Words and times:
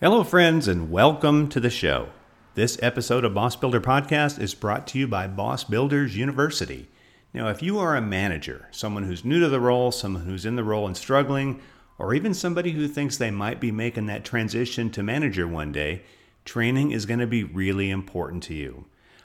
Hello, 0.00 0.22
friends, 0.22 0.68
and 0.68 0.92
welcome 0.92 1.48
to 1.48 1.58
the 1.58 1.68
show. 1.68 2.10
This 2.54 2.78
episode 2.80 3.24
of 3.24 3.34
Boss 3.34 3.56
Builder 3.56 3.80
Podcast 3.80 4.40
is 4.40 4.54
brought 4.54 4.86
to 4.86 4.98
you 5.00 5.08
by 5.08 5.26
Boss 5.26 5.64
Builders 5.64 6.16
University. 6.16 6.86
Now, 7.34 7.48
if 7.48 7.64
you 7.64 7.80
are 7.80 7.96
a 7.96 8.00
manager, 8.00 8.68
someone 8.70 9.02
who's 9.02 9.24
new 9.24 9.40
to 9.40 9.48
the 9.48 9.58
role, 9.58 9.90
someone 9.90 10.24
who's 10.24 10.46
in 10.46 10.54
the 10.54 10.62
role 10.62 10.86
and 10.86 10.96
struggling, 10.96 11.60
or 11.98 12.14
even 12.14 12.32
somebody 12.32 12.70
who 12.70 12.86
thinks 12.86 13.16
they 13.16 13.32
might 13.32 13.58
be 13.58 13.72
making 13.72 14.06
that 14.06 14.24
transition 14.24 14.88
to 14.90 15.02
manager 15.02 15.48
one 15.48 15.72
day, 15.72 16.02
training 16.44 16.92
is 16.92 17.04
going 17.04 17.18
to 17.18 17.26
be 17.26 17.42
really 17.42 17.90
important 17.90 18.44
to 18.44 18.54
you. 18.54 18.84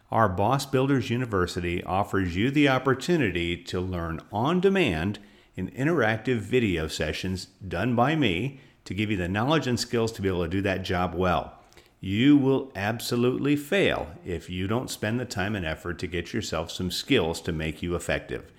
Our 0.09 0.27
Boss 0.27 0.65
Builders 0.65 1.11
University 1.11 1.83
offers 1.83 2.35
you 2.35 2.49
the 2.49 2.69
opportunity 2.69 3.57
to 3.57 3.79
learn 3.79 4.21
on 4.31 4.59
demand 4.59 5.19
in 5.55 5.69
interactive 5.69 6.37
video 6.37 6.87
sessions 6.87 7.45
done 7.67 7.95
by 7.95 8.15
me 8.15 8.59
to 8.85 8.93
give 8.93 9.11
you 9.11 9.17
the 9.17 9.27
knowledge 9.27 9.67
and 9.67 9.79
skills 9.79 10.11
to 10.13 10.21
be 10.21 10.27
able 10.27 10.43
to 10.43 10.49
do 10.49 10.61
that 10.61 10.83
job 10.83 11.15
well. 11.15 11.53
You 11.99 12.35
will 12.35 12.71
absolutely 12.75 13.55
fail 13.55 14.07
if 14.25 14.49
you 14.49 14.67
don't 14.67 14.89
spend 14.89 15.19
the 15.19 15.25
time 15.25 15.55
and 15.55 15.65
effort 15.65 15.99
to 15.99 16.07
get 16.07 16.33
yourself 16.33 16.69
some 16.69 16.91
skills 16.91 17.39
to 17.41 17.53
make 17.53 17.81
you 17.81 17.95
effective. 17.95 18.51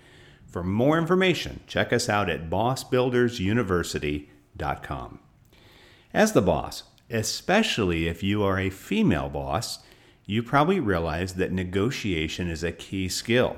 For 0.47 0.63
more 0.63 0.97
information, 0.97 1.59
check 1.67 1.93
us 1.93 2.09
out 2.09 2.29
at 2.29 2.49
bossbuildersuniversity.com. 2.49 5.19
As 6.13 6.31
the 6.31 6.41
boss, 6.41 6.83
especially 7.09 8.07
if 8.07 8.23
you 8.23 8.41
are 8.41 8.57
a 8.57 8.69
female 8.69 9.27
boss, 9.29 9.79
you 10.25 10.41
probably 10.41 10.79
realize 10.79 11.35
that 11.35 11.51
negotiation 11.51 12.49
is 12.49 12.63
a 12.63 12.71
key 12.71 13.09
skill. 13.09 13.57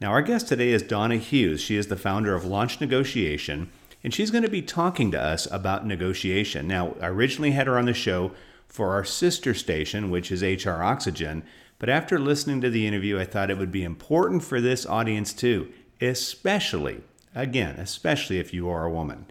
Now, 0.00 0.10
our 0.10 0.20
guest 0.20 0.48
today 0.48 0.70
is 0.70 0.82
Donna 0.82 1.16
Hughes. 1.16 1.60
She 1.60 1.76
is 1.76 1.86
the 1.86 1.96
founder 1.96 2.34
of 2.34 2.44
Launch 2.44 2.80
Negotiation 2.80 3.70
and 4.04 4.12
she's 4.12 4.30
going 4.30 4.44
to 4.44 4.50
be 4.50 4.62
talking 4.62 5.10
to 5.12 5.20
us 5.20 5.46
about 5.50 5.86
negotiation. 5.86 6.66
Now, 6.66 6.96
I 7.00 7.08
originally 7.08 7.52
had 7.52 7.66
her 7.66 7.78
on 7.78 7.86
the 7.86 7.94
show 7.94 8.32
for 8.66 8.90
our 8.90 9.04
sister 9.04 9.54
station, 9.54 10.10
which 10.10 10.32
is 10.32 10.42
HR 10.42 10.82
Oxygen, 10.82 11.44
but 11.78 11.88
after 11.88 12.18
listening 12.18 12.60
to 12.60 12.70
the 12.70 12.86
interview, 12.86 13.18
I 13.18 13.24
thought 13.24 13.50
it 13.50 13.58
would 13.58 13.72
be 13.72 13.84
important 13.84 14.44
for 14.44 14.60
this 14.60 14.86
audience 14.86 15.32
too, 15.32 15.72
especially, 16.00 17.02
again, 17.34 17.76
especially 17.76 18.38
if 18.38 18.54
you 18.54 18.68
are 18.68 18.84
a 18.84 18.90
woman. 18.90 19.26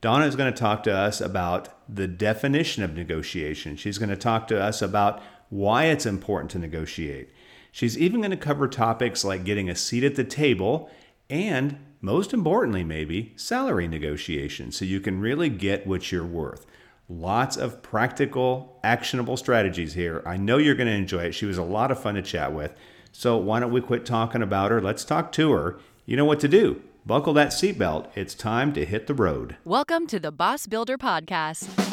Donna 0.00 0.26
is 0.26 0.36
going 0.36 0.52
to 0.52 0.58
talk 0.58 0.84
to 0.84 0.94
us 0.94 1.20
about 1.20 1.68
the 1.92 2.06
definition 2.06 2.84
of 2.84 2.94
negotiation. 2.94 3.76
She's 3.76 3.98
going 3.98 4.10
to 4.10 4.16
talk 4.16 4.46
to 4.48 4.62
us 4.62 4.80
about 4.80 5.20
why 5.50 5.86
it's 5.86 6.06
important 6.06 6.52
to 6.52 6.58
negotiate. 6.58 7.30
She's 7.72 7.98
even 7.98 8.20
going 8.20 8.30
to 8.30 8.36
cover 8.36 8.68
topics 8.68 9.24
like 9.24 9.44
getting 9.44 9.68
a 9.68 9.74
seat 9.74 10.04
at 10.04 10.14
the 10.14 10.24
table 10.24 10.90
and 11.28 11.78
most 12.00 12.32
importantly, 12.32 12.84
maybe 12.84 13.32
salary 13.36 13.88
negotiation 13.88 14.70
so 14.70 14.84
you 14.84 15.00
can 15.00 15.20
really 15.20 15.48
get 15.48 15.86
what 15.86 16.12
you're 16.12 16.24
worth. 16.24 16.66
Lots 17.08 17.56
of 17.56 17.82
practical, 17.82 18.78
actionable 18.84 19.36
strategies 19.36 19.94
here. 19.94 20.22
I 20.26 20.36
know 20.36 20.58
you're 20.58 20.74
going 20.74 20.88
to 20.88 20.92
enjoy 20.92 21.24
it. 21.24 21.34
She 21.34 21.46
was 21.46 21.58
a 21.58 21.62
lot 21.62 21.90
of 21.90 22.00
fun 22.00 22.14
to 22.14 22.22
chat 22.22 22.52
with. 22.52 22.72
So 23.12 23.36
why 23.36 23.60
don't 23.60 23.72
we 23.72 23.80
quit 23.80 24.06
talking 24.06 24.42
about 24.42 24.70
her? 24.70 24.80
Let's 24.80 25.04
talk 25.04 25.32
to 25.32 25.52
her. 25.52 25.78
You 26.04 26.16
know 26.16 26.24
what 26.24 26.40
to 26.40 26.48
do. 26.48 26.82
Buckle 27.04 27.32
that 27.34 27.48
seatbelt. 27.48 28.08
It's 28.14 28.34
time 28.34 28.72
to 28.74 28.84
hit 28.84 29.06
the 29.06 29.14
road. 29.14 29.56
Welcome 29.64 30.06
to 30.08 30.20
the 30.20 30.30
Boss 30.30 30.66
Builder 30.66 30.98
Podcast. 30.98 31.87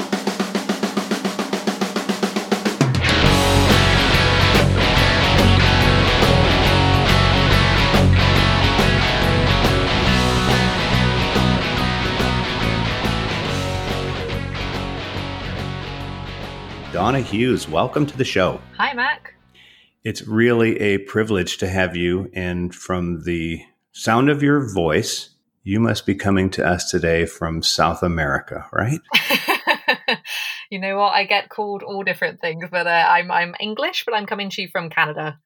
Donna 16.96 17.20
Hughes, 17.20 17.68
welcome 17.68 18.06
to 18.06 18.18
the 18.18 18.24
show. 18.24 18.62
Hi, 18.78 18.94
Mac. 18.94 19.34
It's 20.06 20.26
really 20.26 20.80
a 20.80 21.00
privilege 21.00 21.58
to 21.58 21.68
have 21.68 21.98
you. 21.98 22.32
And 22.34 22.74
from 22.74 23.26
the 23.26 23.62
sound 23.92 24.30
of 24.30 24.42
your 24.42 24.74
voice, 24.74 25.32
you 25.62 25.82
must 25.82 26.06
be 26.06 26.16
coming 26.16 26.50
to 26.52 26.66
us 26.66 26.90
today 26.90 27.26
from 27.26 27.62
South 27.62 28.02
America, 28.02 28.66
right? 28.72 29.02
you 30.70 30.80
know 30.80 30.96
what? 30.96 31.14
I 31.14 31.26
get 31.26 31.50
called 31.50 31.84
all 31.84 32.02
different 32.02 32.40
things, 32.40 32.64
but 32.72 32.88
uh, 32.88 33.06
I'm 33.10 33.30
I'm 33.30 33.56
English, 33.60 34.06
but 34.06 34.16
I'm 34.16 34.26
coming 34.26 34.50
to 34.52 34.62
you 34.62 34.70
from 34.70 34.90
Canada. 34.90 35.38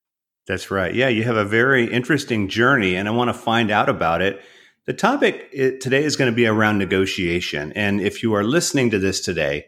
That's 0.45 0.69
right. 0.69 0.93
Yeah, 0.93 1.07
you 1.07 1.23
have 1.23 1.35
a 1.35 1.45
very 1.45 1.91
interesting 1.91 2.47
journey, 2.47 2.95
and 2.95 3.07
I 3.07 3.11
want 3.11 3.29
to 3.29 3.33
find 3.33 3.71
out 3.71 3.89
about 3.89 4.21
it. 4.21 4.39
The 4.85 4.93
topic 4.93 5.49
today 5.51 6.03
is 6.03 6.15
going 6.15 6.31
to 6.31 6.35
be 6.35 6.45
around 6.45 6.77
negotiation, 6.77 7.73
and 7.73 8.01
if 8.01 8.21
you 8.21 8.35
are 8.35 8.43
listening 8.43 8.91
to 8.91 8.99
this 8.99 9.19
today 9.19 9.65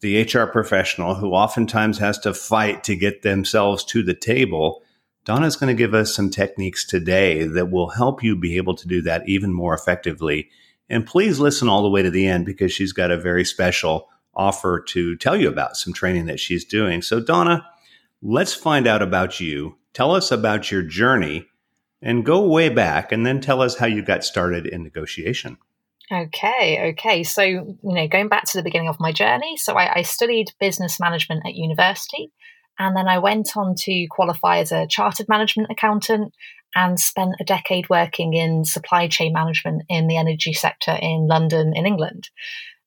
the 0.00 0.22
HR 0.22 0.44
professional 0.44 1.14
who 1.14 1.32
oftentimes 1.32 1.98
has 1.98 2.18
to 2.20 2.34
fight 2.34 2.84
to 2.84 2.96
get 2.96 3.22
themselves 3.22 3.84
to 3.84 4.02
the 4.02 4.14
table, 4.14 4.82
Donna's 5.24 5.56
going 5.56 5.74
to 5.74 5.78
give 5.78 5.94
us 5.94 6.14
some 6.14 6.30
techniques 6.30 6.86
today 6.86 7.44
that 7.44 7.70
will 7.70 7.90
help 7.90 8.22
you 8.22 8.36
be 8.36 8.56
able 8.56 8.74
to 8.76 8.86
do 8.86 9.02
that 9.02 9.28
even 9.28 9.52
more 9.52 9.74
effectively. 9.74 10.48
And 10.88 11.06
please 11.06 11.40
listen 11.40 11.68
all 11.68 11.82
the 11.82 11.90
way 11.90 12.02
to 12.02 12.10
the 12.10 12.26
end 12.26 12.46
because 12.46 12.72
she's 12.72 12.92
got 12.92 13.10
a 13.10 13.16
very 13.16 13.44
special 13.44 14.08
offer 14.34 14.80
to 14.88 15.16
tell 15.16 15.36
you 15.36 15.48
about 15.48 15.76
some 15.76 15.92
training 15.92 16.26
that 16.26 16.38
she's 16.38 16.64
doing. 16.64 17.02
So, 17.02 17.18
Donna, 17.18 17.66
let's 18.22 18.54
find 18.54 18.86
out 18.86 19.02
about 19.02 19.40
you. 19.40 19.76
Tell 19.94 20.14
us 20.14 20.30
about 20.30 20.70
your 20.70 20.82
journey 20.82 21.48
and 22.02 22.24
go 22.24 22.46
way 22.46 22.68
back 22.68 23.10
and 23.10 23.24
then 23.24 23.40
tell 23.40 23.62
us 23.62 23.78
how 23.78 23.86
you 23.86 24.02
got 24.02 24.22
started 24.22 24.66
in 24.66 24.82
negotiation. 24.82 25.56
Okay, 26.10 26.92
okay. 26.92 27.24
So, 27.24 27.42
you 27.42 27.76
know, 27.82 28.06
going 28.06 28.28
back 28.28 28.44
to 28.44 28.56
the 28.56 28.62
beginning 28.62 28.88
of 28.88 29.00
my 29.00 29.10
journey, 29.10 29.56
so 29.56 29.74
I, 29.74 29.98
I, 29.98 30.02
studied 30.02 30.52
business 30.60 31.00
management 31.00 31.42
at 31.44 31.56
university, 31.56 32.30
and 32.78 32.96
then 32.96 33.08
I 33.08 33.18
went 33.18 33.56
on 33.56 33.74
to 33.78 34.06
qualify 34.08 34.58
as 34.58 34.70
a 34.70 34.86
chartered 34.86 35.28
management 35.28 35.70
accountant 35.72 36.32
and 36.76 37.00
spent 37.00 37.34
a 37.40 37.44
decade 37.44 37.88
working 37.88 38.34
in 38.34 38.64
supply 38.64 39.08
chain 39.08 39.32
management 39.32 39.82
in 39.88 40.06
the 40.06 40.16
energy 40.16 40.52
sector 40.52 40.96
in 41.00 41.26
London, 41.26 41.72
in 41.74 41.86
England. 41.86 42.28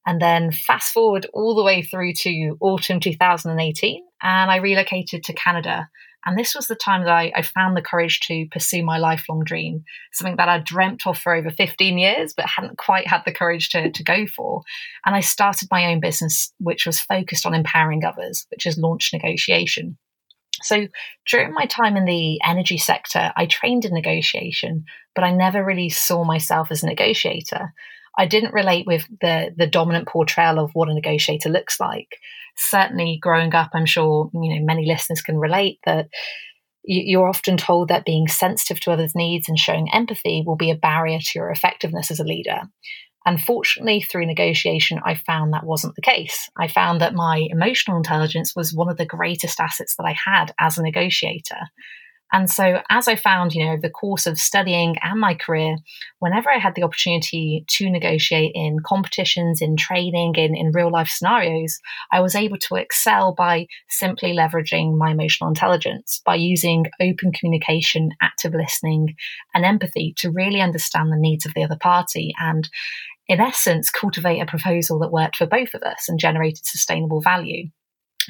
And 0.06 0.22
then 0.22 0.54
fast 0.54 0.94
forward 0.94 1.28
all 1.34 1.56
the 1.56 1.64
way 1.64 1.82
through 1.82 2.14
to 2.20 2.58
autumn 2.62 3.02
2018, 3.02 4.02
and 4.22 4.52
I 4.52 4.58
relocated 4.58 5.26
to 5.26 5.34
Canada 5.34 5.90
and 6.26 6.38
this 6.38 6.54
was 6.54 6.68
the 6.68 6.76
time 6.76 7.04
that 7.04 7.12
I, 7.12 7.32
I, 7.36 7.42
found 7.42 7.78
the 7.78 7.82
courage 7.82 8.20
to 8.22 8.46
pursue 8.52 8.84
my 8.84 8.98
lifelong 8.98 9.44
dream, 9.46 9.84
something 10.12 10.36
that 10.36 10.50
I'd 10.50 10.66
dreamt 10.66 11.08
of 11.08 11.18
for 11.18 11.34
over 11.34 11.50
15 11.50 11.98
years, 11.98 12.34
but 12.36 12.46
hadn't 12.46 12.78
quite 12.78 13.08
had 13.08 13.22
the 13.26 13.32
courage 13.32 13.70
to, 13.70 13.90
to 13.90 14.04
go 14.04 14.26
for. 14.28 14.62
And 15.06 15.16
I 15.16 15.22
started 15.22 15.70
my 15.72 15.86
own 15.86 16.02
business, 16.02 16.52
which 16.60 16.86
was 16.86 17.00
focused 17.00 17.46
on 17.46 17.54
empowering 17.54 18.04
others, 18.04 18.46
which 18.50 18.66
is 18.66 18.78
launch 18.78 19.12
negotiation. 19.14 19.98
So 20.62 20.88
during 21.26 21.54
my 21.54 21.66
time 21.66 21.96
in 21.96 22.04
the 22.04 22.40
energy 22.46 22.78
sector, 22.78 23.32
I 23.38 23.46
trained 23.46 23.86
in 23.86 23.94
negotiation, 23.94 24.84
but 25.16 25.24
I 25.24 25.32
never 25.32 25.64
really 25.64 25.90
saw 25.90 26.26
myself 26.26 26.70
as 26.70 26.84
a 26.84 26.88
negotiator. 26.88 27.74
I 28.18 28.26
didn't 28.26 28.54
relate 28.54 28.86
with 28.86 29.06
the 29.22 29.54
the 29.56 29.68
dominant 29.68 30.08
portrayal 30.08 30.60
of 30.60 30.72
what 30.74 30.90
a 30.90 30.94
negotiator 30.94 31.50
looks 31.50 31.80
like 31.80 32.18
certainly 32.60 33.18
growing 33.22 33.56
up, 33.56 33.72
I'm 33.74 33.86
sure 33.86 34.30
you 34.34 34.56
know 34.56 34.66
many 34.66 34.86
listeners 34.86 35.22
can 35.22 35.38
relate 35.38 35.80
that 35.86 36.10
you're 36.84 37.28
often 37.28 37.58
told 37.58 37.90
that 37.90 38.06
being 38.06 38.28
sensitive 38.28 38.80
to 38.82 38.92
others' 38.92 39.16
needs 39.16 39.48
and 39.48 39.60
showing 39.60 39.92
empathy 39.94 40.44
will 40.46 40.56
be 40.56 40.72
a 40.72 40.76
barrier 40.76 41.20
to 41.20 41.32
your 41.36 41.52
effectiveness 41.52 42.10
as 42.10 42.20
a 42.20 42.26
leader. 42.26 42.62
Unfortunately, 43.26 44.02
through 44.02 44.26
negotiation, 44.26 45.00
I 45.04 45.16
found 45.16 45.54
that 45.54 45.66
wasn't 45.66 45.96
the 45.96 46.02
case. 46.02 46.50
I 46.58 46.68
found 46.68 47.02
that 47.02 47.14
my 47.14 47.48
emotional 47.50 47.98
intelligence 47.98 48.54
was 48.56 48.74
one 48.74 48.90
of 48.90 48.98
the 48.98 49.06
greatest 49.06 49.60
assets 49.60 49.96
that 49.98 50.06
I 50.06 50.16
had 50.26 50.54
as 50.60 50.78
a 50.78 50.84
negotiator. 50.84 51.60
And 52.32 52.50
so, 52.50 52.82
as 52.90 53.08
I 53.08 53.16
found, 53.16 53.54
you 53.54 53.66
know, 53.66 53.72
over 53.72 53.82
the 53.82 53.90
course 53.90 54.28
of 54.28 54.38
studying 54.38 54.98
and 55.02 55.20
my 55.20 55.34
career, 55.34 55.78
whenever 56.20 56.52
I 56.52 56.60
had 56.60 56.76
the 56.76 56.84
opportunity 56.84 57.66
to 57.68 57.90
negotiate 57.90 58.52
in 58.54 58.78
competitions, 58.86 59.62
in 59.62 59.76
training, 59.78 60.36
in, 60.36 60.56
in 60.56 60.72
real 60.72 60.92
life 60.92 61.10
scenarios, 61.10 61.80
I 62.12 62.20
was 62.20 62.36
able 62.36 62.58
to 62.60 62.76
excel 62.76 63.34
by 63.34 63.66
simply 63.90 64.36
leveraging 64.36 64.96
my 64.96 65.12
emotional 65.12 65.50
intelligence, 65.50 66.22
by 66.24 66.36
using 66.36 66.86
open 67.02 67.32
communication, 67.32 68.12
active 68.22 68.54
listening, 68.54 69.16
and 69.56 69.66
empathy 69.66 70.14
to 70.18 70.32
really 70.32 70.62
understand 70.62 71.12
the 71.12 71.18
needs 71.18 71.48
of 71.48 71.56
the 71.56 71.64
other 71.64 71.78
party 71.78 72.34
and, 72.40 72.70
in 73.28 73.40
essence, 73.40 73.90
cultivate 73.90 74.40
a 74.40 74.46
proposal 74.46 75.00
that 75.00 75.12
worked 75.12 75.38
for 75.38 75.48
both 75.48 75.74
of 75.74 75.82
us 75.82 76.08
and 76.08 76.20
generated 76.20 76.66
sustainable 76.66 77.22
value. 77.22 77.70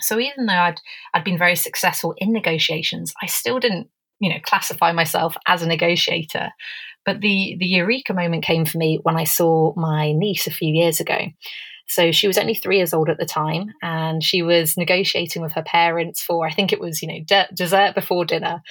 So 0.01 0.19
even 0.19 0.46
though 0.46 0.54
I'd 0.54 0.81
I'd 1.13 1.24
been 1.24 1.38
very 1.38 1.56
successful 1.56 2.13
in 2.18 2.34
negotiations, 2.34 3.13
I 3.22 3.28
still 3.28 3.60
didn't, 3.60 3.90
you 4.19 4.30
know, 4.30 4.40
classify 4.44 4.92
myself 4.92 5.38
as 5.48 5.62
a 5.62 5.68
negotiator. 5.68 6.50
But 7.06 7.22
the 7.22 7.56
the 7.60 7.66
eureka 7.66 8.13
moment 8.13 8.44
came 8.44 8.66
for 8.66 8.78
me 8.78 9.00
when 9.04 9.16
I 9.16 9.24
saw 9.24 9.74
my 9.75 10.12
niece 10.12 10.48
a 10.48 10.51
few 10.51 10.74
years 10.74 11.00
ago. 11.00 11.18
So 11.88 12.12
she 12.12 12.28
was 12.28 12.38
only 12.38 12.54
three 12.54 12.78
years 12.78 12.94
old 12.94 13.10
at 13.10 13.18
the 13.18 13.25
time, 13.25 13.74
and 13.81 14.24
she 14.24 14.44
was 14.44 14.78
negotiating 14.78 15.42
with 15.42 15.54
her 15.54 15.63
parents 15.63 16.22
for 16.22 16.46
I 16.46 16.51
think 16.51 16.72
it 16.72 16.80
was 16.80 17.01
you 17.01 17.07
know 17.07 17.24
de- 17.25 17.50
dessert 17.54 17.96
before 17.96 18.25
dinner. 18.25 18.62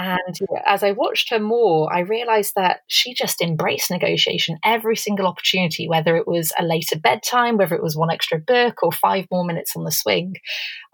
And 0.00 0.38
as 0.66 0.82
I 0.82 0.92
watched 0.92 1.28
her 1.28 1.38
more, 1.38 1.92
I 1.92 2.00
realized 2.00 2.54
that 2.56 2.80
she 2.86 3.12
just 3.12 3.42
embraced 3.42 3.90
negotiation 3.90 4.58
every 4.64 4.96
single 4.96 5.26
opportunity, 5.26 5.88
whether 5.88 6.16
it 6.16 6.26
was 6.26 6.54
a 6.58 6.64
later 6.64 6.98
bedtime, 6.98 7.58
whether 7.58 7.74
it 7.74 7.82
was 7.82 7.96
one 7.96 8.10
extra 8.10 8.38
book 8.38 8.82
or 8.82 8.92
five 8.92 9.26
more 9.30 9.44
minutes 9.44 9.76
on 9.76 9.84
the 9.84 9.92
swing. 9.92 10.36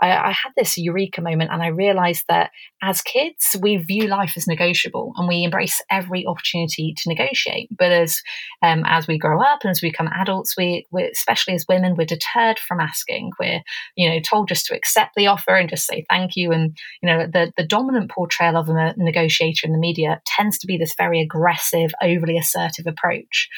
I, 0.03 0.11
I 0.11 0.31
had 0.31 0.51
this 0.57 0.77
eureka 0.77 1.21
moment 1.21 1.53
and 1.53 1.63
I 1.63 1.69
realized 1.69 2.25
that 2.29 2.51
as 2.83 3.01
kids, 3.01 3.57
we 3.61 3.77
view 3.77 4.07
life 4.07 4.35
as 4.37 4.47
negotiable 4.47 5.13
and 5.17 5.27
we 5.27 5.45
embrace 5.45 5.81
every 5.91 6.27
opportunity 6.27 6.95
to 6.97 7.09
negotiate. 7.09 7.69
But 7.77 7.91
as 7.91 8.21
um, 8.63 8.85
as 8.87 9.07
we 9.07 9.19
grow 9.19 9.43
up 9.43 9.61
and 9.63 9.71
as 9.71 9.81
we 9.81 9.91
become 9.91 10.09
adults, 10.09 10.57
we, 10.57 10.87
especially 11.13 11.55
as 11.55 11.65
women, 11.69 11.95
we're 11.97 12.05
deterred 12.05 12.59
from 12.59 12.81
asking. 12.81 13.31
We're 13.41 13.63
you 13.97 14.09
know 14.09 14.21
told 14.21 14.49
just 14.49 14.67
to 14.67 14.77
accept 14.77 15.15
the 15.17 15.27
offer 15.27 15.55
and 15.55 15.71
just 15.71 15.87
say 15.87 16.05
thank 16.11 16.37
you. 16.37 16.53
And 16.53 16.77
you 17.03 17.09
know 17.09 17.27
the 17.27 17.53
the 17.57 17.67
dominant 17.67 18.11
portrayal 18.11 18.57
of 18.57 18.69
a 18.69 18.95
negotiator 18.97 19.67
in 19.67 19.73
the 19.73 19.79
media 19.79 20.21
tends 20.27 20.59
to 20.59 20.67
be 20.67 20.77
this 20.77 20.95
very 20.99 21.21
aggressive, 21.21 21.93
overly 22.03 22.37
assertive 22.37 22.87
approach. 22.87 23.49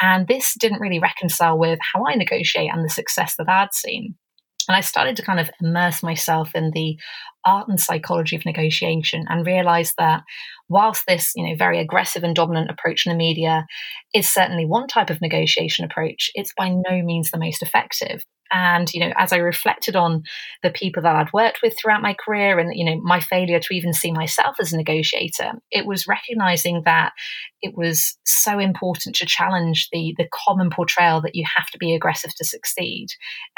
And 0.00 0.26
this 0.26 0.54
didn't 0.58 0.80
really 0.80 0.98
reconcile 0.98 1.58
with 1.58 1.78
how 1.94 2.04
I 2.06 2.14
negotiate 2.14 2.70
and 2.72 2.84
the 2.84 2.90
success 2.90 3.34
that 3.38 3.48
I'd 3.48 3.74
seen. 3.74 4.16
And 4.68 4.76
I 4.76 4.80
started 4.80 5.16
to 5.16 5.22
kind 5.22 5.40
of 5.40 5.50
immerse 5.60 6.02
myself 6.02 6.54
in 6.54 6.70
the 6.72 6.98
art 7.44 7.68
and 7.68 7.80
psychology 7.80 8.36
of 8.36 8.44
negotiation 8.44 9.24
and 9.28 9.46
realized 9.46 9.94
that 9.98 10.22
whilst 10.68 11.04
this, 11.06 11.32
you 11.34 11.46
know, 11.46 11.54
very 11.56 11.78
aggressive 11.78 12.22
and 12.22 12.34
dominant 12.34 12.70
approach 12.70 13.06
in 13.06 13.10
the 13.10 13.16
media 13.16 13.66
is 14.14 14.30
certainly 14.30 14.64
one 14.64 14.86
type 14.86 15.10
of 15.10 15.20
negotiation 15.20 15.84
approach, 15.84 16.30
it's 16.34 16.52
by 16.56 16.68
no 16.68 17.02
means 17.02 17.30
the 17.30 17.38
most 17.38 17.62
effective. 17.62 18.22
And, 18.52 18.92
you 18.92 19.00
know, 19.00 19.12
as 19.16 19.32
I 19.32 19.38
reflected 19.38 19.96
on 19.96 20.24
the 20.62 20.70
people 20.70 21.02
that 21.02 21.16
I'd 21.16 21.32
worked 21.32 21.60
with 21.62 21.74
throughout 21.76 22.02
my 22.02 22.14
career 22.14 22.58
and, 22.58 22.70
you 22.74 22.84
know, 22.84 23.00
my 23.02 23.18
failure 23.18 23.58
to 23.58 23.74
even 23.74 23.94
see 23.94 24.12
myself 24.12 24.56
as 24.60 24.72
a 24.72 24.76
negotiator, 24.76 25.52
it 25.70 25.86
was 25.86 26.06
recognizing 26.06 26.82
that 26.84 27.12
it 27.62 27.74
was 27.76 28.18
so 28.24 28.58
important 28.58 29.14
to 29.16 29.26
challenge 29.26 29.88
the 29.92 30.14
the 30.18 30.28
common 30.32 30.70
portrayal 30.70 31.22
that 31.22 31.34
you 31.34 31.44
have 31.56 31.66
to 31.68 31.78
be 31.78 31.94
aggressive 31.94 32.34
to 32.34 32.44
succeed. 32.44 33.08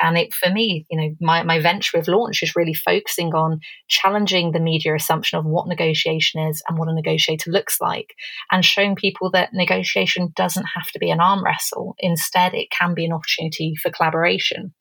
And 0.00 0.16
it 0.18 0.34
for 0.34 0.50
me, 0.50 0.86
you 0.90 1.00
know, 1.00 1.14
my, 1.20 1.42
my 1.42 1.60
venture 1.60 1.98
with 1.98 2.08
launch 2.08 2.42
is 2.42 2.54
really 2.54 2.74
focusing 2.74 3.34
on 3.34 3.60
challenging 3.88 4.52
the 4.52 4.60
media 4.60 4.94
assumption 4.94 5.38
of 5.38 5.44
what 5.44 5.68
negotiation 5.68 6.46
is 6.48 6.62
and 6.68 6.78
what 6.78 6.88
a 6.88 6.94
negotiator 6.94 7.50
looks 7.50 7.80
like, 7.80 8.14
and 8.50 8.64
showing 8.64 8.94
people 8.94 9.30
that 9.30 9.50
negotiation 9.52 10.32
doesn't 10.36 10.66
have 10.74 10.86
to 10.92 10.98
be 10.98 11.10
an 11.10 11.20
arm 11.20 11.44
wrestle. 11.44 11.94
Instead, 11.98 12.54
it 12.54 12.68
can 12.70 12.94
be 12.94 13.04
an 13.04 13.12
opportunity 13.12 13.74
for 13.82 13.90
collaboration 13.90 14.74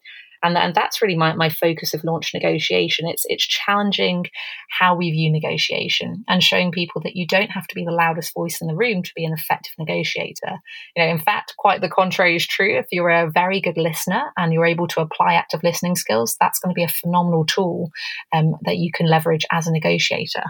and, 0.44 0.58
and 0.58 0.76
that's 0.76 1.02
really 1.02 1.16
my, 1.16 1.34
my 1.34 1.50
focus 1.50 1.94
of 1.94 2.04
launch 2.04 2.34
negotiation. 2.34 3.08
It's 3.08 3.26
it's 3.28 3.46
challenging 3.46 4.26
how 4.70 4.96
we 4.96 5.10
view 5.12 5.32
negotiation 5.32 6.26
and 6.28 6.44
showing 6.44 6.72
people 6.72 7.02
that 7.04 7.16
you 7.16 7.26
don't 7.26 7.50
have 7.50 7.66
to 7.68 7.76
be 7.76 7.86
the 7.86 7.92
loudest 7.92 8.34
voice 8.34 8.60
in 8.62 8.68
the 8.68 8.76
room 8.76 9.02
to 9.04 9.12
be 9.16 9.26
an 9.26 9.34
effective 9.34 9.74
negotiator. 9.80 10.60
You 10.96 11.04
know 11.04 11.10
in 11.10 11.20
fact 11.20 11.56
quite 11.58 11.82
the 11.82 11.90
contrary 11.90 12.36
is 12.36 12.46
true. 12.46 12.78
If 12.78 12.88
you're 12.92 13.10
a 13.10 13.32
very 13.32 13.62
good 13.62 13.78
listener 13.78 14.24
and 14.38 14.52
you're 14.52 14.66
able 14.66 14.88
to 14.90 15.02
apply 15.02 15.36
active 15.36 15.64
listening 15.64 15.96
skills 15.96 16.36
that's 16.40 16.60
going 16.60 16.74
to 16.74 16.78
be 16.78 16.84
a 16.84 16.90
phenomenal 16.90 17.46
tool 17.46 17.90
um, 18.34 18.56
that 18.66 18.78
you 18.78 18.92
can 18.94 19.10
leverage 19.10 19.46
as 19.52 19.68
a 19.68 19.72
negotiator. 19.72 20.44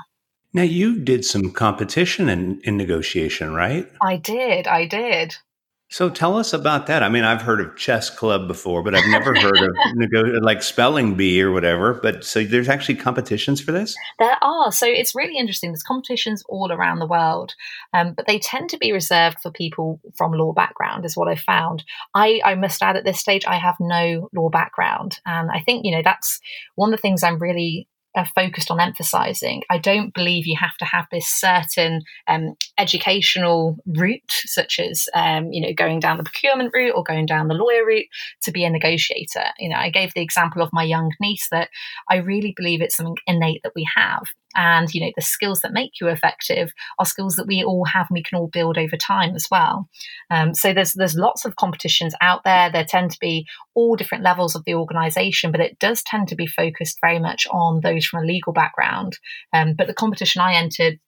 Now 0.53 0.63
you 0.63 0.99
did 0.99 1.25
some 1.25 1.51
competition 1.51 2.29
in, 2.29 2.61
in 2.63 2.77
negotiation 2.77 3.53
right? 3.53 3.87
I 4.01 4.17
did 4.17 4.67
i 4.67 4.85
did 4.85 5.35
so 5.89 6.09
tell 6.09 6.37
us 6.37 6.53
about 6.53 6.87
that. 6.87 7.03
I 7.03 7.09
mean, 7.09 7.23
I've 7.23 7.43
heard 7.43 7.61
of 7.61 7.75
chess 7.75 8.09
club 8.09 8.47
before, 8.47 8.81
but 8.81 8.95
I've 8.95 9.07
never 9.09 9.35
heard 9.35 9.61
of 9.61 9.75
nego- 9.93 10.39
like 10.41 10.63
spelling 10.63 11.15
bee 11.15 11.39
or 11.39 11.51
whatever. 11.51 11.93
But 11.93 12.23
so 12.23 12.43
there's 12.43 12.67
actually 12.67 12.95
competitions 12.95 13.61
for 13.61 13.71
this. 13.71 13.95
There 14.17 14.35
are. 14.41 14.71
So 14.71 14.87
it's 14.87 15.13
really 15.13 15.37
interesting. 15.37 15.69
There's 15.69 15.83
competitions 15.83 16.43
all 16.49 16.71
around 16.71 16.97
the 16.97 17.05
world, 17.05 17.53
um, 17.93 18.13
but 18.13 18.25
they 18.25 18.39
tend 18.39 18.71
to 18.71 18.77
be 18.79 18.91
reserved 18.91 19.39
for 19.39 19.51
people 19.51 20.01
from 20.15 20.31
law 20.31 20.51
background, 20.51 21.05
is 21.05 21.15
what 21.15 21.27
I 21.27 21.35
found. 21.35 21.83
I, 22.15 22.41
I 22.43 22.55
must 22.55 22.81
add 22.81 22.97
at 22.97 23.05
this 23.05 23.19
stage, 23.19 23.45
I 23.45 23.57
have 23.57 23.75
no 23.79 24.29
law 24.33 24.49
background, 24.49 25.19
and 25.27 25.51
I 25.51 25.59
think 25.59 25.85
you 25.85 25.91
know 25.91 26.01
that's 26.03 26.39
one 26.73 26.91
of 26.91 26.97
the 26.97 27.01
things 27.01 27.21
I'm 27.21 27.37
really 27.37 27.87
focused 28.35 28.69
on 28.69 28.79
emphasizing. 28.79 29.63
I 29.69 29.77
don't 29.77 30.13
believe 30.13 30.45
you 30.45 30.57
have 30.59 30.75
to 30.79 30.85
have 30.85 31.05
this 31.11 31.27
certain 31.27 32.01
um, 32.27 32.55
educational 32.77 33.77
route, 33.85 34.21
such 34.45 34.79
as 34.79 35.05
um, 35.13 35.51
you 35.51 35.61
know 35.61 35.73
going 35.73 35.99
down 35.99 36.17
the 36.17 36.23
procurement 36.23 36.71
route 36.73 36.93
or 36.95 37.03
going 37.03 37.25
down 37.25 37.47
the 37.47 37.53
lawyer 37.53 37.85
route 37.85 38.07
to 38.43 38.51
be 38.51 38.63
a 38.63 38.69
negotiator. 38.69 39.45
You 39.59 39.69
know, 39.69 39.77
I 39.77 39.89
gave 39.89 40.13
the 40.13 40.21
example 40.21 40.61
of 40.61 40.69
my 40.73 40.83
young 40.83 41.11
niece 41.19 41.47
that 41.51 41.69
I 42.09 42.17
really 42.17 42.53
believe 42.55 42.81
it's 42.81 42.95
something 42.95 43.17
innate 43.27 43.61
that 43.63 43.73
we 43.75 43.87
have, 43.95 44.23
and 44.55 44.93
you 44.93 45.01
know 45.01 45.11
the 45.15 45.21
skills 45.21 45.61
that 45.61 45.73
make 45.73 45.91
you 45.99 46.07
effective 46.07 46.71
are 46.99 47.05
skills 47.05 47.35
that 47.35 47.47
we 47.47 47.63
all 47.63 47.85
have 47.85 48.07
and 48.09 48.15
we 48.15 48.23
can 48.23 48.37
all 48.37 48.47
build 48.47 48.77
over 48.77 48.97
time 48.97 49.35
as 49.35 49.47
well 49.49 49.89
um, 50.31 50.53
so 50.53 50.73
there's 50.73 50.93
there's 50.93 51.15
lots 51.15 51.45
of 51.45 51.55
competitions 51.55 52.13
out 52.21 52.43
there 52.43 52.71
there 52.71 52.85
tend 52.85 53.11
to 53.11 53.19
be 53.19 53.45
all 53.75 53.95
different 53.95 54.23
levels 54.23 54.55
of 54.55 54.63
the 54.65 54.75
organization 54.75 55.51
but 55.51 55.61
it 55.61 55.77
does 55.79 56.03
tend 56.03 56.27
to 56.27 56.35
be 56.35 56.47
focused 56.47 56.99
very 57.01 57.19
much 57.19 57.47
on 57.51 57.81
those 57.81 58.05
from 58.05 58.23
a 58.23 58.27
legal 58.27 58.53
background 58.53 59.17
um, 59.53 59.73
but 59.77 59.87
the 59.87 59.93
competition 59.93 60.41
i 60.41 60.53
entered 60.53 60.99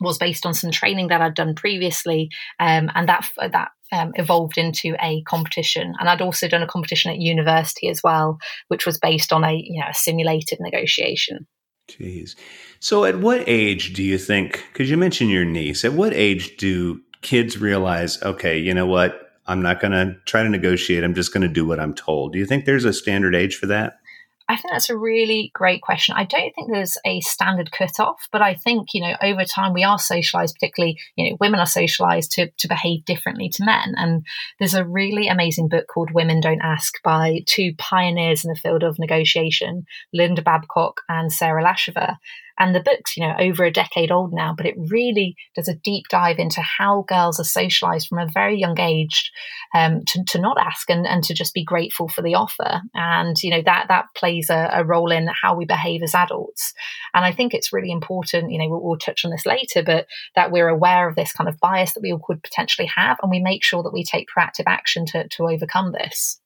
was 0.00 0.18
based 0.18 0.46
on 0.46 0.54
some 0.54 0.70
training 0.70 1.08
that 1.08 1.20
I'd 1.20 1.34
done 1.34 1.54
previously, 1.54 2.30
um, 2.58 2.90
and 2.94 3.08
that 3.08 3.28
that 3.36 3.70
um, 3.92 4.12
evolved 4.14 4.56
into 4.56 4.96
a 5.00 5.22
competition. 5.22 5.94
And 5.98 6.08
I'd 6.08 6.22
also 6.22 6.48
done 6.48 6.62
a 6.62 6.66
competition 6.66 7.10
at 7.10 7.18
university 7.18 7.88
as 7.88 8.00
well, 8.02 8.38
which 8.68 8.86
was 8.86 8.98
based 8.98 9.32
on 9.32 9.44
a 9.44 9.52
you 9.52 9.80
know 9.80 9.88
a 9.90 9.94
simulated 9.94 10.58
negotiation. 10.60 11.46
Jeez. 11.88 12.36
So, 12.80 13.04
at 13.04 13.18
what 13.18 13.44
age 13.46 13.92
do 13.92 14.02
you 14.02 14.18
think? 14.18 14.64
Because 14.72 14.90
you 14.90 14.96
mentioned 14.96 15.30
your 15.30 15.44
niece. 15.44 15.84
At 15.84 15.92
what 15.92 16.14
age 16.14 16.56
do 16.56 17.00
kids 17.22 17.58
realize, 17.58 18.22
okay, 18.22 18.58
you 18.58 18.72
know 18.74 18.86
what? 18.86 19.18
I'm 19.46 19.62
not 19.62 19.80
going 19.80 19.92
to 19.92 20.16
try 20.24 20.42
to 20.42 20.48
negotiate. 20.48 21.02
I'm 21.02 21.14
just 21.14 21.32
going 21.32 21.42
to 21.42 21.52
do 21.52 21.66
what 21.66 21.80
I'm 21.80 21.94
told. 21.94 22.32
Do 22.32 22.38
you 22.38 22.46
think 22.46 22.64
there's 22.64 22.84
a 22.84 22.92
standard 22.92 23.34
age 23.34 23.56
for 23.56 23.66
that? 23.66 23.98
I 24.48 24.56
think 24.56 24.72
that's 24.72 24.90
a 24.90 24.96
really 24.96 25.50
great 25.54 25.82
question. 25.82 26.14
I 26.16 26.24
don't 26.24 26.52
think 26.54 26.70
there's 26.70 26.98
a 27.04 27.20
standard 27.20 27.70
cutoff, 27.72 28.28
but 28.32 28.42
I 28.42 28.54
think, 28.54 28.88
you 28.92 29.00
know, 29.00 29.14
over 29.22 29.44
time 29.44 29.72
we 29.72 29.84
are 29.84 29.98
socialized, 29.98 30.56
particularly, 30.56 30.98
you 31.16 31.30
know, 31.30 31.36
women 31.40 31.60
are 31.60 31.66
socialized 31.66 32.32
to, 32.32 32.50
to 32.58 32.68
behave 32.68 33.04
differently 33.04 33.48
to 33.50 33.64
men. 33.64 33.94
And 33.96 34.26
there's 34.58 34.74
a 34.74 34.84
really 34.84 35.28
amazing 35.28 35.68
book 35.68 35.86
called 35.86 36.10
Women 36.12 36.40
Don't 36.40 36.62
Ask 36.62 37.02
by 37.02 37.40
two 37.46 37.72
pioneers 37.78 38.44
in 38.44 38.50
the 38.50 38.58
field 38.58 38.82
of 38.82 38.98
negotiation, 38.98 39.86
Linda 40.12 40.42
Babcock 40.42 41.02
and 41.08 41.32
Sara 41.32 41.64
Laschever. 41.64 42.16
And 42.58 42.74
the 42.74 42.80
book's, 42.80 43.16
you 43.16 43.26
know, 43.26 43.34
over 43.38 43.64
a 43.64 43.72
decade 43.72 44.10
old 44.10 44.32
now, 44.32 44.54
but 44.56 44.66
it 44.66 44.74
really 44.76 45.36
does 45.54 45.68
a 45.68 45.74
deep 45.74 46.04
dive 46.10 46.38
into 46.38 46.60
how 46.60 47.04
girls 47.08 47.40
are 47.40 47.44
socialized 47.44 48.08
from 48.08 48.18
a 48.18 48.30
very 48.32 48.58
young 48.58 48.78
age 48.78 49.30
um, 49.74 50.02
to, 50.08 50.22
to 50.28 50.38
not 50.38 50.58
ask 50.60 50.90
and, 50.90 51.06
and 51.06 51.24
to 51.24 51.34
just 51.34 51.54
be 51.54 51.64
grateful 51.64 52.08
for 52.08 52.22
the 52.22 52.34
offer. 52.34 52.80
And, 52.94 53.40
you 53.42 53.50
know, 53.50 53.62
that 53.64 53.86
that 53.88 54.06
plays 54.16 54.50
a, 54.50 54.70
a 54.72 54.84
role 54.84 55.10
in 55.10 55.28
how 55.40 55.56
we 55.56 55.64
behave 55.64 56.02
as 56.02 56.14
adults. 56.14 56.72
And 57.14 57.24
I 57.24 57.32
think 57.32 57.54
it's 57.54 57.72
really 57.72 57.90
important, 57.90 58.52
you 58.52 58.58
know, 58.58 58.68
we'll, 58.68 58.82
we'll 58.82 58.98
touch 58.98 59.24
on 59.24 59.30
this 59.30 59.46
later, 59.46 59.82
but 59.82 60.06
that 60.34 60.52
we're 60.52 60.68
aware 60.68 61.08
of 61.08 61.16
this 61.16 61.32
kind 61.32 61.48
of 61.48 61.58
bias 61.60 61.94
that 61.94 62.02
we 62.02 62.12
all 62.12 62.20
could 62.24 62.42
potentially 62.42 62.88
have 62.94 63.18
and 63.22 63.30
we 63.30 63.40
make 63.40 63.64
sure 63.64 63.82
that 63.82 63.92
we 63.92 64.04
take 64.04 64.28
proactive 64.36 64.64
action 64.66 65.06
to, 65.06 65.26
to 65.28 65.48
overcome 65.48 65.92
this. 65.92 66.38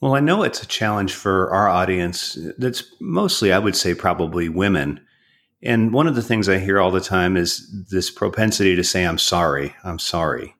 Well, 0.00 0.14
I 0.14 0.20
know 0.20 0.42
it's 0.42 0.62
a 0.62 0.66
challenge 0.66 1.12
for 1.12 1.52
our 1.52 1.68
audience 1.68 2.38
that's 2.56 2.84
mostly, 3.00 3.52
I 3.52 3.58
would 3.58 3.76
say, 3.76 3.92
probably 3.94 4.48
women 4.48 5.00
and 5.62 5.92
one 5.92 6.06
of 6.06 6.14
the 6.14 6.22
things 6.22 6.48
I 6.48 6.58
hear 6.58 6.80
all 6.80 6.90
the 6.90 7.00
time 7.00 7.36
is 7.36 7.86
this 7.90 8.10
propensity 8.10 8.76
to 8.76 8.84
say, 8.84 9.04
I'm 9.04 9.18
sorry, 9.18 9.74
I'm 9.84 9.98
sorry. 9.98 10.56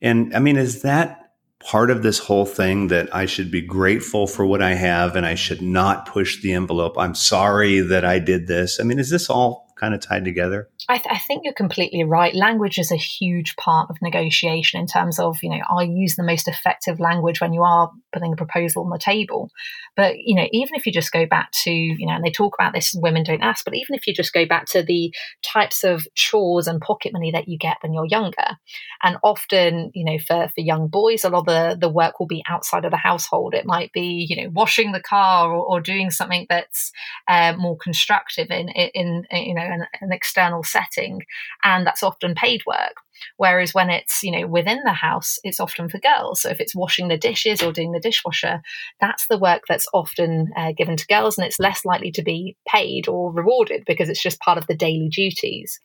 And 0.00 0.34
I 0.34 0.38
mean, 0.38 0.56
is 0.56 0.82
that 0.82 1.20
part 1.60 1.90
of 1.90 2.02
this 2.02 2.18
whole 2.18 2.44
thing 2.44 2.88
that 2.88 3.14
I 3.14 3.26
should 3.26 3.50
be 3.50 3.62
grateful 3.62 4.26
for 4.26 4.44
what 4.44 4.62
I 4.62 4.74
have 4.74 5.16
and 5.16 5.24
I 5.24 5.34
should 5.34 5.62
not 5.62 6.06
push 6.06 6.40
the 6.42 6.52
envelope? 6.52 6.96
I'm 6.98 7.14
sorry 7.14 7.80
that 7.80 8.04
I 8.04 8.18
did 8.18 8.46
this. 8.46 8.78
I 8.78 8.84
mean, 8.84 8.98
is 8.98 9.10
this 9.10 9.30
all 9.30 9.64
kind 9.76 9.94
of 9.94 10.00
tied 10.00 10.24
together? 10.24 10.68
I, 10.88 10.98
th- 10.98 11.08
I, 11.10 11.18
think 11.18 11.42
you're 11.44 11.54
completely 11.54 12.04
right. 12.04 12.34
Language 12.34 12.78
is 12.78 12.92
a 12.92 12.96
huge 12.96 13.56
part 13.56 13.90
of 13.90 13.96
negotiation 14.02 14.80
in 14.80 14.86
terms 14.86 15.18
of, 15.18 15.38
you 15.42 15.50
know, 15.50 15.62
I 15.68 15.82
use 15.84 16.16
the 16.16 16.22
most 16.22 16.46
effective 16.46 17.00
language 17.00 17.40
when 17.40 17.52
you 17.52 17.62
are 17.62 17.90
putting 18.14 18.32
a 18.32 18.36
proposal 18.36 18.84
on 18.84 18.90
the 18.90 18.98
table. 18.98 19.50
But, 19.96 20.14
you 20.16 20.34
know, 20.34 20.46
even 20.52 20.74
if 20.74 20.86
you 20.86 20.92
just 20.92 21.12
go 21.12 21.26
back 21.26 21.50
to, 21.64 21.70
you 21.70 22.06
know, 22.06 22.14
and 22.14 22.24
they 22.24 22.30
talk 22.30 22.54
about 22.58 22.72
this, 22.72 22.94
women 22.96 23.24
don't 23.24 23.42
ask, 23.42 23.64
but 23.64 23.74
even 23.74 23.94
if 23.94 24.06
you 24.06 24.14
just 24.14 24.32
go 24.32 24.46
back 24.46 24.66
to 24.66 24.82
the 24.82 25.12
types 25.44 25.84
of 25.84 26.06
chores 26.14 26.66
and 26.66 26.80
pocket 26.80 27.12
money 27.12 27.30
that 27.32 27.48
you 27.48 27.58
get 27.58 27.76
when 27.82 27.92
you're 27.92 28.06
younger, 28.06 28.56
and 29.02 29.18
often, 29.22 29.90
you 29.94 30.04
know, 30.04 30.18
for, 30.18 30.48
for 30.54 30.60
young 30.60 30.88
boys, 30.88 31.24
a 31.24 31.28
lot 31.28 31.40
of 31.40 31.46
the, 31.46 31.76
the 31.78 31.92
work 31.92 32.18
will 32.18 32.26
be 32.26 32.42
outside 32.48 32.84
of 32.84 32.90
the 32.90 32.96
household. 32.96 33.54
It 33.54 33.66
might 33.66 33.92
be, 33.92 34.26
you 34.28 34.42
know, 34.42 34.50
washing 34.52 34.92
the 34.92 35.02
car 35.02 35.52
or, 35.52 35.64
or 35.64 35.80
doing 35.80 36.10
something 36.10 36.46
that's 36.48 36.92
uh, 37.28 37.54
more 37.58 37.76
constructive 37.76 38.50
in, 38.50 38.68
in, 38.70 39.24
in, 39.30 39.46
you 39.46 39.54
know, 39.54 39.62
an, 39.62 39.86
an 40.00 40.12
external 40.12 40.62
setting. 40.62 41.22
And 41.62 41.86
that's 41.86 42.02
often 42.02 42.34
paid 42.34 42.62
work. 42.66 42.94
Whereas 43.36 43.74
when 43.74 43.90
it's, 43.90 44.22
you 44.22 44.32
know, 44.32 44.46
within 44.46 44.80
the 44.84 44.92
house, 44.92 45.38
it's 45.44 45.60
often 45.60 45.88
for 45.88 45.98
girls. 45.98 46.42
So 46.42 46.50
if 46.50 46.60
it's 46.60 46.74
washing 46.74 47.08
the 47.08 47.18
dishes 47.18 47.62
or 47.62 47.72
doing 47.72 47.92
the 47.92 48.00
dishwasher, 48.00 48.62
that's 49.00 49.26
the 49.28 49.38
work 49.38 49.62
that's 49.68 49.88
often 49.92 50.50
uh, 50.56 50.72
given 50.72 50.96
to 50.96 51.06
girls 51.06 51.38
and 51.38 51.46
it's 51.46 51.60
less 51.60 51.84
likely 51.84 52.12
to 52.12 52.22
be 52.22 52.56
paid 52.66 53.08
or 53.08 53.32
rewarded 53.32 53.84
because 53.86 54.08
it's 54.08 54.22
just 54.22 54.40
part 54.40 54.58
of 54.58 54.66
the 54.66 54.76
daily 54.76 55.08
duties. 55.08 55.80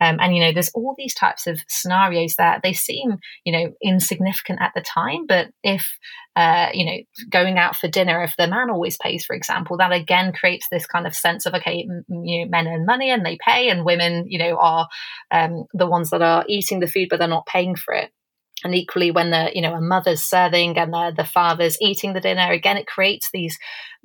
Um, 0.00 0.18
and, 0.20 0.34
you 0.36 0.42
know, 0.42 0.52
there's 0.52 0.70
all 0.74 0.94
these 0.96 1.14
types 1.14 1.46
of 1.46 1.58
scenarios 1.68 2.34
that 2.36 2.60
they 2.62 2.72
seem, 2.72 3.16
you 3.44 3.52
know, 3.52 3.72
insignificant 3.82 4.60
at 4.60 4.72
the 4.74 4.82
time. 4.82 5.26
But 5.26 5.48
if, 5.62 5.88
uh, 6.34 6.68
you 6.74 6.84
know, 6.84 6.96
going 7.30 7.58
out 7.58 7.76
for 7.76 7.88
dinner, 7.88 8.22
if 8.22 8.34
the 8.36 8.46
man 8.46 8.70
always 8.70 8.98
pays, 8.98 9.24
for 9.24 9.34
example, 9.34 9.78
that 9.78 9.92
again 9.92 10.32
creates 10.32 10.66
this 10.70 10.86
kind 10.86 11.06
of 11.06 11.14
sense 11.14 11.46
of, 11.46 11.54
okay, 11.54 11.86
m- 11.88 12.04
you 12.24 12.44
know, 12.44 12.50
men 12.50 12.68
earn 12.68 12.84
money 12.84 13.10
and 13.10 13.24
they 13.24 13.38
pay, 13.44 13.70
and 13.70 13.84
women, 13.84 14.24
you 14.28 14.38
know, 14.38 14.58
are 14.58 14.86
um, 15.30 15.64
the 15.72 15.86
ones 15.86 16.10
that 16.10 16.22
are 16.22 16.44
eating 16.48 16.80
the 16.80 16.86
food, 16.86 17.08
but 17.10 17.18
they're 17.18 17.28
not 17.28 17.46
paying 17.46 17.74
for 17.74 17.94
it 17.94 18.10
and 18.64 18.74
equally 18.74 19.10
when 19.10 19.30
the 19.30 19.50
you 19.54 19.60
know 19.60 19.74
a 19.74 19.80
mother's 19.80 20.22
serving 20.22 20.78
and 20.78 20.92
the, 20.92 21.12
the 21.16 21.24
father's 21.24 21.76
eating 21.80 22.12
the 22.12 22.20
dinner 22.20 22.50
again 22.52 22.76
it 22.76 22.86
creates 22.86 23.28
these 23.32 23.58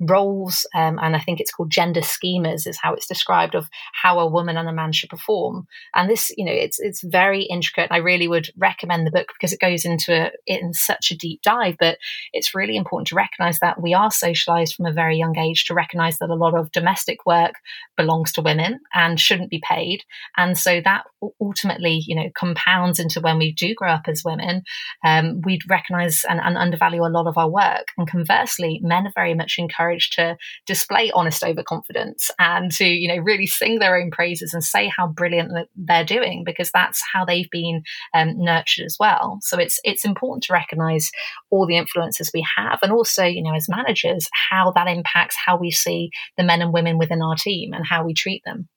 roles 0.08 0.66
um, 0.74 0.98
and 1.00 1.14
i 1.14 1.20
think 1.20 1.40
it's 1.40 1.52
called 1.52 1.70
gender 1.70 2.00
schemas 2.00 2.66
is 2.66 2.78
how 2.80 2.92
it's 2.94 3.06
described 3.06 3.54
of 3.54 3.68
how 3.92 4.18
a 4.18 4.30
woman 4.30 4.56
and 4.56 4.68
a 4.68 4.72
man 4.72 4.92
should 4.92 5.10
perform. 5.10 5.66
And 5.94 6.08
this 6.08 6.32
you 6.36 6.44
know 6.44 6.52
it's 6.52 6.78
it's 6.80 7.02
very 7.02 7.42
intricate. 7.42 7.88
I 7.90 7.98
really 7.98 8.28
would 8.28 8.50
recommend 8.56 9.06
the 9.06 9.10
book 9.10 9.28
because 9.28 9.52
it 9.52 9.60
goes 9.60 9.84
into 9.84 10.26
it 10.26 10.34
in 10.46 10.72
such 10.72 11.10
a 11.10 11.16
deep 11.16 11.42
dive 11.42 11.76
but 11.78 11.98
it's 12.32 12.54
really 12.54 12.76
important 12.76 13.08
to 13.08 13.14
recognize 13.14 13.58
that 13.60 13.80
we 13.80 13.94
are 13.94 14.10
socialized 14.10 14.74
from 14.74 14.86
a 14.86 14.92
very 14.92 15.16
young 15.16 15.36
age 15.38 15.64
to 15.64 15.74
recognize 15.74 16.18
that 16.18 16.30
a 16.30 16.34
lot 16.34 16.54
of 16.54 16.72
domestic 16.72 17.24
work 17.26 17.54
belongs 17.96 18.32
to 18.32 18.42
women 18.42 18.80
and 18.94 19.20
shouldn't 19.20 19.50
be 19.50 19.62
paid. 19.68 20.02
And 20.36 20.56
so 20.56 20.80
that 20.84 21.04
ultimately 21.40 22.02
you 22.06 22.16
know 22.16 22.30
compounds 22.36 22.98
into 22.98 23.20
when 23.20 23.38
we 23.38 23.52
do 23.52 23.74
grow 23.74 23.90
up 23.90 24.08
as 24.08 24.24
women 24.24 24.62
um, 25.04 25.40
we'd 25.44 25.68
recognize 25.68 26.24
and, 26.28 26.40
and 26.40 26.56
undervalue 26.56 27.02
a 27.02 27.08
lot 27.10 27.26
of 27.26 27.38
our 27.38 27.50
work. 27.50 27.88
And 27.98 28.08
conversely 28.08 28.80
men 28.82 29.06
are 29.06 29.12
very 29.14 29.34
much 29.34 29.56
encouraged 29.58 29.91
to 30.12 30.36
display 30.66 31.10
honest 31.12 31.42
overconfidence 31.44 32.30
and 32.38 32.70
to, 32.72 32.84
you 32.84 33.08
know, 33.08 33.22
really 33.22 33.46
sing 33.46 33.78
their 33.78 33.96
own 33.96 34.10
praises 34.10 34.52
and 34.52 34.64
say 34.64 34.90
how 34.94 35.06
brilliant 35.06 35.68
they're 35.76 36.04
doing 36.04 36.42
because 36.44 36.70
that's 36.72 37.02
how 37.12 37.24
they've 37.24 37.50
been 37.50 37.82
um, 38.14 38.34
nurtured 38.36 38.86
as 38.86 38.96
well. 38.98 39.38
So 39.42 39.58
it's 39.58 39.78
it's 39.84 40.04
important 40.04 40.44
to 40.44 40.52
recognize 40.52 41.10
all 41.50 41.66
the 41.66 41.76
influences 41.76 42.30
we 42.32 42.46
have 42.56 42.78
and 42.82 42.92
also, 42.92 43.24
you 43.24 43.42
know, 43.42 43.54
as 43.54 43.68
managers, 43.68 44.28
how 44.50 44.72
that 44.72 44.88
impacts 44.88 45.36
how 45.44 45.56
we 45.56 45.70
see 45.70 46.10
the 46.36 46.44
men 46.44 46.62
and 46.62 46.72
women 46.72 46.98
within 46.98 47.22
our 47.22 47.36
team 47.36 47.72
and 47.72 47.86
how 47.86 48.04
we 48.04 48.14
treat 48.14 48.42
them. 48.44 48.68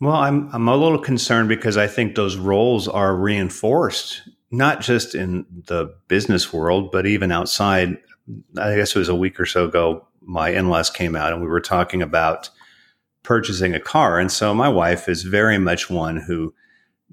Well, 0.00 0.16
I'm 0.16 0.50
I'm 0.52 0.68
a 0.68 0.76
little 0.76 0.98
concerned 0.98 1.48
because 1.48 1.76
I 1.76 1.86
think 1.86 2.14
those 2.14 2.36
roles 2.36 2.86
are 2.88 3.14
reinforced 3.14 4.22
not 4.50 4.80
just 4.80 5.14
in 5.14 5.44
the 5.66 5.94
business 6.08 6.52
world, 6.52 6.90
but 6.92 7.06
even 7.06 7.32
outside. 7.32 7.98
I 8.58 8.74
guess 8.74 8.94
it 8.94 8.98
was 8.98 9.08
a 9.08 9.14
week 9.14 9.38
or 9.38 9.46
so 9.46 9.66
ago 9.66 10.05
my 10.26 10.50
in-laws 10.50 10.90
came 10.90 11.16
out 11.16 11.32
and 11.32 11.40
we 11.40 11.48
were 11.48 11.60
talking 11.60 12.02
about 12.02 12.50
purchasing 13.22 13.74
a 13.74 13.80
car. 13.80 14.18
And 14.18 14.30
so 14.30 14.54
my 14.54 14.68
wife 14.68 15.08
is 15.08 15.22
very 15.22 15.58
much 15.58 15.88
one 15.88 16.16
who 16.16 16.54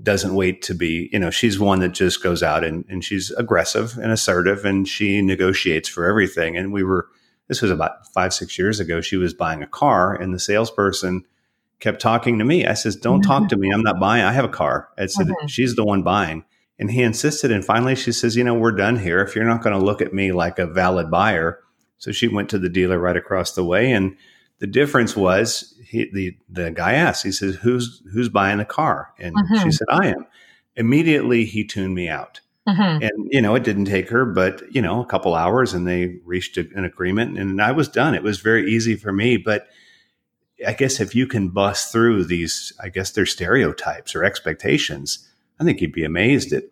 doesn't 0.01 0.33
wait 0.33 0.61
to 0.63 0.73
be 0.73 1.07
you 1.11 1.19
know 1.19 1.29
she's 1.29 1.59
one 1.59 1.79
that 1.79 1.89
just 1.89 2.23
goes 2.23 2.41
out 2.41 2.63
and, 2.63 2.83
and 2.89 3.03
she's 3.03 3.29
aggressive 3.31 3.95
and 3.99 4.11
assertive 4.11 4.65
and 4.65 4.87
she 4.87 5.21
negotiates 5.21 5.87
for 5.87 6.05
everything. 6.05 6.57
And 6.57 6.73
we 6.73 6.83
were 6.83 7.07
this 7.47 7.61
was 7.61 7.71
about 7.71 8.07
five 8.13 8.33
six 8.33 8.57
years 8.57 8.79
ago 8.79 9.01
she 9.01 9.17
was 9.17 9.33
buying 9.33 9.61
a 9.61 9.67
car 9.67 10.15
and 10.15 10.33
the 10.33 10.39
salesperson 10.39 11.23
kept 11.79 12.01
talking 12.01 12.39
to 12.39 12.45
me. 12.45 12.65
I 12.65 12.73
says 12.73 12.95
don't 12.95 13.21
mm-hmm. 13.21 13.31
talk 13.31 13.49
to 13.49 13.57
me. 13.57 13.69
I'm 13.71 13.83
not 13.83 13.99
buying. 13.99 14.23
I 14.23 14.31
have 14.31 14.45
a 14.45 14.49
car. 14.49 14.89
I 14.97 15.05
said 15.05 15.27
mm-hmm. 15.27 15.47
she's 15.47 15.75
the 15.75 15.85
one 15.85 16.01
buying. 16.01 16.45
And 16.79 16.89
he 16.89 17.03
insisted 17.03 17.51
and 17.51 17.63
finally 17.63 17.95
she 17.95 18.11
says 18.11 18.35
you 18.35 18.43
know 18.43 18.55
we're 18.55 18.71
done 18.71 18.97
here. 18.97 19.21
If 19.21 19.35
you're 19.35 19.45
not 19.45 19.61
going 19.61 19.77
to 19.77 19.85
look 19.85 20.01
at 20.01 20.13
me 20.13 20.31
like 20.31 20.57
a 20.57 20.65
valid 20.65 21.11
buyer 21.11 21.59
so 21.97 22.11
she 22.11 22.27
went 22.27 22.49
to 22.49 22.59
the 22.59 22.69
dealer 22.69 22.99
right 22.99 23.17
across 23.17 23.53
the 23.53 23.63
way, 23.63 23.91
and 23.91 24.15
the 24.59 24.67
difference 24.67 25.15
was 25.15 25.73
he, 25.83 26.09
the 26.13 26.37
the 26.49 26.71
guy 26.71 26.93
asked, 26.93 27.23
he 27.23 27.31
says, 27.31 27.55
"Who's 27.55 28.01
who's 28.13 28.29
buying 28.29 28.59
the 28.59 28.65
car?" 28.65 29.13
And 29.19 29.35
mm-hmm. 29.35 29.63
she 29.63 29.71
said, 29.71 29.87
"I 29.89 30.07
am." 30.07 30.25
Immediately, 30.75 31.45
he 31.45 31.65
tuned 31.65 31.93
me 31.93 32.09
out. 32.09 32.39
Mm-hmm. 32.67 33.03
And 33.03 33.27
you 33.29 33.41
know, 33.41 33.55
it 33.55 33.63
didn't 33.63 33.85
take 33.85 34.09
her, 34.09 34.25
but 34.25 34.63
you 34.73 34.81
know, 34.81 35.01
a 35.01 35.05
couple 35.05 35.35
hours, 35.35 35.73
and 35.73 35.87
they 35.87 36.19
reached 36.25 36.57
a, 36.57 36.67
an 36.75 36.85
agreement, 36.85 37.37
and 37.37 37.61
I 37.61 37.71
was 37.71 37.87
done. 37.87 38.15
It 38.15 38.23
was 38.23 38.39
very 38.39 38.71
easy 38.71 38.95
for 38.95 39.11
me, 39.11 39.37
but. 39.37 39.67
I 40.65 40.71
guess 40.71 41.01
if 41.01 41.13
you 41.13 41.27
can 41.27 41.49
bust 41.49 41.91
through 41.91 42.23
these, 42.23 42.71
I 42.81 42.87
guess 42.87 43.11
they're 43.11 43.25
stereotypes 43.25 44.15
or 44.15 44.23
expectations, 44.23 45.27
I 45.59 45.65
think 45.65 45.81
you'd 45.81 45.91
be 45.91 46.05
amazed 46.05 46.53
at 46.53 46.63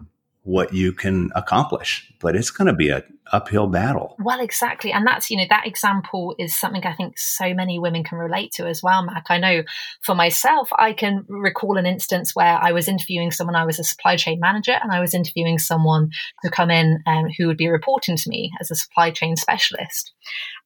what 0.43 0.74
you 0.74 0.91
can 0.91 1.31
accomplish. 1.36 2.12
But 2.19 2.36
it's 2.36 2.51
going 2.51 2.67
to 2.67 2.74
be 2.74 2.89
a 2.89 3.03
uphill 3.31 3.67
battle. 3.67 4.15
Well, 4.19 4.39
exactly. 4.39 4.91
And 4.91 5.05
that's, 5.05 5.29
you 5.29 5.38
know, 5.38 5.45
that 5.50 5.67
example 5.67 6.36
is 6.38 6.55
something 6.55 6.86
I 6.86 6.93
think 6.93 7.17
so 7.17 7.53
many 7.53 7.79
women 7.79 8.03
can 8.03 8.17
relate 8.17 8.51
to 8.53 8.67
as 8.67 8.83
well, 8.83 9.03
Mac. 9.03 9.25
I 9.29 9.38
know 9.38 9.63
for 10.01 10.15
myself, 10.15 10.69
I 10.77 10.93
can 10.93 11.25
recall 11.29 11.77
an 11.77 11.86
instance 11.86 12.36
where 12.36 12.57
I 12.62 12.71
was 12.71 12.88
interviewing 12.88 13.31
someone, 13.31 13.55
I 13.55 13.65
was 13.65 13.79
a 13.79 13.83
supply 13.83 14.17
chain 14.17 14.39
manager, 14.39 14.77
and 14.81 14.91
I 14.91 15.00
was 15.00 15.13
interviewing 15.13 15.60
someone 15.60 16.10
to 16.43 16.50
come 16.50 16.71
in 16.71 17.00
um, 17.05 17.27
who 17.38 17.48
would 17.48 17.57
be 17.57 17.69
reporting 17.69 18.17
to 18.17 18.29
me 18.29 18.51
as 18.60 18.69
a 18.71 18.75
supply 18.75 19.12
chain 19.12 19.36
specialist. 19.36 20.13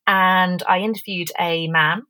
And 0.08 0.64
I 0.68 0.80
interviewed 0.80 1.30
a 1.40 1.68
man 1.68 2.04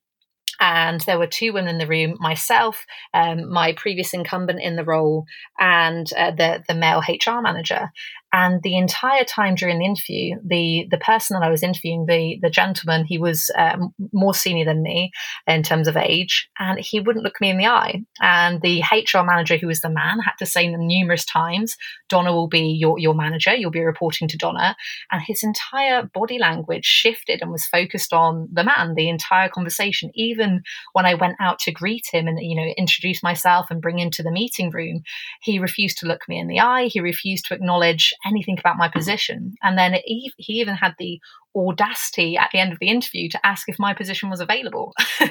and 0.59 1.01
there 1.01 1.19
were 1.19 1.27
two 1.27 1.53
women 1.53 1.69
in 1.69 1.77
the 1.77 1.87
room 1.87 2.17
myself 2.19 2.85
um, 3.13 3.51
my 3.51 3.73
previous 3.73 4.13
incumbent 4.13 4.61
in 4.61 4.75
the 4.75 4.83
role 4.83 5.25
and 5.59 6.11
uh, 6.17 6.31
the 6.31 6.63
the 6.67 6.75
male 6.75 7.01
hr 7.01 7.41
manager 7.41 7.91
and 8.35 8.61
the 8.63 8.75
entire 8.75 9.23
time 9.23 9.55
during 9.55 9.79
the 9.79 9.85
interview, 9.85 10.35
the 10.45 10.87
the 10.91 10.97
person 10.97 11.39
that 11.39 11.45
I 11.45 11.49
was 11.49 11.63
interviewing, 11.63 12.05
the 12.05 12.37
the 12.41 12.49
gentleman, 12.49 13.05
he 13.05 13.17
was 13.17 13.49
um, 13.57 13.93
more 14.11 14.33
senior 14.33 14.65
than 14.65 14.83
me 14.83 15.11
in 15.47 15.63
terms 15.63 15.87
of 15.87 15.95
age, 15.95 16.49
and 16.59 16.77
he 16.77 16.99
wouldn't 16.99 17.23
look 17.23 17.39
me 17.39 17.49
in 17.49 17.57
the 17.57 17.67
eye. 17.67 18.01
And 18.19 18.61
the 18.61 18.81
HR 18.91 19.23
manager, 19.23 19.55
who 19.55 19.67
was 19.67 19.79
the 19.79 19.89
man, 19.89 20.19
had 20.19 20.33
to 20.39 20.45
say 20.45 20.67
numerous 20.67 21.23
times, 21.23 21.77
"Donna 22.09 22.33
will 22.33 22.49
be 22.49 22.59
your 22.59 22.99
your 22.99 23.13
manager. 23.13 23.55
You'll 23.55 23.71
be 23.71 23.79
reporting 23.79 24.27
to 24.27 24.37
Donna." 24.37 24.75
And 25.13 25.21
his 25.25 25.41
entire 25.41 26.03
body 26.03 26.37
language 26.37 26.83
shifted 26.83 27.41
and 27.41 27.51
was 27.51 27.65
focused 27.65 28.11
on 28.11 28.49
the 28.51 28.65
man. 28.65 28.95
The 28.95 29.07
entire 29.07 29.47
conversation, 29.47 30.11
even 30.13 30.61
when 30.91 31.05
I 31.05 31.13
went 31.13 31.37
out 31.39 31.59
to 31.59 31.71
greet 31.71 32.07
him 32.11 32.27
and 32.27 32.37
you 32.41 32.57
know 32.57 32.73
introduce 32.77 33.23
myself 33.23 33.67
and 33.69 33.81
bring 33.81 33.97
him 33.97 34.11
to 34.11 34.23
the 34.23 34.31
meeting 34.31 34.71
room, 34.71 35.03
he 35.41 35.57
refused 35.57 35.99
to 35.99 36.05
look 36.05 36.27
me 36.27 36.37
in 36.37 36.47
the 36.47 36.59
eye. 36.59 36.87
He 36.87 36.99
refused 36.99 37.45
to 37.45 37.53
acknowledge 37.53 38.13
anything 38.25 38.57
about 38.59 38.77
my 38.77 38.89
position. 38.89 39.55
And 39.61 39.77
then 39.77 39.93
he, 40.05 40.33
he 40.37 40.53
even 40.53 40.75
had 40.75 40.95
the 40.97 41.19
audacity 41.55 42.37
at 42.37 42.49
the 42.51 42.59
end 42.59 42.73
of 42.73 42.79
the 42.79 42.89
interview 42.89 43.29
to 43.29 43.45
ask 43.45 43.69
if 43.69 43.79
my 43.79 43.93
position 43.93 44.29
was 44.29 44.39
available. 44.39 44.93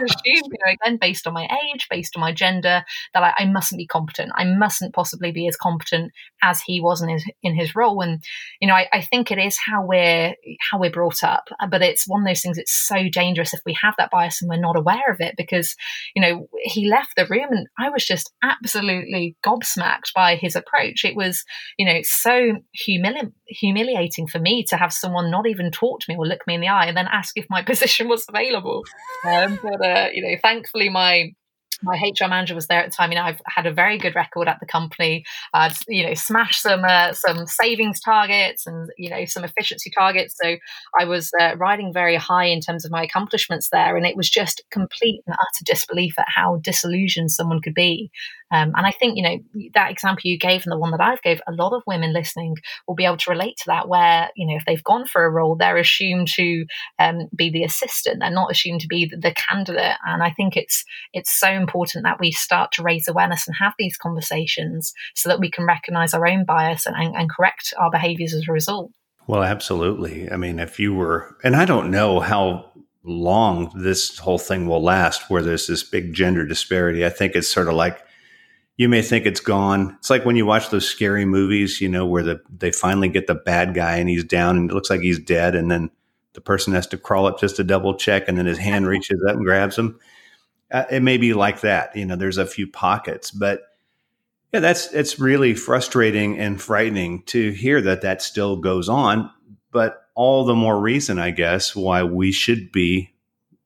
assumed, 0.00 0.52
you 0.52 0.58
know, 0.64 0.72
again, 0.72 0.98
based 1.00 1.26
on 1.26 1.34
my 1.34 1.48
age, 1.74 1.86
based 1.90 2.16
on 2.16 2.20
my 2.20 2.32
gender, 2.32 2.84
that 3.14 3.22
I, 3.22 3.34
I, 3.38 3.44
mustn't 3.46 3.78
be 3.78 3.86
competent. 3.86 4.32
I 4.34 4.44
mustn't 4.44 4.94
possibly 4.94 5.32
be 5.32 5.48
as 5.48 5.56
competent 5.56 6.12
as 6.42 6.60
he 6.60 6.80
was 6.80 7.02
in 7.02 7.08
his 7.08 7.24
in 7.42 7.54
his 7.54 7.74
role. 7.74 8.00
And 8.00 8.22
you 8.60 8.68
know, 8.68 8.74
I, 8.74 8.88
I 8.92 9.02
think 9.02 9.30
it 9.30 9.38
is 9.38 9.58
how 9.58 9.84
we're 9.84 10.34
how 10.70 10.78
we're 10.78 10.90
brought 10.90 11.22
up. 11.22 11.48
But 11.70 11.82
it's 11.82 12.06
one 12.06 12.22
of 12.22 12.26
those 12.26 12.40
things. 12.40 12.58
It's 12.58 12.86
so 12.86 13.08
dangerous 13.10 13.54
if 13.54 13.60
we 13.64 13.76
have 13.80 13.94
that 13.98 14.10
bias 14.10 14.40
and 14.40 14.48
we're 14.48 14.60
not 14.60 14.76
aware 14.76 15.10
of 15.10 15.20
it. 15.20 15.34
Because 15.36 15.74
you 16.14 16.22
know, 16.22 16.48
he 16.62 16.88
left 16.88 17.16
the 17.16 17.26
room 17.26 17.48
and 17.50 17.66
I 17.78 17.90
was 17.90 18.04
just 18.04 18.32
absolutely 18.42 19.36
gobsmacked 19.44 20.12
by 20.14 20.36
his 20.36 20.56
approach. 20.56 21.04
It 21.04 21.16
was 21.16 21.44
you 21.78 21.86
know 21.86 22.00
so 22.02 22.52
humili- 22.88 23.32
humiliating 23.48 24.26
for 24.26 24.38
me 24.38 24.64
to 24.64 24.76
have 24.76 24.92
someone 24.92 25.30
not 25.30 25.46
even 25.48 25.70
talk 25.70 26.00
to 26.00 26.06
me 26.08 26.16
or 26.16 26.26
look 26.26 26.46
me 26.46 26.54
in 26.54 26.60
the 26.60 26.68
eye 26.68 26.86
and 26.86 26.96
then 26.96 27.08
ask 27.10 27.36
if 27.36 27.46
my 27.48 27.62
position 27.66 28.08
was 28.08 28.24
available. 28.28 28.84
Um, 29.24 29.58
but 29.62 29.84
uh, 29.84 30.08
you 30.12 30.22
know, 30.22 30.36
thankfully 30.42 30.88
my 30.88 31.32
my 31.82 31.96
HR 31.96 32.28
manager 32.28 32.54
was 32.54 32.66
there 32.66 32.80
at 32.82 32.90
the 32.90 32.96
time. 32.96 33.12
You 33.12 33.18
know, 33.18 33.24
I've 33.24 33.40
had 33.46 33.66
a 33.66 33.72
very 33.72 33.98
good 33.98 34.14
record 34.14 34.48
at 34.48 34.60
the 34.60 34.66
company. 34.66 35.24
I'd 35.54 35.74
you 35.86 36.06
know 36.06 36.14
smashed 36.14 36.62
some 36.62 36.84
uh, 36.84 37.12
some 37.12 37.46
savings 37.46 38.00
targets 38.00 38.66
and 38.66 38.90
you 38.96 39.10
know 39.10 39.24
some 39.24 39.44
efficiency 39.44 39.90
targets. 39.90 40.34
So 40.42 40.56
I 40.98 41.04
was 41.04 41.30
uh, 41.40 41.56
riding 41.56 41.92
very 41.92 42.16
high 42.16 42.46
in 42.46 42.60
terms 42.60 42.84
of 42.84 42.90
my 42.90 43.02
accomplishments 43.02 43.68
there, 43.70 43.96
and 43.96 44.06
it 44.06 44.16
was 44.16 44.30
just 44.30 44.62
complete 44.70 45.22
and 45.26 45.34
utter 45.34 45.64
disbelief 45.64 46.18
at 46.18 46.26
how 46.28 46.60
disillusioned 46.62 47.30
someone 47.30 47.60
could 47.60 47.74
be 47.74 48.10
um, 48.50 48.72
and 48.74 48.86
I 48.86 48.92
think, 48.92 49.16
you 49.16 49.22
know, 49.22 49.68
that 49.74 49.90
example 49.90 50.22
you 50.24 50.38
gave 50.38 50.62
and 50.64 50.72
the 50.72 50.78
one 50.78 50.90
that 50.92 51.00
I've 51.00 51.22
gave, 51.22 51.40
a 51.46 51.52
lot 51.52 51.74
of 51.74 51.82
women 51.86 52.14
listening 52.14 52.56
will 52.86 52.94
be 52.94 53.04
able 53.04 53.18
to 53.18 53.30
relate 53.30 53.56
to 53.58 53.64
that 53.66 53.88
where, 53.88 54.30
you 54.36 54.46
know, 54.46 54.56
if 54.56 54.64
they've 54.64 54.82
gone 54.82 55.06
for 55.06 55.24
a 55.24 55.30
role, 55.30 55.54
they're 55.54 55.76
assumed 55.76 56.28
to 56.36 56.64
um, 56.98 57.28
be 57.36 57.50
the 57.50 57.64
assistant. 57.64 58.20
They're 58.20 58.30
not 58.30 58.50
assumed 58.50 58.80
to 58.82 58.88
be 58.88 59.06
the, 59.06 59.18
the 59.18 59.34
candidate. 59.34 59.96
And 60.06 60.22
I 60.22 60.30
think 60.30 60.56
it's, 60.56 60.84
it's 61.12 61.38
so 61.38 61.48
important 61.48 61.67
that 62.02 62.20
we 62.20 62.30
start 62.32 62.72
to 62.72 62.82
raise 62.82 63.08
awareness 63.08 63.46
and 63.46 63.56
have 63.60 63.74
these 63.78 63.96
conversations 63.96 64.92
so 65.14 65.28
that 65.28 65.40
we 65.40 65.50
can 65.50 65.64
recognize 65.64 66.14
our 66.14 66.26
own 66.26 66.44
bias 66.44 66.86
and, 66.86 66.96
and, 66.96 67.14
and 67.14 67.30
correct 67.30 67.72
our 67.78 67.90
behaviors 67.90 68.34
as 68.34 68.46
a 68.48 68.52
result. 68.52 68.90
Well, 69.26 69.42
absolutely. 69.42 70.30
I 70.30 70.36
mean, 70.36 70.58
if 70.58 70.80
you 70.80 70.94
were, 70.94 71.36
and 71.44 71.54
I 71.54 71.64
don't 71.64 71.90
know 71.90 72.20
how 72.20 72.72
long 73.04 73.72
this 73.74 74.18
whole 74.18 74.38
thing 74.38 74.66
will 74.66 74.82
last 74.82 75.30
where 75.30 75.42
there's 75.42 75.66
this 75.66 75.82
big 75.82 76.14
gender 76.14 76.46
disparity. 76.46 77.04
I 77.04 77.10
think 77.10 77.34
it's 77.34 77.48
sort 77.48 77.68
of 77.68 77.74
like 77.74 78.02
you 78.78 78.88
may 78.88 79.02
think 79.02 79.26
it's 79.26 79.40
gone. 79.40 79.96
It's 79.98 80.08
like 80.08 80.24
when 80.24 80.36
you 80.36 80.46
watch 80.46 80.70
those 80.70 80.88
scary 80.88 81.24
movies, 81.24 81.80
you 81.80 81.88
know, 81.88 82.06
where 82.06 82.22
the, 82.22 82.40
they 82.48 82.70
finally 82.70 83.08
get 83.08 83.26
the 83.26 83.34
bad 83.34 83.74
guy 83.74 83.96
and 83.96 84.08
he's 84.08 84.24
down 84.24 84.56
and 84.56 84.70
it 84.70 84.74
looks 84.74 84.88
like 84.88 85.00
he's 85.00 85.18
dead. 85.18 85.54
And 85.54 85.70
then 85.70 85.90
the 86.34 86.40
person 86.40 86.72
has 86.74 86.86
to 86.88 86.96
crawl 86.96 87.26
up 87.26 87.40
just 87.40 87.56
to 87.56 87.64
double 87.64 87.94
check 87.96 88.28
and 88.28 88.38
then 88.38 88.46
his 88.46 88.58
hand 88.58 88.86
reaches 88.86 89.20
up 89.28 89.34
and 89.34 89.44
grabs 89.44 89.76
him. 89.76 89.98
Uh, 90.70 90.84
it 90.90 91.02
may 91.02 91.16
be 91.16 91.34
like 91.34 91.60
that. 91.60 91.94
You 91.96 92.06
know, 92.06 92.16
there's 92.16 92.38
a 92.38 92.46
few 92.46 92.66
pockets, 92.66 93.30
but 93.30 93.62
yeah, 94.52 94.60
that's 94.60 94.92
it's 94.92 95.18
really 95.18 95.54
frustrating 95.54 96.38
and 96.38 96.60
frightening 96.60 97.22
to 97.24 97.50
hear 97.50 97.80
that 97.82 98.02
that 98.02 98.22
still 98.22 98.56
goes 98.56 98.88
on. 98.88 99.30
But 99.72 100.02
all 100.14 100.44
the 100.44 100.54
more 100.54 100.80
reason, 100.80 101.18
I 101.18 101.30
guess, 101.30 101.76
why 101.76 102.02
we 102.02 102.32
should 102.32 102.72
be 102.72 103.14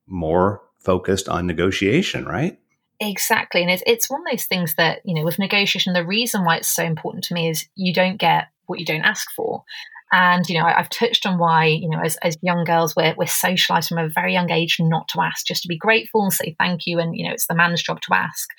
more 0.06 0.62
focused 0.78 1.28
on 1.28 1.46
negotiation, 1.46 2.26
right? 2.26 2.58
Exactly. 3.00 3.62
And 3.62 3.70
it's, 3.70 3.82
it's 3.86 4.10
one 4.10 4.20
of 4.20 4.26
those 4.30 4.44
things 4.44 4.74
that, 4.76 5.00
you 5.04 5.14
know, 5.14 5.24
with 5.24 5.38
negotiation, 5.38 5.92
the 5.92 6.04
reason 6.04 6.44
why 6.44 6.56
it's 6.56 6.72
so 6.72 6.84
important 6.84 7.24
to 7.24 7.34
me 7.34 7.48
is 7.48 7.66
you 7.74 7.92
don't 7.92 8.16
get 8.16 8.48
what 8.66 8.78
you 8.78 8.86
don't 8.86 9.02
ask 9.02 9.30
for. 9.32 9.64
And, 10.12 10.46
you 10.46 10.58
know, 10.58 10.66
I, 10.66 10.72
have 10.72 10.90
touched 10.90 11.24
on 11.24 11.38
why, 11.38 11.64
you 11.64 11.88
know, 11.88 11.98
as, 11.98 12.16
as 12.22 12.36
young 12.42 12.64
girls, 12.64 12.94
we're, 12.94 13.14
we're 13.16 13.26
socialized 13.26 13.88
from 13.88 13.96
a 13.96 14.10
very 14.10 14.34
young 14.34 14.50
age 14.50 14.76
not 14.78 15.08
to 15.08 15.22
ask, 15.22 15.46
just 15.46 15.62
to 15.62 15.68
be 15.68 15.78
grateful 15.78 16.22
and 16.22 16.32
say 16.32 16.54
thank 16.58 16.86
you. 16.86 16.98
And, 16.98 17.16
you 17.16 17.26
know, 17.26 17.32
it's 17.32 17.46
the 17.46 17.54
man's 17.54 17.82
job 17.82 18.00
to 18.02 18.14
ask. 18.14 18.50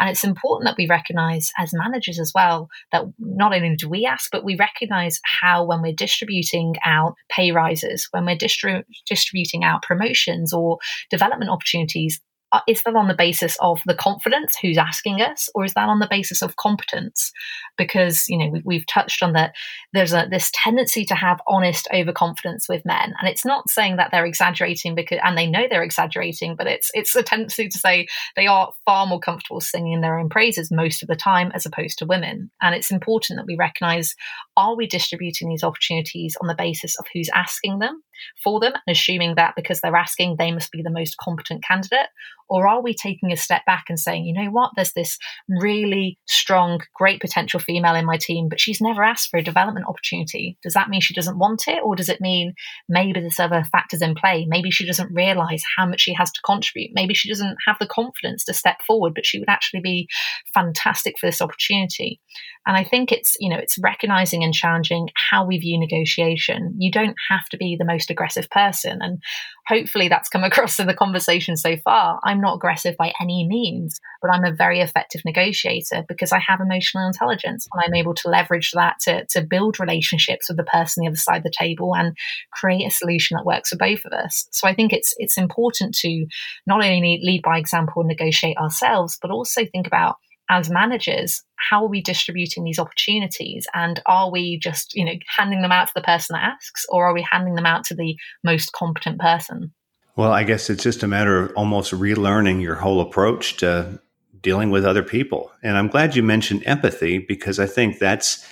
And 0.00 0.08
it's 0.08 0.24
important 0.24 0.66
that 0.68 0.78
we 0.78 0.86
recognize 0.88 1.52
as 1.58 1.74
managers 1.74 2.18
as 2.18 2.32
well 2.34 2.68
that 2.92 3.04
not 3.18 3.54
only 3.54 3.76
do 3.76 3.90
we 3.90 4.06
ask, 4.06 4.30
but 4.32 4.44
we 4.44 4.56
recognize 4.56 5.20
how 5.42 5.64
when 5.64 5.82
we're 5.82 5.92
distributing 5.92 6.76
out 6.84 7.14
pay 7.28 7.52
rises, 7.52 8.08
when 8.12 8.24
we're 8.24 8.36
distri- 8.36 8.84
distributing 9.06 9.64
out 9.64 9.82
promotions 9.82 10.54
or 10.54 10.78
development 11.10 11.50
opportunities, 11.50 12.22
Uh, 12.52 12.60
is 12.68 12.82
that 12.82 12.94
on 12.94 13.08
the 13.08 13.14
basis 13.14 13.56
of 13.60 13.80
the 13.86 13.94
confidence 13.94 14.56
who's 14.60 14.78
asking 14.78 15.20
us 15.22 15.48
or 15.54 15.64
is 15.64 15.74
that 15.74 15.88
on 15.88 15.98
the 15.98 16.08
basis 16.08 16.42
of 16.42 16.56
competence? 16.56 17.32
Because 17.78 18.28
you 18.28 18.36
know 18.38 18.48
we, 18.48 18.62
we've 18.64 18.86
touched 18.86 19.22
on 19.22 19.32
that 19.32 19.54
there's 19.92 20.12
a 20.12 20.26
this 20.30 20.50
tendency 20.54 21.04
to 21.06 21.14
have 21.14 21.40
honest 21.48 21.88
overconfidence 21.92 22.68
with 22.68 22.84
men. 22.84 23.14
And 23.18 23.28
it's 23.28 23.44
not 23.44 23.68
saying 23.70 23.96
that 23.96 24.10
they're 24.10 24.26
exaggerating 24.26 24.94
because 24.94 25.18
and 25.22 25.36
they 25.36 25.46
know 25.46 25.66
they're 25.68 25.82
exaggerating 25.82 26.56
but 26.56 26.66
it's 26.66 26.90
it's 26.94 27.16
a 27.16 27.22
tendency 27.22 27.68
to 27.68 27.78
say 27.78 28.06
they 28.36 28.46
are 28.46 28.72
far 28.84 29.06
more 29.06 29.20
comfortable 29.20 29.60
singing 29.60 30.00
their 30.00 30.18
own 30.18 30.28
praises 30.28 30.70
most 30.70 31.02
of 31.02 31.08
the 31.08 31.16
time 31.16 31.50
as 31.54 31.66
opposed 31.66 31.98
to 31.98 32.06
women. 32.06 32.50
And 32.60 32.74
it's 32.74 32.90
important 32.90 33.38
that 33.38 33.46
we 33.46 33.56
recognize 33.56 34.14
are 34.56 34.76
we 34.76 34.86
distributing 34.86 35.48
these 35.48 35.64
opportunities 35.64 36.36
on 36.40 36.48
the 36.48 36.54
basis 36.54 36.96
of 36.98 37.06
who's 37.12 37.30
asking 37.34 37.78
them 37.78 38.02
for 38.42 38.60
them 38.60 38.72
and 38.86 38.96
assuming 38.96 39.34
that 39.36 39.54
because 39.56 39.80
they're 39.80 39.96
asking 39.96 40.36
they 40.38 40.52
must 40.52 40.70
be 40.70 40.82
the 40.82 40.90
most 40.90 41.16
competent 41.18 41.64
candidate 41.64 42.08
or 42.52 42.68
are 42.68 42.82
we 42.82 42.92
taking 42.92 43.32
a 43.32 43.36
step 43.38 43.64
back 43.64 43.84
and 43.88 43.98
saying, 43.98 44.26
you 44.26 44.34
know 44.34 44.50
what, 44.50 44.72
there's 44.76 44.92
this 44.92 45.16
really 45.48 46.18
strong, 46.26 46.82
great 46.94 47.18
potential 47.18 47.58
female 47.58 47.94
in 47.94 48.04
my 48.04 48.18
team, 48.18 48.50
but 48.50 48.60
she's 48.60 48.78
never 48.78 49.02
asked 49.02 49.30
for 49.30 49.38
a 49.38 49.42
development 49.42 49.86
opportunity? 49.88 50.58
Does 50.62 50.74
that 50.74 50.90
mean 50.90 51.00
she 51.00 51.14
doesn't 51.14 51.38
want 51.38 51.66
it? 51.66 51.80
Or 51.82 51.96
does 51.96 52.10
it 52.10 52.20
mean 52.20 52.52
maybe 52.90 53.20
there's 53.20 53.40
other 53.40 53.64
factors 53.72 54.02
in 54.02 54.14
play? 54.14 54.46
Maybe 54.46 54.70
she 54.70 54.86
doesn't 54.86 55.14
realize 55.14 55.62
how 55.78 55.86
much 55.86 56.02
she 56.02 56.12
has 56.12 56.30
to 56.30 56.42
contribute. 56.44 56.90
Maybe 56.92 57.14
she 57.14 57.30
doesn't 57.30 57.56
have 57.66 57.76
the 57.80 57.86
confidence 57.86 58.44
to 58.44 58.52
step 58.52 58.82
forward, 58.86 59.14
but 59.14 59.24
she 59.24 59.38
would 59.38 59.48
actually 59.48 59.80
be 59.80 60.06
fantastic 60.52 61.14
for 61.18 61.28
this 61.28 61.40
opportunity. 61.40 62.20
And 62.66 62.76
I 62.76 62.84
think 62.84 63.10
it's, 63.10 63.36
you 63.40 63.48
know, 63.48 63.58
it's 63.58 63.76
recognizing 63.82 64.44
and 64.44 64.54
challenging 64.54 65.08
how 65.30 65.44
we 65.44 65.58
view 65.58 65.78
negotiation. 65.78 66.74
You 66.78 66.92
don't 66.92 67.16
have 67.28 67.48
to 67.50 67.56
be 67.56 67.76
the 67.76 67.84
most 67.84 68.10
aggressive 68.10 68.48
person. 68.50 68.98
And 69.00 69.20
hopefully 69.66 70.08
that's 70.08 70.28
come 70.28 70.44
across 70.52 70.78
in 70.78 70.86
the 70.86 70.94
conversation 70.94 71.56
so 71.56 71.76
far. 71.76 72.20
I'm 72.22 72.40
not 72.40 72.54
aggressive 72.54 72.96
by 72.96 73.12
any 73.20 73.46
means, 73.48 74.00
but 74.20 74.30
I'm 74.32 74.44
a 74.44 74.54
very 74.54 74.80
effective 74.80 75.22
negotiator 75.24 76.04
because 76.08 76.32
I 76.32 76.40
have 76.46 76.60
emotional 76.60 77.06
intelligence 77.06 77.66
and 77.72 77.82
I'm 77.84 77.94
able 77.94 78.14
to 78.14 78.28
leverage 78.28 78.70
that 78.72 79.00
to, 79.02 79.26
to 79.30 79.42
build 79.42 79.80
relationships 79.80 80.48
with 80.48 80.56
the 80.56 80.64
person 80.64 81.02
the 81.02 81.08
other 81.08 81.16
side 81.16 81.38
of 81.38 81.44
the 81.44 81.50
table 81.50 81.94
and 81.96 82.16
create 82.52 82.86
a 82.86 82.90
solution 82.90 83.36
that 83.36 83.46
works 83.46 83.70
for 83.70 83.76
both 83.76 84.04
of 84.04 84.12
us. 84.12 84.46
So 84.52 84.68
I 84.68 84.74
think 84.74 84.92
it's 84.92 85.14
it's 85.18 85.38
important 85.38 85.94
to 85.96 86.26
not 86.66 86.84
only 86.84 87.20
lead 87.22 87.42
by 87.42 87.58
example 87.58 88.02
and 88.02 88.08
negotiate 88.08 88.56
ourselves, 88.58 89.18
but 89.20 89.30
also 89.30 89.64
think 89.64 89.86
about 89.86 90.16
as 90.52 90.68
managers, 90.68 91.42
how 91.56 91.84
are 91.84 91.88
we 91.88 92.02
distributing 92.02 92.62
these 92.62 92.78
opportunities? 92.78 93.66
And 93.72 94.00
are 94.04 94.30
we 94.30 94.58
just, 94.58 94.94
you 94.94 95.02
know, 95.02 95.14
handing 95.26 95.62
them 95.62 95.72
out 95.72 95.88
to 95.88 95.92
the 95.96 96.02
person 96.02 96.34
that 96.34 96.44
asks, 96.44 96.84
or 96.90 97.06
are 97.06 97.14
we 97.14 97.26
handing 97.28 97.54
them 97.54 97.64
out 97.64 97.84
to 97.84 97.94
the 97.94 98.14
most 98.44 98.70
competent 98.72 99.18
person? 99.18 99.72
Well, 100.14 100.30
I 100.30 100.44
guess 100.44 100.68
it's 100.68 100.82
just 100.82 101.02
a 101.02 101.08
matter 101.08 101.42
of 101.42 101.52
almost 101.56 101.92
relearning 101.92 102.60
your 102.60 102.74
whole 102.74 103.00
approach 103.00 103.56
to 103.58 103.98
dealing 104.42 104.70
with 104.70 104.84
other 104.84 105.02
people. 105.02 105.50
And 105.62 105.78
I'm 105.78 105.88
glad 105.88 106.14
you 106.14 106.22
mentioned 106.22 106.64
empathy 106.66 107.16
because 107.16 107.58
I 107.58 107.66
think 107.66 107.98
that's, 107.98 108.46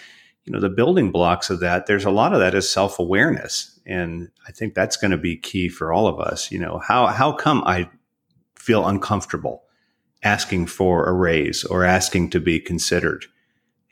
you 0.44 0.54
know, 0.54 0.60
the 0.60 0.70
building 0.70 1.12
blocks 1.12 1.50
of 1.50 1.60
that. 1.60 1.84
There's 1.84 2.06
a 2.06 2.10
lot 2.10 2.32
of 2.32 2.40
that 2.40 2.54
is 2.54 2.70
self 2.70 2.98
awareness. 2.98 3.78
And 3.84 4.30
I 4.48 4.52
think 4.52 4.72
that's 4.72 4.96
going 4.96 5.10
to 5.10 5.18
be 5.18 5.36
key 5.36 5.68
for 5.68 5.92
all 5.92 6.06
of 6.06 6.18
us. 6.18 6.50
You 6.50 6.60
know, 6.60 6.78
how, 6.78 7.08
how 7.08 7.32
come 7.32 7.62
I 7.66 7.90
feel 8.56 8.86
uncomfortable? 8.88 9.64
Asking 10.22 10.66
for 10.66 11.06
a 11.06 11.12
raise 11.12 11.64
or 11.64 11.84
asking 11.84 12.30
to 12.30 12.40
be 12.40 12.60
considered. 12.60 13.26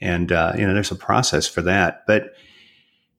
And, 0.01 0.31
uh, 0.31 0.53
you 0.57 0.67
know, 0.67 0.75
there's 0.75 0.91
a 0.91 0.97
process 0.97 1.47
for 1.47 1.63
that. 1.63 2.05
But 2.07 2.35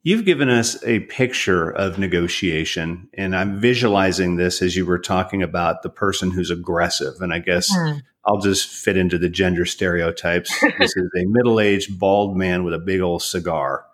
you've 0.03 0.25
given 0.25 0.49
us 0.49 0.81
a 0.83 1.01
picture 1.01 1.69
of 1.69 1.99
negotiation, 1.99 3.09
and 3.15 3.35
I'm 3.35 3.59
visualizing 3.59 4.35
this 4.35 4.61
as 4.61 4.75
you 4.75 4.85
were 4.85 4.99
talking 4.99 5.43
about 5.43 5.81
the 5.81 5.89
person 5.89 6.31
who's 6.31 6.51
aggressive. 6.51 7.15
And 7.19 7.33
I 7.33 7.39
guess 7.39 7.75
mm. 7.75 8.01
I'll 8.25 8.39
just 8.39 8.69
fit 8.69 8.95
into 8.95 9.17
the 9.17 9.29
gender 9.29 9.65
stereotypes. 9.65 10.53
this 10.79 10.95
is 10.95 11.09
a 11.17 11.25
middle 11.25 11.59
aged, 11.59 11.99
bald 11.99 12.37
man 12.37 12.63
with 12.63 12.73
a 12.73 12.79
big 12.79 13.01
old 13.01 13.23
cigar 13.23 13.85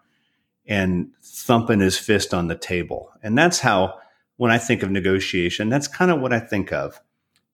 and 0.67 1.11
thumping 1.21 1.79
his 1.79 1.97
fist 1.97 2.33
on 2.33 2.47
the 2.47 2.55
table. 2.55 3.11
And 3.23 3.37
that's 3.37 3.59
how, 3.59 3.99
when 4.37 4.51
I 4.51 4.57
think 4.57 4.83
of 4.83 4.91
negotiation, 4.91 5.69
that's 5.69 5.87
kind 5.87 6.11
of 6.11 6.19
what 6.19 6.33
I 6.33 6.39
think 6.39 6.73
of. 6.73 6.99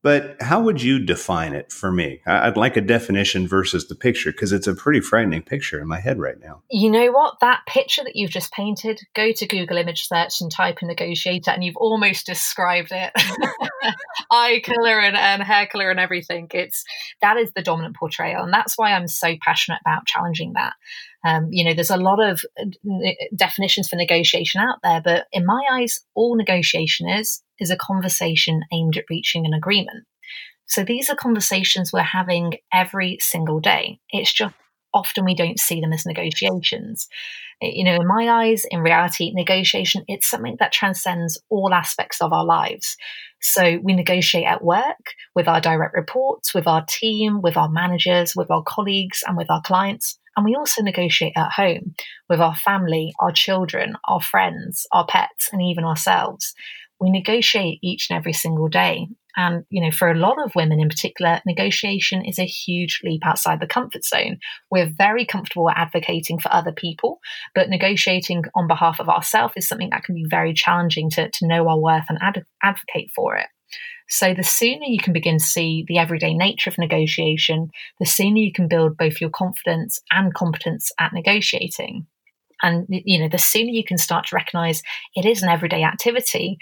But 0.03 0.37
how 0.41 0.61
would 0.61 0.81
you 0.81 0.97
define 0.97 1.53
it 1.53 1.71
for 1.71 1.91
me? 1.91 2.21
I'd 2.25 2.57
like 2.57 2.75
a 2.75 2.81
definition 2.81 3.47
versus 3.47 3.87
the 3.87 3.95
picture 3.95 4.31
because 4.31 4.51
it's 4.51 4.65
a 4.65 4.73
pretty 4.73 4.99
frightening 4.99 5.43
picture 5.43 5.79
in 5.79 5.87
my 5.87 5.99
head 5.99 6.19
right 6.19 6.39
now. 6.39 6.63
You 6.71 6.89
know 6.89 7.11
what? 7.11 7.39
That 7.41 7.61
picture 7.67 8.03
that 8.03 8.15
you've 8.15 8.31
just 8.31 8.51
painted, 8.51 8.99
go 9.13 9.31
to 9.31 9.45
Google 9.45 9.77
image 9.77 10.07
search 10.07 10.41
and 10.41 10.51
type 10.51 10.81
in 10.81 10.87
negotiator, 10.87 11.51
and 11.51 11.63
you've 11.63 11.77
almost 11.77 12.25
described 12.25 12.91
it. 12.91 13.11
Eye 14.31 14.61
color 14.63 14.99
and, 14.99 15.15
and 15.15 15.43
hair 15.43 15.67
color 15.67 15.91
and 15.91 15.99
everything. 15.99 16.47
It's 16.51 16.83
that 17.21 17.37
is 17.37 17.51
the 17.53 17.61
dominant 17.61 17.95
portrayal. 17.95 18.43
And 18.43 18.53
that's 18.53 18.77
why 18.77 18.93
I'm 18.93 19.07
so 19.07 19.35
passionate 19.41 19.81
about 19.81 20.07
challenging 20.07 20.53
that. 20.53 20.73
Um, 21.25 21.47
you 21.51 21.63
know, 21.63 21.73
there's 21.73 21.91
a 21.91 21.97
lot 21.97 22.21
of 22.23 22.41
uh, 22.59 22.65
definitions 23.35 23.87
for 23.87 23.95
negotiation 23.95 24.61
out 24.61 24.79
there, 24.83 25.01
but 25.03 25.25
in 25.31 25.45
my 25.45 25.61
eyes, 25.71 25.99
all 26.15 26.35
negotiation 26.35 27.09
is 27.09 27.43
is 27.59 27.69
a 27.69 27.77
conversation 27.77 28.61
aimed 28.73 28.97
at 28.97 29.05
reaching 29.09 29.45
an 29.45 29.53
agreement. 29.53 30.05
So 30.65 30.83
these 30.83 31.09
are 31.09 31.15
conversations 31.15 31.91
we're 31.91 32.01
having 32.01 32.53
every 32.73 33.17
single 33.19 33.59
day. 33.59 33.99
It's 34.09 34.33
just 34.33 34.55
often 34.93 35.25
we 35.25 35.35
don't 35.35 35.59
see 35.59 35.79
them 35.81 35.93
as 35.93 36.05
negotiations. 36.05 37.07
You 37.61 37.83
know, 37.83 37.95
in 37.95 38.07
my 38.07 38.27
eyes, 38.27 38.63
in 38.71 38.79
reality, 38.79 39.31
negotiation, 39.33 40.03
it's 40.07 40.27
something 40.27 40.57
that 40.59 40.71
transcends 40.71 41.39
all 41.49 41.73
aspects 41.73 42.21
of 42.21 42.33
our 42.33 42.45
lives. 42.45 42.97
So 43.41 43.79
we 43.83 43.93
negotiate 43.93 44.45
at 44.45 44.63
work 44.63 45.13
with 45.35 45.47
our 45.47 45.61
direct 45.61 45.93
reports, 45.93 46.53
with 46.53 46.67
our 46.67 46.85
team, 46.87 47.41
with 47.41 47.57
our 47.57 47.69
managers, 47.69 48.35
with 48.35 48.49
our 48.49 48.63
colleagues, 48.63 49.23
and 49.27 49.37
with 49.37 49.49
our 49.49 49.61
clients. 49.61 50.17
And 50.35 50.45
we 50.45 50.55
also 50.55 50.81
negotiate 50.81 51.33
at 51.35 51.51
home 51.51 51.93
with 52.29 52.39
our 52.39 52.55
family, 52.55 53.13
our 53.19 53.31
children, 53.31 53.95
our 54.07 54.21
friends, 54.21 54.87
our 54.91 55.05
pets, 55.05 55.49
and 55.51 55.61
even 55.61 55.83
ourselves 55.83 56.53
we 57.01 57.09
negotiate 57.09 57.79
each 57.81 58.09
and 58.09 58.17
every 58.17 58.31
single 58.31 58.69
day. 58.69 59.07
And, 59.35 59.63
you 59.69 59.81
know, 59.81 59.91
for 59.91 60.11
a 60.11 60.17
lot 60.17 60.37
of 60.43 60.55
women 60.55 60.79
in 60.79 60.89
particular, 60.89 61.41
negotiation 61.45 62.23
is 62.23 62.37
a 62.37 62.45
huge 62.45 63.01
leap 63.03 63.25
outside 63.25 63.59
the 63.59 63.67
comfort 63.67 64.05
zone. 64.05 64.37
We're 64.69 64.91
very 64.95 65.25
comfortable 65.25 65.69
advocating 65.69 66.37
for 66.37 66.53
other 66.53 66.71
people, 66.71 67.19
but 67.55 67.69
negotiating 67.69 68.43
on 68.55 68.67
behalf 68.67 68.99
of 68.99 69.09
ourselves 69.09 69.53
is 69.57 69.67
something 69.67 69.89
that 69.91 70.03
can 70.03 70.15
be 70.15 70.25
very 70.29 70.53
challenging 70.53 71.09
to, 71.11 71.29
to 71.29 71.47
know 71.47 71.67
our 71.67 71.79
worth 71.79 72.05
and 72.09 72.19
ad- 72.21 72.45
advocate 72.61 73.09
for 73.15 73.35
it. 73.35 73.47
So, 74.11 74.33
the 74.33 74.43
sooner 74.43 74.85
you 74.85 74.99
can 74.99 75.13
begin 75.13 75.39
to 75.39 75.43
see 75.43 75.85
the 75.87 75.97
everyday 75.97 76.33
nature 76.33 76.69
of 76.69 76.77
negotiation, 76.77 77.71
the 77.97 78.05
sooner 78.05 78.39
you 78.39 78.51
can 78.51 78.67
build 78.67 78.97
both 78.97 79.21
your 79.21 79.29
confidence 79.29 80.01
and 80.11 80.33
competence 80.33 80.91
at 80.99 81.13
negotiating. 81.13 82.07
And, 82.61 82.85
you 82.89 83.19
know, 83.19 83.29
the 83.29 83.37
sooner 83.37 83.71
you 83.71 83.85
can 83.85 83.97
start 83.97 84.27
to 84.27 84.35
recognize 84.35 84.83
it 85.15 85.25
is 85.25 85.41
an 85.41 85.49
everyday 85.49 85.83
activity, 85.83 86.57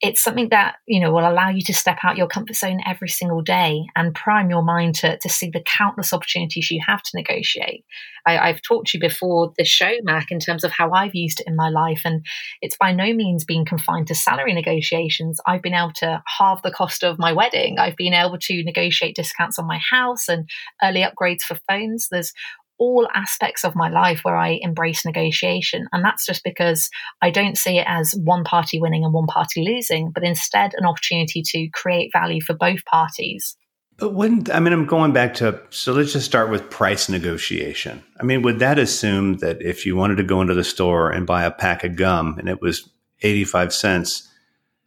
it's 0.00 0.22
something 0.22 0.50
that, 0.50 0.76
you 0.86 1.00
know, 1.00 1.10
will 1.10 1.28
allow 1.28 1.48
you 1.48 1.60
to 1.62 1.74
step 1.74 1.98
out 2.04 2.16
your 2.16 2.28
comfort 2.28 2.54
zone 2.54 2.80
every 2.86 3.08
single 3.08 3.42
day 3.42 3.84
and 3.96 4.14
prime 4.14 4.48
your 4.48 4.62
mind 4.62 4.94
to, 4.94 5.18
to 5.18 5.28
see 5.28 5.50
the 5.50 5.62
countless 5.62 6.12
opportunities 6.12 6.70
you 6.70 6.80
have 6.86 7.02
to 7.02 7.10
negotiate. 7.14 7.84
I, 8.24 8.38
I've 8.38 8.62
talked 8.62 8.88
to 8.88 8.98
you 8.98 9.00
before 9.00 9.52
this 9.58 9.66
show, 9.66 9.90
Mac, 10.04 10.30
in 10.30 10.38
terms 10.38 10.62
of 10.62 10.70
how 10.70 10.92
I've 10.92 11.16
used 11.16 11.40
it 11.40 11.48
in 11.48 11.56
my 11.56 11.68
life. 11.68 12.02
And 12.04 12.24
it's 12.62 12.76
by 12.76 12.92
no 12.92 13.12
means 13.12 13.44
being 13.44 13.64
confined 13.64 14.06
to 14.08 14.14
salary 14.14 14.54
negotiations. 14.54 15.40
I've 15.46 15.62
been 15.62 15.74
able 15.74 15.92
to 15.96 16.22
halve 16.38 16.62
the 16.62 16.70
cost 16.70 17.02
of 17.02 17.18
my 17.18 17.32
wedding. 17.32 17.80
I've 17.80 17.96
been 17.96 18.14
able 18.14 18.38
to 18.38 18.62
negotiate 18.62 19.16
discounts 19.16 19.58
on 19.58 19.66
my 19.66 19.80
house 19.90 20.28
and 20.28 20.48
early 20.80 21.02
upgrades 21.02 21.42
for 21.42 21.58
phones. 21.68 22.06
There's 22.08 22.32
all 22.78 23.08
aspects 23.14 23.64
of 23.64 23.76
my 23.76 23.88
life 23.88 24.20
where 24.22 24.36
I 24.36 24.58
embrace 24.62 25.04
negotiation. 25.04 25.86
And 25.92 26.04
that's 26.04 26.24
just 26.24 26.44
because 26.44 26.88
I 27.20 27.30
don't 27.30 27.58
see 27.58 27.78
it 27.78 27.86
as 27.88 28.14
one 28.22 28.44
party 28.44 28.80
winning 28.80 29.04
and 29.04 29.12
one 29.12 29.26
party 29.26 29.64
losing, 29.64 30.10
but 30.10 30.24
instead 30.24 30.72
an 30.76 30.86
opportunity 30.86 31.42
to 31.42 31.68
create 31.72 32.10
value 32.12 32.40
for 32.40 32.54
both 32.54 32.84
parties. 32.84 33.56
But 33.98 34.14
wouldn't 34.14 34.48
I 34.54 34.60
mean 34.60 34.72
I'm 34.72 34.86
going 34.86 35.12
back 35.12 35.34
to 35.34 35.60
so 35.70 35.92
let's 35.92 36.12
just 36.12 36.24
start 36.24 36.50
with 36.50 36.70
price 36.70 37.08
negotiation. 37.08 38.02
I 38.20 38.22
mean, 38.22 38.42
would 38.42 38.60
that 38.60 38.78
assume 38.78 39.38
that 39.38 39.60
if 39.60 39.84
you 39.84 39.96
wanted 39.96 40.16
to 40.16 40.22
go 40.22 40.40
into 40.40 40.54
the 40.54 40.64
store 40.64 41.10
and 41.10 41.26
buy 41.26 41.44
a 41.44 41.50
pack 41.50 41.82
of 41.82 41.96
gum 41.96 42.36
and 42.38 42.48
it 42.48 42.62
was 42.62 42.88
85 43.22 43.74
cents, 43.74 44.28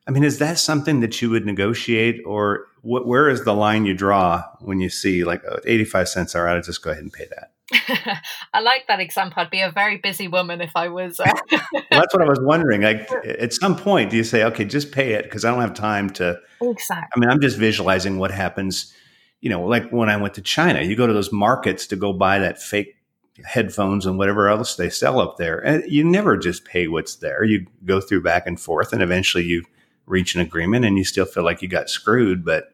I 0.08 0.12
mean, 0.12 0.24
is 0.24 0.40
that 0.40 0.60
something 0.60 1.02
that 1.02 1.22
you 1.22 1.30
would 1.30 1.46
negotiate 1.46 2.22
or 2.26 2.68
wh- 2.82 3.06
where 3.06 3.30
is 3.30 3.44
the 3.44 3.54
line 3.54 3.86
you 3.86 3.94
draw 3.94 4.44
when 4.62 4.80
you 4.80 4.90
see 4.90 5.26
like 5.26 5.44
oh, 5.46 5.60
85 5.66 6.08
cents 6.08 6.34
all 6.34 6.44
right, 6.44 6.56
I'll 6.56 6.62
just 6.62 6.82
go 6.82 6.92
ahead 6.92 7.04
and 7.04 7.12
pay 7.12 7.26
that. 7.26 7.52
I 8.54 8.62
like 8.62 8.88
that 8.88 9.00
example. 9.00 9.42
I'd 9.42 9.50
be 9.50 9.62
a 9.62 9.72
very 9.72 9.98
busy 9.98 10.28
woman 10.28 10.62
if 10.62 10.72
I 10.76 10.90
was. 10.90 11.20
Uh... 11.20 11.32
well, 11.52 11.84
that's 11.90 12.14
what 12.14 12.22
I 12.22 12.30
was 12.30 12.40
wondering. 12.42 12.82
Like, 12.82 13.10
at 13.26 13.54
some 13.54 13.76
point, 13.76 14.12
do 14.12 14.18
you 14.18 14.24
say, 14.24 14.44
"Okay, 14.44 14.66
just 14.66 14.92
pay 14.92 15.14
it" 15.14 15.24
because 15.24 15.46
I 15.46 15.52
don't 15.52 15.62
have 15.62 15.74
time 15.74 16.10
to? 16.12 16.40
Exactly. 16.62 17.10
I 17.16 17.20
mean, 17.20 17.30
I'm 17.30 17.42
just 17.42 17.58
visualizing 17.58 18.20
what 18.20 18.32
happens 18.32 18.94
you 19.42 19.50
know, 19.50 19.66
like 19.66 19.90
when 19.90 20.10
I 20.10 20.18
went 20.18 20.36
to 20.36 20.42
China, 20.42 20.82
you 20.82 20.96
go 20.96 21.08
to 21.08 21.14
those 21.14 21.32
markets 21.32 21.88
to 21.88 21.96
go 21.96 22.14
buy 22.14 22.40
that 22.40 22.62
fake 22.62 22.96
headphones 23.44 24.06
and 24.06 24.18
whatever 24.18 24.48
else 24.48 24.76
they 24.76 24.90
sell 24.90 25.20
up 25.20 25.38
there. 25.38 25.58
And 25.58 25.84
you 25.92 26.04
never 26.04 26.38
just 26.38 26.64
pay 26.64 26.88
what's 26.88 27.16
there. 27.16 27.44
You 27.44 27.66
go 27.84 28.00
through 28.00 28.22
back 28.22 28.46
and 28.46 28.60
forth 28.60 28.94
and 28.94 29.02
eventually 29.02 29.44
you 29.44 29.64
reach 30.06 30.36
an 30.36 30.42
agreement 30.42 30.86
and 30.86 30.98
you 30.98 31.04
still 31.04 31.26
feel 31.26 31.44
like 31.44 31.62
you 31.62 31.68
got 31.68 31.90
screwed. 31.90 32.46
But 32.46 32.74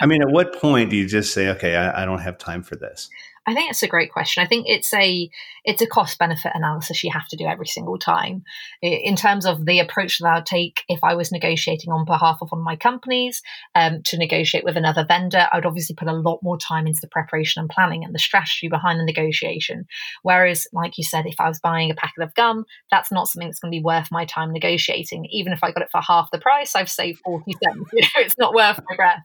I 0.00 0.06
mean, 0.06 0.22
at 0.22 0.30
what 0.30 0.58
point 0.58 0.90
do 0.90 0.96
you 0.96 1.06
just 1.06 1.34
say, 1.34 1.48
okay, 1.50 1.76
I, 1.76 2.02
I 2.02 2.04
don't 2.06 2.20
have 2.20 2.38
time 2.38 2.62
for 2.62 2.76
this? 2.76 3.10
I 3.46 3.54
think 3.54 3.70
it's 3.70 3.82
a 3.82 3.88
great 3.88 4.12
question. 4.12 4.42
I 4.42 4.46
think 4.46 4.66
it's 4.68 4.92
a 4.92 5.30
it's 5.66 5.82
a 5.82 5.86
cost 5.86 6.18
benefit 6.18 6.52
analysis 6.54 7.02
you 7.02 7.10
have 7.10 7.26
to 7.26 7.36
do 7.36 7.44
every 7.44 7.66
single 7.66 7.98
time. 7.98 8.44
In 8.80 9.16
terms 9.16 9.44
of 9.44 9.66
the 9.66 9.80
approach 9.80 10.18
that 10.18 10.28
I 10.28 10.34
would 10.36 10.46
take 10.46 10.84
if 10.88 11.02
I 11.02 11.14
was 11.16 11.32
negotiating 11.32 11.92
on 11.92 12.04
behalf 12.04 12.38
of 12.40 12.50
one 12.50 12.60
of 12.60 12.64
my 12.64 12.76
companies 12.76 13.42
um, 13.74 14.00
to 14.04 14.16
negotiate 14.16 14.64
with 14.64 14.76
another 14.76 15.04
vendor, 15.04 15.48
I 15.52 15.56
would 15.56 15.66
obviously 15.66 15.96
put 15.96 16.06
a 16.06 16.12
lot 16.12 16.38
more 16.40 16.56
time 16.56 16.86
into 16.86 17.00
the 17.02 17.08
preparation 17.08 17.60
and 17.60 17.68
planning 17.68 18.04
and 18.04 18.14
the 18.14 18.20
strategy 18.20 18.68
behind 18.68 19.00
the 19.00 19.04
negotiation. 19.04 19.86
Whereas, 20.22 20.68
like 20.72 20.98
you 20.98 21.04
said, 21.04 21.26
if 21.26 21.40
I 21.40 21.48
was 21.48 21.58
buying 21.58 21.90
a 21.90 21.94
packet 21.94 22.22
of 22.22 22.34
gum, 22.34 22.64
that's 22.92 23.10
not 23.10 23.26
something 23.26 23.48
that's 23.48 23.58
going 23.58 23.72
to 23.72 23.76
be 23.76 23.82
worth 23.82 24.12
my 24.12 24.24
time 24.24 24.52
negotiating. 24.52 25.26
Even 25.32 25.52
if 25.52 25.64
I 25.64 25.72
got 25.72 25.82
it 25.82 25.90
for 25.90 26.00
half 26.00 26.30
the 26.30 26.38
price, 26.38 26.76
I've 26.76 26.88
saved 26.88 27.18
forty 27.24 27.52
cents. 27.62 27.90
You 27.96 28.02
know, 28.02 28.24
it's 28.24 28.38
not 28.38 28.54
worth 28.54 28.78
my 28.88 28.96
breath. 28.96 29.22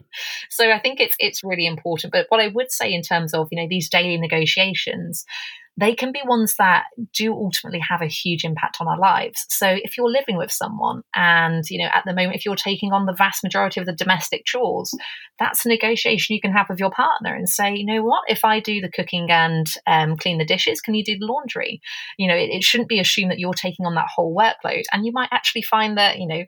So 0.49 0.71
I 0.71 0.79
think 0.79 0.99
it's 0.99 1.15
it's 1.19 1.43
really 1.43 1.67
important. 1.67 2.13
But 2.13 2.25
what 2.29 2.39
I 2.39 2.47
would 2.47 2.71
say 2.71 2.91
in 2.91 3.01
terms 3.01 3.33
of 3.33 3.49
you 3.51 3.61
know 3.61 3.67
these 3.69 3.89
daily 3.89 4.17
negotiations, 4.17 5.25
they 5.77 5.95
can 5.95 6.11
be 6.11 6.19
ones 6.25 6.55
that 6.57 6.83
do 7.13 7.33
ultimately 7.33 7.79
have 7.79 8.01
a 8.01 8.07
huge 8.07 8.43
impact 8.43 8.77
on 8.81 8.87
our 8.87 8.99
lives. 8.99 9.45
So 9.49 9.67
if 9.67 9.97
you're 9.97 10.11
living 10.11 10.37
with 10.37 10.51
someone 10.51 11.01
and, 11.15 11.63
you 11.69 11.79
know, 11.79 11.89
at 11.93 12.03
the 12.05 12.13
moment, 12.13 12.35
if 12.35 12.45
you're 12.45 12.55
taking 12.55 12.91
on 12.91 13.05
the 13.05 13.13
vast 13.13 13.43
majority 13.43 13.79
of 13.79 13.85
the 13.85 13.95
domestic 13.95 14.43
chores, 14.45 14.93
that's 15.39 15.65
a 15.65 15.69
negotiation 15.69 16.35
you 16.35 16.41
can 16.41 16.51
have 16.51 16.67
with 16.69 16.79
your 16.79 16.91
partner 16.91 17.33
and 17.33 17.49
say, 17.49 17.73
you 17.73 17.85
know 17.85 18.03
what, 18.03 18.23
if 18.27 18.43
I 18.43 18.59
do 18.59 18.81
the 18.81 18.91
cooking 18.91 19.31
and 19.31 19.65
um, 19.87 20.17
clean 20.17 20.37
the 20.37 20.45
dishes, 20.45 20.81
can 20.81 20.93
you 20.93 21.03
do 21.03 21.17
the 21.17 21.25
laundry? 21.25 21.81
You 22.17 22.27
know, 22.27 22.35
it, 22.35 22.49
it 22.51 22.63
shouldn't 22.63 22.89
be 22.89 22.99
assumed 22.99 23.31
that 23.31 23.39
you're 23.39 23.53
taking 23.53 23.85
on 23.85 23.95
that 23.95 24.09
whole 24.13 24.35
workload. 24.35 24.83
And 24.91 25.05
you 25.05 25.11
might 25.11 25.29
actually 25.31 25.63
find 25.63 25.97
that, 25.97 26.19
you 26.19 26.27
know, 26.27 26.43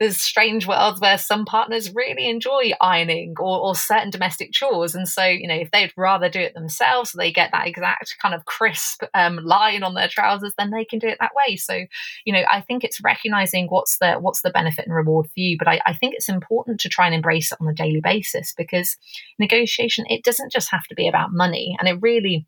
there's 0.00 0.20
strange 0.20 0.66
worlds 0.66 1.00
where 1.00 1.16
some 1.16 1.46
partners 1.46 1.94
really 1.94 2.28
enjoy 2.28 2.72
ironing 2.80 3.34
or, 3.38 3.60
or 3.60 3.74
certain 3.74 4.10
domestic 4.10 4.52
chores. 4.52 4.94
And 4.94 5.08
so, 5.08 5.24
you 5.24 5.48
know, 5.48 5.54
if 5.54 5.70
they'd 5.70 5.92
rather 5.96 6.28
do 6.28 6.40
it 6.40 6.54
themselves, 6.54 7.12
they 7.12 7.32
get 7.32 7.50
that 7.52 7.66
exact 7.66 8.16
kind 8.20 8.34
of 8.34 8.44
crisp 8.44 8.73
um, 9.14 9.38
line 9.44 9.82
on 9.82 9.94
their 9.94 10.08
trousers, 10.08 10.52
then 10.56 10.70
they 10.70 10.84
can 10.84 10.98
do 10.98 11.08
it 11.08 11.18
that 11.20 11.32
way. 11.34 11.56
So, 11.56 11.84
you 12.24 12.32
know, 12.32 12.42
I 12.50 12.60
think 12.60 12.84
it's 12.84 13.02
recognizing 13.02 13.66
what's 13.68 13.98
the 13.98 14.14
what's 14.14 14.42
the 14.42 14.50
benefit 14.50 14.86
and 14.86 14.94
reward 14.94 15.26
for 15.26 15.32
you. 15.36 15.56
But 15.58 15.68
I, 15.68 15.80
I 15.86 15.94
think 15.94 16.14
it's 16.14 16.28
important 16.28 16.80
to 16.80 16.88
try 16.88 17.06
and 17.06 17.14
embrace 17.14 17.52
it 17.52 17.58
on 17.60 17.68
a 17.68 17.74
daily 17.74 18.00
basis 18.02 18.54
because 18.56 18.96
negotiation, 19.38 20.04
it 20.08 20.24
doesn't 20.24 20.52
just 20.52 20.70
have 20.70 20.86
to 20.88 20.94
be 20.94 21.08
about 21.08 21.32
money. 21.32 21.76
And 21.78 21.88
it 21.88 21.98
really 22.00 22.46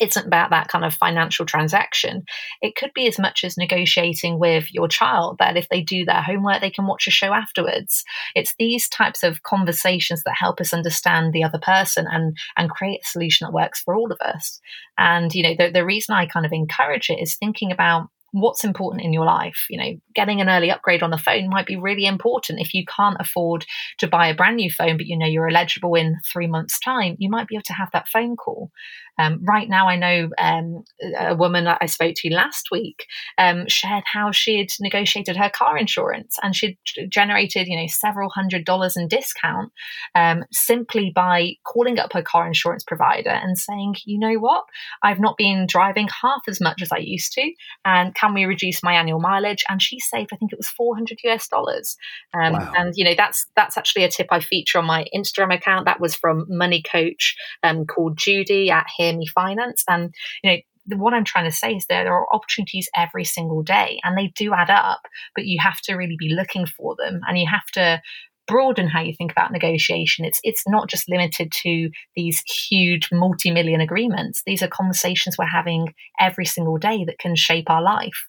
isn't 0.00 0.26
about 0.26 0.50
that 0.50 0.68
kind 0.68 0.84
of 0.84 0.94
financial 0.94 1.46
transaction. 1.46 2.24
It 2.60 2.76
could 2.76 2.92
be 2.94 3.06
as 3.06 3.18
much 3.18 3.44
as 3.44 3.56
negotiating 3.56 4.38
with 4.38 4.72
your 4.72 4.88
child 4.88 5.36
that 5.38 5.56
if 5.56 5.68
they 5.68 5.82
do 5.82 6.04
their 6.04 6.22
homework, 6.22 6.60
they 6.60 6.70
can 6.70 6.86
watch 6.86 7.06
a 7.06 7.10
show 7.10 7.32
afterwards. 7.32 8.04
It's 8.34 8.54
these 8.58 8.88
types 8.88 9.22
of 9.22 9.42
conversations 9.42 10.22
that 10.24 10.34
help 10.38 10.60
us 10.60 10.72
understand 10.72 11.32
the 11.32 11.44
other 11.44 11.58
person 11.60 12.06
and 12.10 12.36
and 12.56 12.70
create 12.70 13.00
a 13.04 13.08
solution 13.08 13.46
that 13.46 13.54
works 13.54 13.82
for 13.82 13.94
all 13.94 14.10
of 14.10 14.20
us. 14.20 14.60
And 14.98 15.34
you 15.34 15.42
know, 15.42 15.54
the, 15.58 15.70
the 15.70 15.84
reason 15.84 16.14
I 16.14 16.26
kind 16.26 16.46
of 16.46 16.52
encourage 16.52 17.10
it 17.10 17.20
is 17.20 17.36
thinking 17.36 17.72
about 17.72 18.08
what's 18.32 18.64
important 18.64 19.04
in 19.04 19.12
your 19.12 19.26
life. 19.26 19.66
You 19.70 19.78
know, 19.78 19.92
getting 20.14 20.40
an 20.40 20.48
early 20.48 20.70
upgrade 20.70 21.02
on 21.02 21.10
the 21.10 21.18
phone 21.18 21.48
might 21.48 21.66
be 21.66 21.76
really 21.76 22.06
important. 22.06 22.60
If 22.60 22.74
you 22.74 22.84
can't 22.84 23.16
afford 23.20 23.64
to 23.98 24.06
buy 24.06 24.28
a 24.28 24.34
brand 24.34 24.56
new 24.56 24.70
phone, 24.70 24.96
but 24.96 25.06
you 25.06 25.18
know 25.18 25.26
you're 25.26 25.48
eligible 25.48 25.94
in 25.94 26.16
three 26.32 26.46
months' 26.46 26.78
time, 26.80 27.16
you 27.18 27.30
might 27.30 27.48
be 27.48 27.56
able 27.56 27.62
to 27.64 27.72
have 27.72 27.90
that 27.92 28.08
phone 28.08 28.36
call. 28.36 28.70
Um, 29.18 29.40
right 29.46 29.68
now, 29.68 29.88
I 29.88 29.96
know 29.96 30.30
um, 30.38 30.84
a 31.18 31.34
woman 31.34 31.64
that 31.64 31.78
I 31.80 31.86
spoke 31.86 32.14
to 32.16 32.34
last 32.34 32.68
week 32.70 33.06
um, 33.36 33.66
shared 33.68 34.04
how 34.10 34.32
she 34.32 34.58
had 34.58 34.68
negotiated 34.80 35.36
her 35.36 35.50
car 35.50 35.76
insurance 35.76 36.38
and 36.42 36.56
she'd 36.56 36.78
generated, 37.08 37.66
you 37.68 37.76
know, 37.76 37.86
several 37.88 38.30
hundred 38.30 38.64
dollars 38.64 38.96
in 38.96 39.08
discount 39.08 39.70
um, 40.14 40.44
simply 40.50 41.12
by 41.14 41.52
calling 41.64 41.98
up 41.98 42.12
her 42.14 42.22
car 42.22 42.46
insurance 42.46 42.84
provider 42.84 43.30
and 43.30 43.58
saying, 43.58 43.96
you 44.06 44.18
know 44.18 44.34
what, 44.34 44.64
I've 45.02 45.20
not 45.20 45.36
been 45.36 45.66
driving 45.68 46.08
half 46.22 46.42
as 46.48 46.60
much 46.60 46.80
as 46.80 46.90
I 46.90 46.98
used 46.98 47.32
to, 47.34 47.52
and 47.84 48.14
can 48.14 48.34
we 48.34 48.44
reduce 48.44 48.82
my 48.82 48.94
annual 48.94 49.20
mileage? 49.20 49.64
And 49.68 49.82
she 49.82 50.00
saved, 50.02 50.30
I 50.32 50.36
think 50.36 50.52
it 50.52 50.58
was 50.58 50.68
400 50.68 51.18
US 51.24 51.48
dollars. 51.48 51.96
Um, 52.34 52.54
wow. 52.54 52.72
And 52.76 52.92
you 52.96 53.04
know, 53.04 53.14
that's 53.16 53.46
that's 53.56 53.76
actually 53.76 54.04
a 54.04 54.10
tip 54.10 54.28
I 54.30 54.40
feature 54.40 54.78
on 54.78 54.86
my 54.86 55.06
Instagram 55.14 55.54
account. 55.54 55.86
That 55.86 56.00
was 56.00 56.14
from 56.14 56.46
money 56.48 56.82
coach 56.82 57.36
um, 57.62 57.86
called 57.86 58.18
Judy 58.18 58.70
at 58.70 58.86
Hear 58.96 59.16
Me 59.16 59.26
Finance, 59.26 59.84
and 59.88 60.14
you 60.42 60.50
know 60.50 60.56
what 60.96 61.14
I'm 61.14 61.24
trying 61.24 61.48
to 61.48 61.56
say 61.56 61.74
is 61.74 61.86
there 61.86 62.12
are 62.12 62.26
opportunities 62.34 62.88
every 62.96 63.24
single 63.24 63.62
day 63.62 64.00
and 64.02 64.18
they 64.18 64.32
do 64.34 64.52
add 64.52 64.70
up, 64.70 65.02
but 65.36 65.46
you 65.46 65.58
have 65.60 65.80
to 65.82 65.94
really 65.94 66.16
be 66.18 66.34
looking 66.34 66.66
for 66.66 66.96
them 66.98 67.20
and 67.28 67.38
you 67.38 67.46
have 67.48 67.66
to 67.74 68.02
broaden 68.48 68.88
how 68.88 69.00
you 69.00 69.14
think 69.16 69.30
about 69.30 69.52
negotiation. 69.52 70.24
It's 70.24 70.40
it's 70.42 70.64
not 70.66 70.88
just 70.88 71.08
limited 71.08 71.52
to 71.62 71.90
these 72.16 72.42
huge 72.68 73.08
multi-million 73.12 73.80
agreements. 73.80 74.42
These 74.44 74.62
are 74.62 74.68
conversations 74.68 75.36
we're 75.38 75.46
having 75.46 75.94
every 76.20 76.46
single 76.46 76.78
day 76.78 77.04
that 77.04 77.18
can 77.18 77.36
shape 77.36 77.70
our 77.70 77.82
life. 77.82 78.26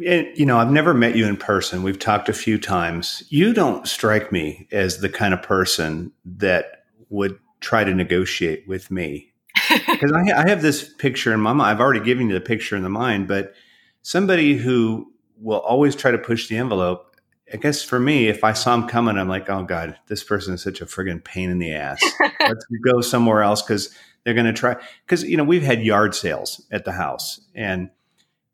You 0.00 0.46
know, 0.46 0.58
I've 0.58 0.70
never 0.70 0.94
met 0.94 1.16
you 1.16 1.26
in 1.26 1.36
person. 1.36 1.82
We've 1.82 1.98
talked 1.98 2.28
a 2.28 2.32
few 2.32 2.58
times. 2.58 3.24
You 3.30 3.52
don't 3.52 3.86
strike 3.86 4.30
me 4.30 4.68
as 4.70 4.98
the 4.98 5.08
kind 5.08 5.34
of 5.34 5.42
person 5.42 6.12
that 6.24 6.84
would 7.08 7.38
try 7.60 7.82
to 7.82 7.92
negotiate 7.92 8.66
with 8.68 8.90
me 8.90 9.32
because 9.68 10.12
I, 10.12 10.30
I, 10.30 10.48
have 10.48 10.62
this 10.62 10.92
picture 10.94 11.32
in 11.32 11.40
my 11.40 11.52
mind. 11.52 11.70
I've 11.70 11.80
already 11.80 12.04
given 12.04 12.28
you 12.28 12.34
the 12.34 12.40
picture 12.40 12.76
in 12.76 12.84
the 12.84 12.88
mind, 12.88 13.26
but 13.26 13.54
somebody 14.02 14.56
who 14.56 15.12
will 15.40 15.58
always 15.58 15.96
try 15.96 16.10
to 16.10 16.18
push 16.18 16.48
the 16.48 16.56
envelope. 16.56 17.16
I 17.52 17.56
guess 17.56 17.82
for 17.82 17.98
me, 17.98 18.28
if 18.28 18.44
I 18.44 18.52
saw 18.52 18.74
him 18.74 18.86
coming, 18.86 19.18
I'm 19.18 19.28
like, 19.28 19.48
oh 19.50 19.64
God, 19.64 19.98
this 20.06 20.22
person 20.22 20.54
is 20.54 20.62
such 20.62 20.80
a 20.80 20.86
friggin' 20.86 21.24
pain 21.24 21.50
in 21.50 21.58
the 21.58 21.72
ass. 21.72 22.00
Let's 22.40 22.66
go 22.84 23.00
somewhere 23.00 23.42
else 23.42 23.62
because 23.62 23.92
they're 24.22 24.34
going 24.34 24.46
to 24.46 24.52
try. 24.52 24.76
Because, 25.04 25.24
you 25.24 25.36
know, 25.36 25.44
we've 25.44 25.62
had 25.62 25.82
yard 25.82 26.14
sales 26.14 26.64
at 26.70 26.84
the 26.84 26.92
house 26.92 27.40
and 27.54 27.90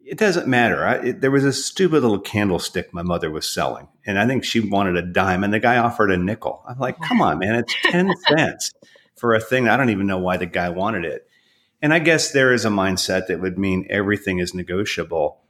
it 0.04 0.18
doesn't 0.18 0.46
matter. 0.46 0.84
I, 0.84 0.94
it, 0.96 1.20
there 1.20 1.30
was 1.30 1.44
a 1.44 1.52
stupid 1.52 2.02
little 2.02 2.20
candlestick 2.20 2.92
my 2.92 3.02
mother 3.02 3.30
was 3.30 3.48
selling, 3.48 3.88
and 4.06 4.18
I 4.18 4.26
think 4.26 4.44
she 4.44 4.60
wanted 4.60 4.96
a 4.96 5.02
dime, 5.02 5.44
and 5.44 5.52
the 5.52 5.60
guy 5.60 5.78
offered 5.78 6.10
a 6.10 6.16
nickel. 6.16 6.62
I'm 6.68 6.78
like, 6.78 7.00
come 7.00 7.22
on, 7.22 7.38
man, 7.38 7.54
it's 7.54 7.74
10 7.84 8.12
cents 8.28 8.72
for 9.16 9.34
a 9.34 9.40
thing. 9.40 9.68
I 9.68 9.76
don't 9.76 9.90
even 9.90 10.06
know 10.06 10.18
why 10.18 10.36
the 10.36 10.46
guy 10.46 10.68
wanted 10.68 11.04
it. 11.04 11.26
And 11.80 11.92
I 11.92 11.98
guess 11.98 12.30
there 12.30 12.52
is 12.52 12.64
a 12.64 12.70
mindset 12.70 13.26
that 13.26 13.40
would 13.40 13.58
mean 13.58 13.86
everything 13.90 14.38
is 14.38 14.54
negotiable. 14.54 15.40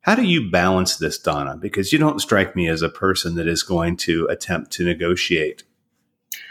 How 0.00 0.14
do 0.14 0.22
you 0.22 0.50
balance 0.50 0.96
this, 0.96 1.18
Donna? 1.18 1.56
Because 1.56 1.92
you 1.92 1.98
don't 1.98 2.20
strike 2.20 2.54
me 2.54 2.68
as 2.68 2.82
a 2.82 2.88
person 2.88 3.36
that 3.36 3.46
is 3.46 3.62
going 3.62 3.96
to 3.98 4.26
attempt 4.26 4.70
to 4.72 4.84
negotiate. 4.84 5.62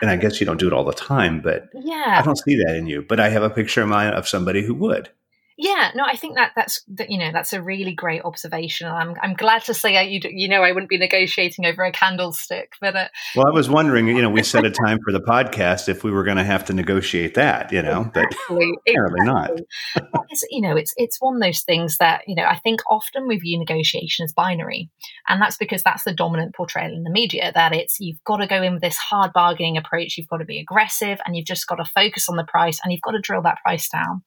And 0.02 0.10
I 0.10 0.16
guess 0.16 0.40
you 0.40 0.46
don't 0.46 0.60
do 0.60 0.68
it 0.68 0.74
all 0.74 0.86
the 0.86 0.94
time, 0.94 1.42
but 1.42 1.70
yeah. 1.74 2.18
I 2.20 2.22
don't 2.24 2.38
see 2.38 2.56
that 2.66 2.76
in 2.76 2.88
you. 2.88 3.02
But 3.02 3.20
I 3.20 3.30
have 3.30 3.44
a 3.44 3.50
picture 3.50 3.84
in 3.84 3.90
mind 3.90 4.16
of 4.16 4.28
somebody 4.28 4.66
who 4.66 4.74
would. 4.76 5.10
Yeah, 5.58 5.92
no, 5.96 6.04
I 6.04 6.16
think 6.16 6.36
that 6.36 6.52
that's 6.56 6.82
that, 6.96 7.12
you 7.12 7.20
know 7.20 7.32
that's 7.32 7.54
a 7.54 7.62
really 7.62 7.94
great 7.94 8.24
observation. 8.24 8.88
I'm 8.88 9.16
I'm 9.22 9.34
glad 9.34 9.64
to 9.66 9.74
say 9.74 10.08
you 10.08 10.20
you 10.24 10.48
know 10.48 10.64
I 10.64 10.72
wouldn't 10.72 10.90
be 10.90 10.98
negotiating 10.98 11.66
over 11.66 11.84
a 11.84 11.92
candlestick, 11.92 12.74
but 12.82 12.96
uh, 12.96 13.08
well, 13.36 13.48
I 13.48 13.52
was 13.52 13.70
wondering, 13.70 14.08
you 14.08 14.22
know, 14.22 14.30
we 14.30 14.42
set 14.42 14.66
a 14.66 14.72
time 14.86 15.00
for 15.04 15.12
the 15.12 15.22
podcast 15.22 15.90
if 15.90 16.04
we 16.04 16.12
were 16.12 16.24
going 16.24 16.38
to 16.38 16.44
have 16.44 16.66
to 16.66 16.74
negotiate 16.74 17.36
that, 17.36 17.72
you 17.72 17.82
know, 17.82 18.02
exactly, 18.02 18.72
but 18.86 18.92
apparently 18.92 19.20
exactly. 19.22 19.66
not. 19.96 20.26
it's, 20.30 20.44
you 20.50 20.62
know, 20.62 20.76
it's 20.76 20.94
it's 20.98 21.22
one 21.22 21.36
of 21.36 21.42
those 21.42 21.62
things 21.62 21.98
that 21.98 22.22
you 22.28 22.36
know 22.36 22.46
I 22.46 22.58
think 22.60 22.82
often 22.90 23.28
we 23.28 23.38
view 23.38 23.60
negotiation 23.60 24.24
as 24.24 24.34
binary, 24.34 24.90
and 25.28 25.42
that's 25.42 25.58
because 25.58 25.84
that's 25.84 26.04
the 26.04 26.14
dominant 26.14 26.56
portrayal 26.56 26.94
in 26.94 27.04
the 27.04 27.12
media 27.12 27.52
that 27.54 27.74
it's 27.74 28.00
you've 28.00 28.24
got 28.24 28.38
to 28.38 28.48
go 28.48 28.62
in 28.64 28.74
with 28.74 28.82
this 28.82 28.98
hard 28.98 29.32
bargaining 29.34 29.78
approach, 29.78 30.18
you've 30.18 30.28
got 30.28 30.38
to 30.38 30.46
be 30.46 30.60
aggressive, 30.60 31.20
and 31.26 31.36
you've 31.36 31.46
just 31.46 31.68
got 31.68 31.76
to 31.76 31.86
focus 31.86 32.28
on 32.28 32.38
the 32.38 32.44
price, 32.44 32.80
and 32.84 32.92
you've 32.92 33.02
got 33.02 33.12
to 33.12 33.22
drill 33.22 33.44
that 33.44 33.60
price 33.64 33.88
down. 33.88 34.24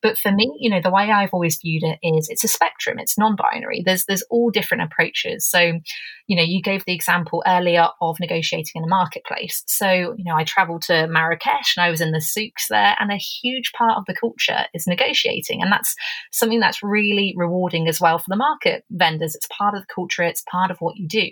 But 0.00 0.16
for 0.16 0.30
me, 0.30 0.56
you 0.60 0.67
know, 0.70 0.80
the 0.82 0.90
way 0.90 1.10
I've 1.10 1.32
always 1.32 1.58
viewed 1.58 1.82
it 1.84 1.98
is 2.02 2.28
it's 2.28 2.44
a 2.44 2.48
spectrum. 2.48 2.98
It's 2.98 3.18
non-binary. 3.18 3.82
There's 3.84 4.04
there's 4.06 4.24
all 4.30 4.50
different 4.50 4.82
approaches. 4.84 5.48
So, 5.48 5.80
you 6.26 6.36
know, 6.36 6.42
you 6.42 6.60
gave 6.60 6.84
the 6.84 6.94
example 6.94 7.42
earlier 7.46 7.88
of 8.00 8.20
negotiating 8.20 8.72
in 8.74 8.84
a 8.84 8.88
marketplace. 8.88 9.62
So, 9.66 10.14
you 10.16 10.24
know, 10.24 10.36
I 10.36 10.44
traveled 10.44 10.82
to 10.82 11.06
Marrakesh 11.08 11.76
and 11.76 11.84
I 11.84 11.90
was 11.90 12.00
in 12.00 12.12
the 12.12 12.20
souks 12.20 12.68
there, 12.68 12.96
and 12.98 13.10
a 13.10 13.16
huge 13.16 13.72
part 13.72 13.96
of 13.96 14.04
the 14.06 14.14
culture 14.14 14.66
is 14.74 14.86
negotiating, 14.86 15.62
and 15.62 15.72
that's 15.72 15.94
something 16.32 16.60
that's 16.60 16.82
really 16.82 17.34
rewarding 17.36 17.88
as 17.88 18.00
well 18.00 18.18
for 18.18 18.28
the 18.28 18.36
market 18.36 18.84
vendors. 18.90 19.34
It's 19.34 19.48
part 19.56 19.74
of 19.74 19.80
the 19.82 19.94
culture. 19.94 20.22
It's 20.22 20.44
part 20.50 20.70
of 20.70 20.78
what 20.78 20.96
you 20.96 21.08
do. 21.08 21.28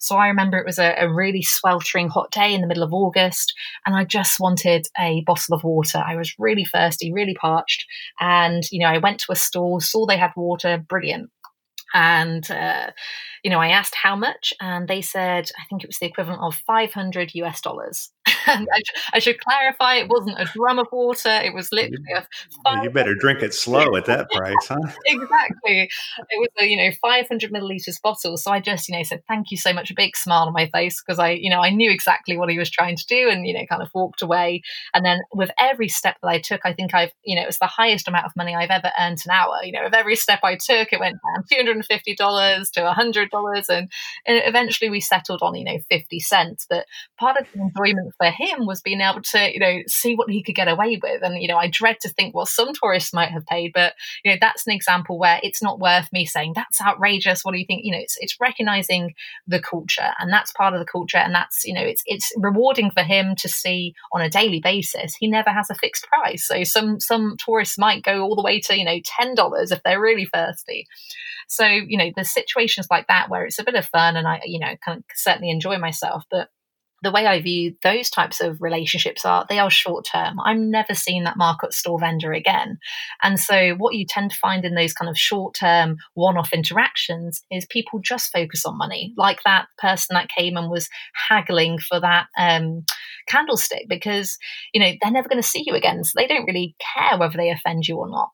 So 0.00 0.16
I 0.16 0.28
remember 0.28 0.58
it 0.58 0.66
was 0.66 0.78
a, 0.78 0.94
a 0.98 1.12
really 1.12 1.42
sweltering 1.42 2.08
hot 2.08 2.30
day 2.30 2.52
in 2.54 2.60
the 2.60 2.66
middle 2.66 2.82
of 2.82 2.92
August, 2.92 3.52
and 3.86 3.94
I 3.94 4.04
just 4.04 4.40
wanted 4.40 4.86
a 4.98 5.22
bottle 5.26 5.54
of 5.54 5.64
water. 5.64 6.02
I 6.04 6.16
was 6.16 6.34
really 6.38 6.64
thirsty, 6.64 7.12
really 7.12 7.34
parched, 7.34 7.84
and 8.20 8.64
you 8.72 8.80
know, 8.80 8.88
I 8.88 8.98
went 8.98 9.20
to 9.20 9.32
a 9.32 9.36
store, 9.36 9.80
saw 9.80 10.06
they 10.06 10.16
had 10.16 10.32
water, 10.36 10.78
brilliant. 10.78 11.30
And 11.94 12.50
uh, 12.50 12.90
you 13.44 13.50
know, 13.50 13.60
I 13.60 13.68
asked 13.68 13.94
how 13.94 14.16
much, 14.16 14.54
and 14.60 14.88
they 14.88 15.02
said 15.02 15.50
I 15.58 15.64
think 15.68 15.84
it 15.84 15.88
was 15.88 15.98
the 15.98 16.06
equivalent 16.06 16.42
of 16.42 16.54
500 16.66 17.32
US 17.34 17.60
dollars. 17.60 18.10
I, 18.46 18.82
I, 19.14 19.18
should 19.18 19.40
clarify, 19.40 19.96
it 19.96 20.08
wasn't 20.08 20.40
a 20.40 20.44
drum 20.44 20.78
of 20.78 20.88
water; 20.90 21.30
it 21.30 21.54
was 21.54 21.70
literally 21.72 22.12
a. 22.16 22.82
You 22.82 22.90
better 22.90 23.14
drink 23.14 23.42
it 23.42 23.54
slow 23.54 23.96
at 23.96 24.06
that 24.06 24.30
price, 24.32 24.54
huh? 24.62 24.78
exactly. 25.06 25.90
It 26.30 26.38
was 26.38 26.48
a 26.60 26.66
you 26.66 26.76
know 26.76 26.90
500 27.00 27.52
milliliters 27.52 28.00
bottle. 28.02 28.36
So 28.36 28.50
I 28.50 28.60
just 28.60 28.88
you 28.88 28.96
know 28.96 29.02
said 29.02 29.22
thank 29.28 29.50
you 29.50 29.56
so 29.56 29.72
much, 29.72 29.90
a 29.90 29.94
big 29.94 30.16
smile 30.16 30.46
on 30.46 30.52
my 30.52 30.68
face 30.70 31.02
because 31.02 31.18
I 31.18 31.30
you 31.30 31.50
know 31.50 31.60
I 31.60 31.70
knew 31.70 31.90
exactly 31.90 32.36
what 32.36 32.50
he 32.50 32.58
was 32.58 32.70
trying 32.70 32.96
to 32.96 33.06
do, 33.06 33.28
and 33.28 33.46
you 33.46 33.54
know 33.54 33.66
kind 33.66 33.82
of 33.82 33.90
walked 33.94 34.22
away. 34.22 34.62
And 34.94 35.04
then 35.04 35.20
with 35.32 35.50
every 35.58 35.88
step 35.88 36.16
that 36.22 36.28
I 36.28 36.38
took, 36.40 36.62
I 36.64 36.72
think 36.72 36.94
I've 36.94 37.12
you 37.24 37.36
know 37.36 37.42
it 37.42 37.46
was 37.46 37.58
the 37.58 37.66
highest 37.66 38.08
amount 38.08 38.26
of 38.26 38.32
money 38.36 38.54
I've 38.54 38.70
ever 38.70 38.90
earned 38.98 39.18
an 39.24 39.30
hour. 39.30 39.58
You 39.62 39.72
know, 39.72 39.84
with 39.84 39.94
every 39.94 40.16
step 40.16 40.40
I 40.42 40.56
took, 40.56 40.92
it 40.92 41.00
went 41.00 41.16
down 41.34 41.44
250 41.50 42.14
dollars 42.16 42.70
to 42.72 42.82
100 42.82 43.30
dollars, 43.30 43.68
and 43.68 43.88
eventually 44.26 44.90
we 44.90 45.00
settled 45.00 45.42
on 45.42 45.54
you 45.54 45.64
know 45.64 45.78
50 45.90 46.20
cents. 46.20 46.66
But 46.68 46.86
part 47.18 47.36
of 47.40 47.46
the 47.52 47.60
enjoyment 47.60 48.14
for 48.18 48.31
him 48.32 48.66
was 48.66 48.80
being 48.80 49.00
able 49.00 49.22
to, 49.22 49.52
you 49.52 49.60
know, 49.60 49.78
see 49.86 50.14
what 50.14 50.30
he 50.30 50.42
could 50.42 50.54
get 50.54 50.68
away 50.68 50.98
with. 51.02 51.22
And, 51.22 51.40
you 51.40 51.48
know, 51.48 51.56
I 51.56 51.68
dread 51.68 51.98
to 52.00 52.08
think 52.08 52.34
what 52.34 52.48
some 52.48 52.72
tourists 52.74 53.12
might 53.12 53.30
have 53.30 53.46
paid, 53.46 53.72
but, 53.72 53.94
you 54.24 54.30
know, 54.30 54.38
that's 54.40 54.66
an 54.66 54.72
example 54.72 55.18
where 55.18 55.40
it's 55.42 55.62
not 55.62 55.78
worth 55.78 56.12
me 56.12 56.26
saying, 56.26 56.52
that's 56.54 56.80
outrageous. 56.80 57.44
What 57.44 57.52
do 57.52 57.58
you 57.58 57.66
think? 57.66 57.84
You 57.84 57.92
know, 57.92 58.00
it's, 58.00 58.16
it's 58.20 58.40
recognizing 58.40 59.14
the 59.46 59.60
culture 59.60 60.12
and 60.18 60.32
that's 60.32 60.52
part 60.52 60.74
of 60.74 60.80
the 60.80 60.86
culture. 60.86 61.18
And 61.18 61.34
that's, 61.34 61.64
you 61.64 61.74
know, 61.74 61.82
it's, 61.82 62.02
it's 62.06 62.32
rewarding 62.36 62.90
for 62.90 63.02
him 63.02 63.34
to 63.36 63.48
see 63.48 63.94
on 64.12 64.20
a 64.20 64.30
daily 64.30 64.60
basis. 64.60 65.14
He 65.14 65.28
never 65.28 65.50
has 65.50 65.70
a 65.70 65.74
fixed 65.74 66.06
price. 66.06 66.46
So 66.46 66.64
some, 66.64 67.00
some 67.00 67.36
tourists 67.44 67.78
might 67.78 68.02
go 68.02 68.22
all 68.22 68.36
the 68.36 68.42
way 68.42 68.60
to, 68.60 68.78
you 68.78 68.84
know, 68.84 68.98
$10 69.20 69.72
if 69.72 69.82
they're 69.82 70.00
really 70.00 70.26
thirsty. 70.26 70.86
So, 71.48 71.66
you 71.66 71.98
know, 71.98 72.10
there's 72.14 72.30
situations 72.30 72.86
like 72.90 73.08
that 73.08 73.28
where 73.28 73.44
it's 73.44 73.58
a 73.58 73.64
bit 73.64 73.74
of 73.74 73.86
fun 73.86 74.16
and 74.16 74.26
I, 74.26 74.40
you 74.44 74.58
know, 74.58 74.74
can 74.82 75.04
certainly 75.14 75.50
enjoy 75.50 75.78
myself, 75.78 76.24
but 76.30 76.48
the 77.02 77.10
way 77.10 77.26
I 77.26 77.40
view 77.42 77.74
those 77.82 78.08
types 78.08 78.40
of 78.40 78.58
relationships 78.60 79.24
are 79.24 79.44
they 79.48 79.58
are 79.58 79.70
short 79.70 80.06
term. 80.10 80.38
I'm 80.44 80.70
never 80.70 80.94
seeing 80.94 81.24
that 81.24 81.36
market 81.36 81.72
store 81.72 81.98
vendor 81.98 82.32
again. 82.32 82.78
And 83.22 83.38
so 83.38 83.74
what 83.76 83.94
you 83.94 84.06
tend 84.08 84.30
to 84.30 84.36
find 84.36 84.64
in 84.64 84.74
those 84.74 84.92
kind 84.92 85.08
of 85.08 85.18
short 85.18 85.54
term 85.58 85.96
one 86.14 86.36
off 86.36 86.52
interactions 86.52 87.42
is 87.50 87.66
people 87.66 88.00
just 88.02 88.32
focus 88.32 88.64
on 88.64 88.78
money, 88.78 89.12
like 89.16 89.40
that 89.44 89.66
person 89.78 90.14
that 90.14 90.28
came 90.28 90.56
and 90.56 90.70
was 90.70 90.88
haggling 91.28 91.78
for 91.78 92.00
that 92.00 92.26
um, 92.38 92.84
candlestick 93.28 93.86
because, 93.88 94.38
you 94.72 94.80
know, 94.80 94.92
they're 95.00 95.10
never 95.10 95.28
going 95.28 95.42
to 95.42 95.48
see 95.48 95.64
you 95.66 95.74
again. 95.74 96.04
So 96.04 96.12
they 96.16 96.26
don't 96.26 96.46
really 96.46 96.76
care 96.94 97.18
whether 97.18 97.36
they 97.36 97.50
offend 97.50 97.88
you 97.88 97.96
or 97.96 98.08
not. 98.08 98.30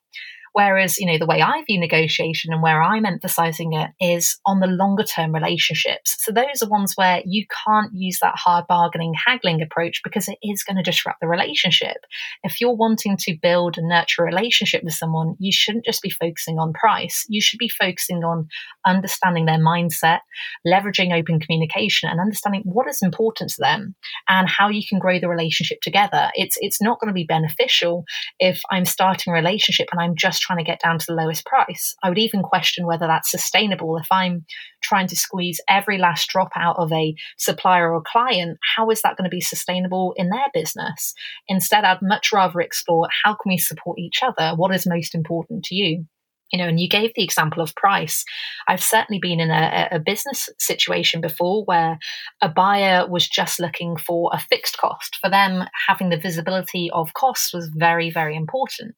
Whereas, 0.59 0.97
you 0.97 1.05
know, 1.05 1.17
the 1.17 1.25
way 1.25 1.41
I 1.41 1.63
view 1.65 1.79
negotiation 1.79 2.51
and 2.51 2.61
where 2.61 2.81
I'm 2.81 3.05
emphasizing 3.05 3.73
it 3.73 3.91
is 4.01 4.37
on 4.45 4.59
the 4.59 4.67
longer 4.67 5.03
term 5.03 5.33
relationships. 5.33 6.17
So 6.19 6.33
those 6.33 6.61
are 6.61 6.67
ones 6.67 6.95
where 6.95 7.21
you 7.25 7.45
can't 7.65 7.91
use 7.93 8.19
that 8.21 8.35
hard 8.35 8.65
bargaining, 8.67 9.13
haggling 9.25 9.61
approach 9.61 10.01
because 10.03 10.27
it 10.27 10.37
is 10.43 10.63
going 10.63 10.75
to 10.75 10.83
disrupt 10.83 11.21
the 11.21 11.29
relationship. 11.29 11.97
If 12.43 12.59
you're 12.59 12.75
wanting 12.75 13.15
to 13.19 13.37
build 13.41 13.77
and 13.77 13.87
nurture 13.87 14.23
a 14.23 14.25
relationship 14.25 14.83
with 14.83 14.95
someone, 14.95 15.35
you 15.39 15.53
shouldn't 15.53 15.85
just 15.85 16.01
be 16.01 16.09
focusing 16.09 16.59
on 16.59 16.73
price. 16.73 17.25
You 17.29 17.41
should 17.41 17.59
be 17.59 17.69
focusing 17.69 18.25
on 18.25 18.49
understanding 18.85 19.45
their 19.45 19.59
mindset, 19.59 20.19
leveraging 20.67 21.17
open 21.17 21.39
communication 21.39 22.09
and 22.09 22.19
understanding 22.19 22.63
what 22.65 22.89
is 22.89 23.01
important 23.01 23.51
to 23.51 23.61
them 23.61 23.95
and 24.27 24.49
how 24.49 24.67
you 24.67 24.81
can 24.89 24.99
grow 24.99 25.19
the 25.21 25.29
relationship 25.29 25.79
together. 25.81 26.31
It's 26.33 26.57
it's 26.59 26.81
not 26.81 26.99
going 26.99 27.07
to 27.09 27.13
be 27.13 27.23
beneficial 27.23 28.03
if 28.39 28.59
I'm 28.69 28.83
starting 28.83 29.31
a 29.31 29.35
relationship 29.35 29.87
and 29.93 30.01
I'm 30.01 30.15
just 30.17 30.39
just 30.39 30.48
trying 30.49 30.63
to 30.63 30.69
get 30.69 30.81
down 30.81 30.97
to 30.97 31.05
the 31.07 31.13
lowest 31.13 31.45
price. 31.45 31.95
I 32.01 32.09
would 32.09 32.17
even 32.17 32.41
question 32.41 32.87
whether 32.87 33.05
that's 33.05 33.29
sustainable. 33.29 33.97
If 33.97 34.07
I'm 34.11 34.45
trying 34.81 35.07
to 35.07 35.15
squeeze 35.15 35.61
every 35.69 35.99
last 35.99 36.27
drop 36.29 36.49
out 36.55 36.77
of 36.79 36.91
a 36.91 37.13
supplier 37.37 37.93
or 37.93 38.01
client, 38.01 38.57
how 38.75 38.89
is 38.89 39.03
that 39.03 39.15
going 39.15 39.29
to 39.29 39.35
be 39.35 39.41
sustainable 39.41 40.13
in 40.17 40.29
their 40.29 40.47
business? 40.53 41.13
Instead, 41.47 41.83
I'd 41.83 42.01
much 42.01 42.33
rather 42.33 42.61
explore 42.61 43.07
how 43.23 43.33
can 43.33 43.51
we 43.51 43.57
support 43.57 43.99
each 43.99 44.21
other? 44.23 44.55
What 44.55 44.73
is 44.73 44.87
most 44.87 45.13
important 45.13 45.65
to 45.65 45.75
you? 45.75 46.05
You 46.51 46.59
know, 46.59 46.67
and 46.67 46.79
you 46.79 46.89
gave 46.89 47.11
the 47.15 47.23
example 47.23 47.61
of 47.61 47.75
price. 47.75 48.23
I've 48.67 48.83
certainly 48.83 49.19
been 49.19 49.39
in 49.39 49.51
a, 49.51 49.89
a, 49.91 49.99
business 49.99 50.49
situation 50.57 51.21
before 51.21 51.63
where 51.65 51.99
a 52.41 52.49
buyer 52.49 53.07
was 53.07 53.27
just 53.27 53.59
looking 53.59 53.97
for 53.97 54.31
a 54.33 54.39
fixed 54.39 54.77
cost. 54.77 55.17
For 55.21 55.29
them, 55.29 55.65
having 55.87 56.09
the 56.09 56.17
visibility 56.17 56.89
of 56.91 57.13
costs 57.13 57.53
was 57.53 57.69
very, 57.75 58.09
very 58.09 58.35
important. 58.35 58.95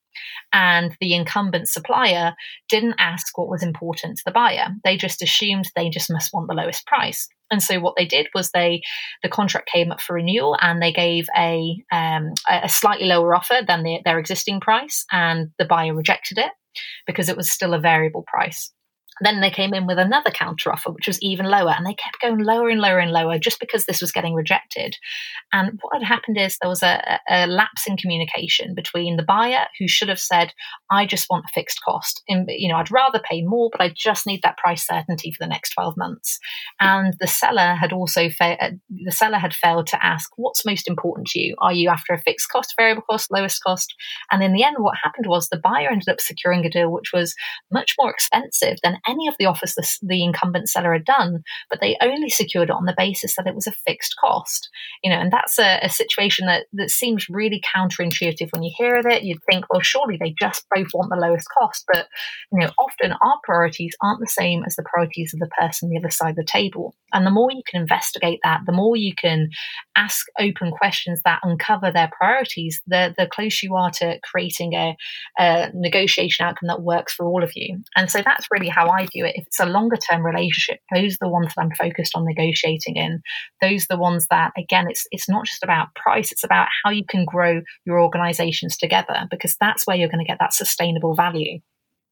And 0.54 0.96
the 1.00 1.14
incumbent 1.14 1.70
supplier 1.70 2.34
didn't 2.70 2.96
ask 3.00 3.38
what 3.38 3.50
was 3.50 3.64
important 3.64 4.18
to 4.18 4.24
the 4.26 4.32
buyer. 4.32 4.68
They 4.84 4.98
just 4.98 5.22
assumed 5.22 5.70
they 5.76 5.90
just 5.90 6.12
must 6.12 6.34
want 6.34 6.48
the 6.48 6.54
lowest 6.54 6.86
price. 6.86 7.28
And 7.50 7.62
so 7.62 7.80
what 7.80 7.96
they 7.98 8.06
did 8.06 8.28
was 8.34 8.50
they, 8.52 8.82
the 9.24 9.30
contract 9.30 9.70
came 9.70 9.92
up 9.92 10.02
for 10.02 10.14
renewal, 10.14 10.58
and 10.62 10.82
they 10.82 10.94
gave 10.94 11.28
a 11.38 11.76
um, 11.92 12.34
a 12.50 12.70
slightly 12.70 13.08
lower 13.08 13.36
offer 13.36 13.60
than 13.66 13.84
the, 13.84 14.00
their 14.06 14.20
existing 14.20 14.62
price, 14.62 15.06
and 15.12 15.50
the 15.60 15.66
buyer 15.66 15.94
rejected 15.94 16.38
it 16.38 16.52
because 17.06 17.30
it 17.30 17.38
was 17.38 17.52
still 17.52 17.74
a 17.74 17.80
variable 17.80 18.24
price. 18.28 18.72
Then 19.24 19.40
they 19.40 19.52
came 19.52 19.74
in 19.74 19.88
with 19.88 20.00
another 20.00 20.32
counteroffer, 20.32 20.94
which 20.94 21.08
was 21.08 21.22
even 21.22 21.46
lower, 21.46 21.72
and 21.72 21.86
they 21.86 21.94
kept 21.94 22.20
going 22.22 22.40
lower 22.40 22.70
and 22.70 22.82
lower 22.82 23.00
and 23.00 23.12
lower 23.12 23.38
just 23.38 23.60
because 23.60 23.86
this 23.86 24.02
was 24.02 24.12
getting 24.12 24.34
rejected. 24.34 24.98
And 25.54 25.80
what 25.82 26.02
had 26.02 26.08
happened 26.08 26.38
is 26.38 26.58
there 26.58 26.70
was 26.70 26.84
a, 26.84 27.20
a 27.30 27.48
lapse 27.48 27.88
in 27.88 27.98
communication 27.98 28.74
between 28.76 29.18
the 29.18 29.24
buyer, 29.24 29.68
who 29.80 29.88
should 29.88 30.10
have 30.10 30.20
said, 30.20 30.54
"I 30.90 31.06
just 31.06 31.28
want 31.30 31.46
a 31.46 31.54
fixed 31.54 31.82
cost. 31.84 32.22
You 32.28 32.68
know, 32.70 32.78
I'd 32.78 32.92
rather 32.92 33.20
pay 33.20 33.44
more, 33.44 33.70
but 33.72 33.82
I 33.82 33.94
just 33.96 34.26
need 34.26 34.42
that 34.44 34.58
price 34.58 34.86
certainty 34.86 35.32
for 35.32 35.44
the 35.44 35.50
next 35.50 35.72
twelve 35.72 35.96
months." 35.98 36.40
And 36.80 37.14
the 37.20 37.28
seller 37.28 37.76
had 37.76 37.94
also 37.94 38.30
fa- 38.30 38.58
uh, 38.62 38.72
the 38.90 39.12
seller 39.12 39.38
had 39.38 39.54
failed 39.54 39.88
to 39.88 40.06
ask, 40.06 40.32
"What's 40.36 40.66
most 40.66 40.88
important 40.88 41.28
to 41.28 41.40
you? 41.40 41.56
Are 41.60 41.74
you 41.74 41.90
after 41.90 42.14
a 42.14 42.22
fixed 42.22 42.50
cost, 42.50 42.74
variable 42.78 43.04
cost, 43.10 43.32
lowest 43.32 43.62
cost?" 43.64 43.94
And 44.32 44.42
in 44.42 44.54
the 44.54 44.64
end, 44.64 44.78
what 44.80 44.98
happened 45.04 45.28
was 45.28 45.48
the 45.48 45.62
buyer 45.64 45.90
ended 45.90 46.10
up 46.10 46.22
securing 46.22 46.66
a 46.66 46.70
deal 46.70 46.92
which 46.92 47.12
was 47.14 47.36
much 47.72 47.96
more 48.00 48.10
expensive 48.10 48.78
than 48.84 48.98
any 49.12 49.28
of 49.28 49.36
the 49.38 49.46
offers 49.46 49.76
the, 49.76 49.88
the 50.02 50.24
incumbent 50.24 50.70
seller 50.70 50.94
had 50.94 51.06
done, 51.06 51.44
but 51.70 51.80
they 51.82 51.98
only 52.02 52.30
secured 52.30 52.70
it 52.70 52.76
on 52.76 52.86
the 52.86 52.96
basis 52.98 53.36
that 53.36 53.48
it 53.48 53.56
was 53.56 53.68
a 53.68 53.72
fixed 53.86 54.16
cost. 54.20 54.70
You 55.04 55.12
know, 55.12 55.20
and 55.20 55.32
that's 55.32 55.60
a, 55.60 55.80
a 55.84 55.90
situation 55.90 56.48
that, 56.48 56.66
that 56.74 56.90
seems 56.90 57.28
really 57.30 57.62
counterintuitive 57.76 58.50
when 58.52 58.64
you 58.64 58.72
hear 58.76 58.96
of 58.96 59.06
it. 59.06 59.24
You'd 59.24 59.44
think, 59.50 59.66
well, 59.70 59.82
surely 59.82 60.18
they 60.18 60.34
just 60.40 60.66
both 60.74 60.88
want 60.94 61.10
the 61.10 61.20
lowest 61.20 61.48
cost, 61.58 61.86
but 61.92 62.08
you 62.52 62.60
know, 62.60 62.72
often 62.80 63.14
our 63.14 63.40
priorities 63.44 63.96
aren't 64.02 64.20
the 64.20 64.28
same 64.28 64.64
as 64.66 64.76
the 64.76 64.84
priorities 64.84 65.34
of 65.34 65.40
the 65.40 65.50
person 65.60 65.90
the 65.90 65.98
other 65.98 66.12
side 66.12 66.32
of 66.32 66.36
the 66.36 66.44
table. 66.44 66.96
And 67.14 67.26
the 67.26 67.32
more 67.32 67.52
you 67.52 67.62
can 67.68 67.82
investigate 67.82 68.40
that, 68.44 68.62
the 68.66 68.72
more 68.72 68.96
you 68.96 69.14
can 69.16 69.50
ask 69.96 70.26
open 70.40 70.72
questions 70.72 71.22
that 71.26 71.42
uncover 71.44 71.92
their 71.92 72.10
priorities, 72.18 72.82
the 72.88 73.14
the 73.18 73.28
closer 73.28 73.66
you 73.66 73.76
are 73.76 73.92
to 73.92 74.20
creating 74.24 74.74
a, 74.74 74.96
a 75.38 75.70
negotiation 75.74 76.46
outcome 76.46 76.68
that 76.68 76.82
works 76.82 77.14
for 77.14 77.26
all 77.26 77.44
of 77.44 77.52
you. 77.56 77.84
And 77.96 78.10
so 78.10 78.22
that's 78.24 78.48
really 78.52 78.70
how 78.70 78.90
I 78.92 79.08
view 79.08 79.26
it. 79.26 79.36
If 79.36 79.48
it's 79.48 79.60
a 79.60 79.66
longer 79.66 79.98
term 79.98 80.26
relationship, 80.26 80.80
those 80.94 81.14
are 81.14 81.18
the 81.22 81.30
ones 81.30 81.54
that 81.56 81.62
I'm 81.62 81.72
focused 81.72 82.16
on 82.16 82.26
negotiating 82.26 82.96
in. 82.96 83.22
Those 83.62 83.84
are 83.84 83.96
the 83.96 84.02
ones 84.02 84.28
that, 84.30 84.52
again, 84.58 84.86
it's 84.90 85.08
it's 85.12 85.30
not 85.30 85.46
just 85.46 85.64
about 85.64 85.94
price, 85.96 86.32
it's 86.32 86.44
about 86.44 86.68
how 86.84 86.92
you 86.92 87.04
can 87.08 87.26
grow 87.26 87.62
your 87.86 88.02
organizations 88.02 88.78
together 88.78 89.28
because 89.30 89.56
that's 89.60 89.88
where 89.88 89.96
you're 89.96 90.10
going 90.10 90.24
to 90.24 90.30
get 90.30 90.40
that 90.40 90.54
sustainable 90.54 91.16
value. 91.16 91.60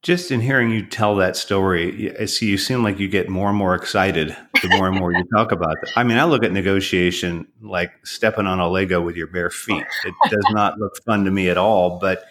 Just 0.02 0.30
in 0.30 0.40
hearing 0.40 0.70
you 0.70 0.86
tell 0.86 1.14
that 1.16 1.36
story, 1.36 2.16
I 2.18 2.24
see 2.24 2.46
you 2.46 2.56
seem 2.56 2.82
like 2.82 2.98
you 2.98 3.06
get 3.06 3.28
more 3.28 3.50
and 3.50 3.58
more 3.58 3.74
excited 3.74 4.34
the 4.62 4.68
more 4.68 4.88
and 4.88 4.98
more 4.98 5.12
you 5.12 5.22
talk 5.36 5.52
about 5.52 5.76
it. 5.82 5.92
I 5.94 6.04
mean, 6.04 6.16
I 6.16 6.24
look 6.24 6.42
at 6.42 6.52
negotiation 6.52 7.46
like 7.60 7.92
stepping 8.06 8.46
on 8.46 8.60
a 8.60 8.68
Lego 8.68 9.02
with 9.02 9.16
your 9.16 9.26
bare 9.26 9.50
feet. 9.50 9.84
It 10.04 10.14
does 10.30 10.44
not 10.52 10.78
look 10.78 10.92
fun 11.04 11.24
to 11.24 11.30
me 11.30 11.50
at 11.50 11.58
all, 11.58 11.98
but 11.98 12.24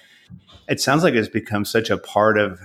it 0.68 0.80
sounds 0.80 1.04
like 1.04 1.14
it's 1.14 1.28
become 1.28 1.66
such 1.66 1.90
a 1.90 1.98
part 1.98 2.38
of 2.38 2.60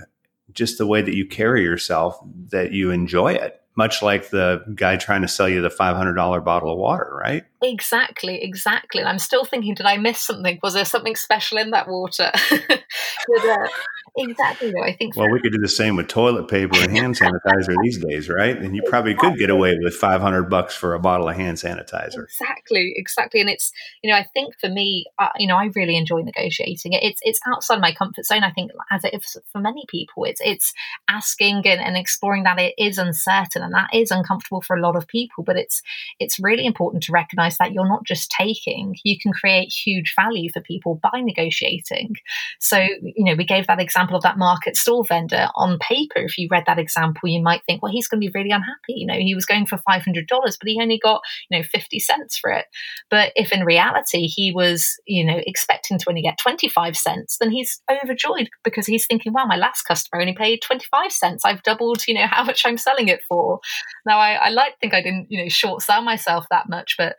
just 0.55 0.77
the 0.77 0.87
way 0.87 1.01
that 1.01 1.15
you 1.15 1.25
carry 1.27 1.63
yourself 1.63 2.17
that 2.49 2.71
you 2.71 2.91
enjoy 2.91 3.33
it 3.33 3.61
much 3.75 4.01
like 4.01 4.29
the 4.29 4.63
guy 4.73 4.95
trying 4.95 5.21
to 5.21 5.27
sell 5.27 5.49
you 5.49 5.61
the 5.61 5.69
$500 5.69 6.45
bottle 6.45 6.71
of 6.71 6.77
water, 6.77 7.19
right? 7.21 7.43
Exactly, 7.61 8.41
exactly. 8.41 9.03
I'm 9.03 9.19
still 9.19 9.43
thinking, 9.43 9.73
did 9.73 9.85
I 9.85 9.97
miss 9.97 10.21
something? 10.21 10.59
Was 10.63 10.73
there 10.73 10.85
something 10.85 11.15
special 11.15 11.57
in 11.57 11.71
that 11.71 11.87
water? 11.87 12.31
uh, 12.53 13.67
exactly. 14.17 14.73
I 14.83 14.93
think. 14.93 15.15
Well, 15.15 15.29
we 15.29 15.39
could 15.39 15.51
do 15.51 15.59
the 15.59 15.67
same 15.67 15.95
with 15.95 16.07
toilet 16.07 16.47
paper 16.47 16.77
and 16.77 16.91
hand 16.91 17.17
sanitizer 17.17 17.75
these 17.83 17.97
days, 17.97 18.29
right? 18.29 18.57
And 18.57 18.75
you 18.75 18.81
probably 18.83 19.11
exactly. 19.11 19.31
could 19.31 19.39
get 19.39 19.49
away 19.49 19.77
with 19.81 19.93
five 19.93 20.21
hundred 20.21 20.49
bucks 20.49 20.75
for 20.75 20.93
a 20.93 20.99
bottle 20.99 21.29
of 21.29 21.35
hand 21.35 21.57
sanitizer. 21.57 22.23
Exactly, 22.23 22.93
exactly. 22.95 23.41
And 23.41 23.49
it's 23.49 23.71
you 24.03 24.09
know 24.09 24.17
I 24.17 24.23
think 24.23 24.55
for 24.59 24.69
me, 24.69 25.05
uh, 25.19 25.29
you 25.37 25.47
know, 25.47 25.57
I 25.57 25.69
really 25.75 25.97
enjoy 25.97 26.21
negotiating. 26.21 26.93
It's 26.93 27.19
it's 27.23 27.39
outside 27.47 27.81
my 27.81 27.93
comfort 27.93 28.25
zone. 28.25 28.43
I 28.43 28.51
think 28.51 28.71
as 28.91 29.03
it 29.03 29.13
is 29.13 29.37
for 29.51 29.59
many 29.59 29.85
people, 29.87 30.23
it's 30.25 30.41
it's 30.43 30.73
asking 31.09 31.65
and, 31.65 31.81
and 31.81 31.97
exploring 31.97 32.43
that 32.43 32.59
it 32.59 32.73
is 32.77 32.97
uncertain 32.97 33.61
and 33.61 33.73
that 33.73 33.89
is 33.93 34.11
uncomfortable 34.11 34.61
for 34.61 34.75
a 34.75 34.81
lot 34.81 34.95
of 34.95 35.07
people. 35.07 35.43
But 35.43 35.57
it's 35.57 35.81
it's 36.19 36.39
really 36.39 36.65
important 36.65 37.03
to 37.03 37.11
recognize 37.11 37.57
that 37.57 37.73
you're 37.73 37.87
not 37.87 38.05
just 38.05 38.31
taking; 38.31 38.95
you 39.03 39.17
can 39.19 39.33
create 39.33 39.73
huge 39.73 40.13
value 40.15 40.49
for 40.51 40.61
people 40.61 40.99
by 41.01 41.21
negotiating. 41.21 42.15
So 42.59 42.77
you 42.77 43.25
know, 43.25 43.35
we 43.35 43.45
gave 43.45 43.67
that 43.67 43.79
example 43.79 44.04
of 44.13 44.23
that 44.23 44.37
market 44.37 44.77
stall 44.77 45.03
vendor 45.03 45.47
on 45.55 45.79
paper. 45.79 46.19
If 46.19 46.37
you 46.37 46.47
read 46.51 46.65
that 46.67 46.79
example, 46.79 47.29
you 47.29 47.41
might 47.41 47.61
think, 47.65 47.81
well, 47.81 47.91
he's 47.91 48.07
going 48.07 48.21
to 48.21 48.27
be 48.27 48.31
really 48.33 48.51
unhappy. 48.51 48.93
You 48.95 49.07
know, 49.07 49.15
he 49.15 49.33
was 49.33 49.45
going 49.45 49.65
for 49.65 49.79
five 49.89 50.03
hundred 50.03 50.27
dollars, 50.27 50.57
but 50.57 50.67
he 50.67 50.79
only 50.81 50.99
got 51.01 51.21
you 51.49 51.57
know 51.57 51.63
fifty 51.63 51.99
cents 51.99 52.37
for 52.37 52.51
it. 52.51 52.65
But 53.09 53.31
if 53.35 53.51
in 53.51 53.65
reality 53.65 54.27
he 54.27 54.51
was 54.51 54.87
you 55.05 55.25
know 55.25 55.39
expecting 55.45 55.97
to 55.97 56.05
only 56.09 56.21
get 56.21 56.37
twenty 56.37 56.69
five 56.69 56.95
cents, 56.95 57.37
then 57.39 57.51
he's 57.51 57.81
overjoyed 58.03 58.49
because 58.63 58.85
he's 58.85 59.07
thinking, 59.07 59.33
wow, 59.33 59.45
my 59.45 59.57
last 59.57 59.83
customer 59.83 60.21
only 60.21 60.35
paid 60.35 60.61
twenty 60.61 60.85
five 60.91 61.11
cents. 61.11 61.43
I've 61.45 61.63
doubled 61.63 62.07
you 62.07 62.13
know 62.13 62.27
how 62.29 62.43
much 62.43 62.63
I'm 62.65 62.77
selling 62.77 63.07
it 63.07 63.21
for. 63.27 63.59
Now 64.05 64.19
I, 64.19 64.33
I 64.33 64.49
like 64.49 64.73
to 64.73 64.77
think 64.81 64.93
I 64.93 65.01
didn't 65.01 65.27
you 65.29 65.43
know 65.43 65.49
short 65.49 65.81
sell 65.81 66.01
myself 66.01 66.45
that 66.51 66.69
much, 66.69 66.95
but 66.97 67.15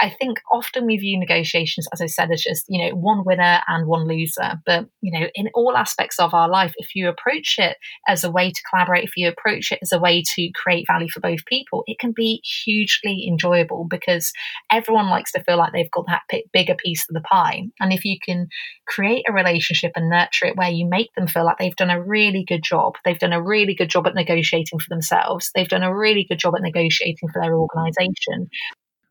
I 0.00 0.10
think 0.10 0.40
often 0.50 0.86
we 0.86 0.96
view 0.96 1.18
negotiations, 1.18 1.86
as 1.92 2.00
I 2.00 2.06
said, 2.06 2.30
as 2.30 2.42
just 2.42 2.64
you 2.68 2.84
know 2.84 2.94
one 2.96 3.24
winner 3.24 3.60
and 3.66 3.86
one 3.86 4.06
loser. 4.06 4.60
But 4.64 4.86
you 5.00 5.18
know 5.18 5.26
in 5.34 5.48
all 5.54 5.76
aspects 5.76 6.18
of 6.18 6.29
our 6.34 6.48
life, 6.48 6.72
if 6.76 6.94
you 6.94 7.08
approach 7.08 7.56
it 7.58 7.76
as 8.08 8.24
a 8.24 8.30
way 8.30 8.50
to 8.50 8.62
collaborate, 8.70 9.04
if 9.04 9.16
you 9.16 9.28
approach 9.28 9.72
it 9.72 9.78
as 9.82 9.92
a 9.92 9.98
way 9.98 10.22
to 10.34 10.50
create 10.54 10.86
value 10.86 11.08
for 11.08 11.20
both 11.20 11.44
people, 11.46 11.84
it 11.86 11.98
can 11.98 12.12
be 12.12 12.42
hugely 12.64 13.26
enjoyable 13.28 13.86
because 13.88 14.32
everyone 14.70 15.08
likes 15.08 15.32
to 15.32 15.42
feel 15.42 15.56
like 15.56 15.72
they've 15.72 15.90
got 15.90 16.06
that 16.06 16.22
bigger 16.52 16.74
piece 16.74 17.04
of 17.08 17.14
the 17.14 17.20
pie. 17.20 17.62
And 17.80 17.92
if 17.92 18.04
you 18.04 18.18
can 18.24 18.48
create 18.86 19.24
a 19.28 19.32
relationship 19.32 19.92
and 19.96 20.10
nurture 20.10 20.46
it 20.46 20.56
where 20.56 20.70
you 20.70 20.86
make 20.86 21.12
them 21.14 21.26
feel 21.26 21.44
like 21.44 21.58
they've 21.58 21.76
done 21.76 21.90
a 21.90 22.02
really 22.02 22.44
good 22.46 22.62
job, 22.62 22.94
they've 23.04 23.18
done 23.18 23.32
a 23.32 23.42
really 23.42 23.74
good 23.74 23.90
job 23.90 24.06
at 24.06 24.14
negotiating 24.14 24.78
for 24.78 24.88
themselves, 24.88 25.50
they've 25.54 25.68
done 25.68 25.82
a 25.82 25.96
really 25.96 26.24
good 26.28 26.38
job 26.38 26.54
at 26.56 26.62
negotiating 26.62 27.28
for 27.32 27.40
their 27.40 27.54
organization, 27.54 28.48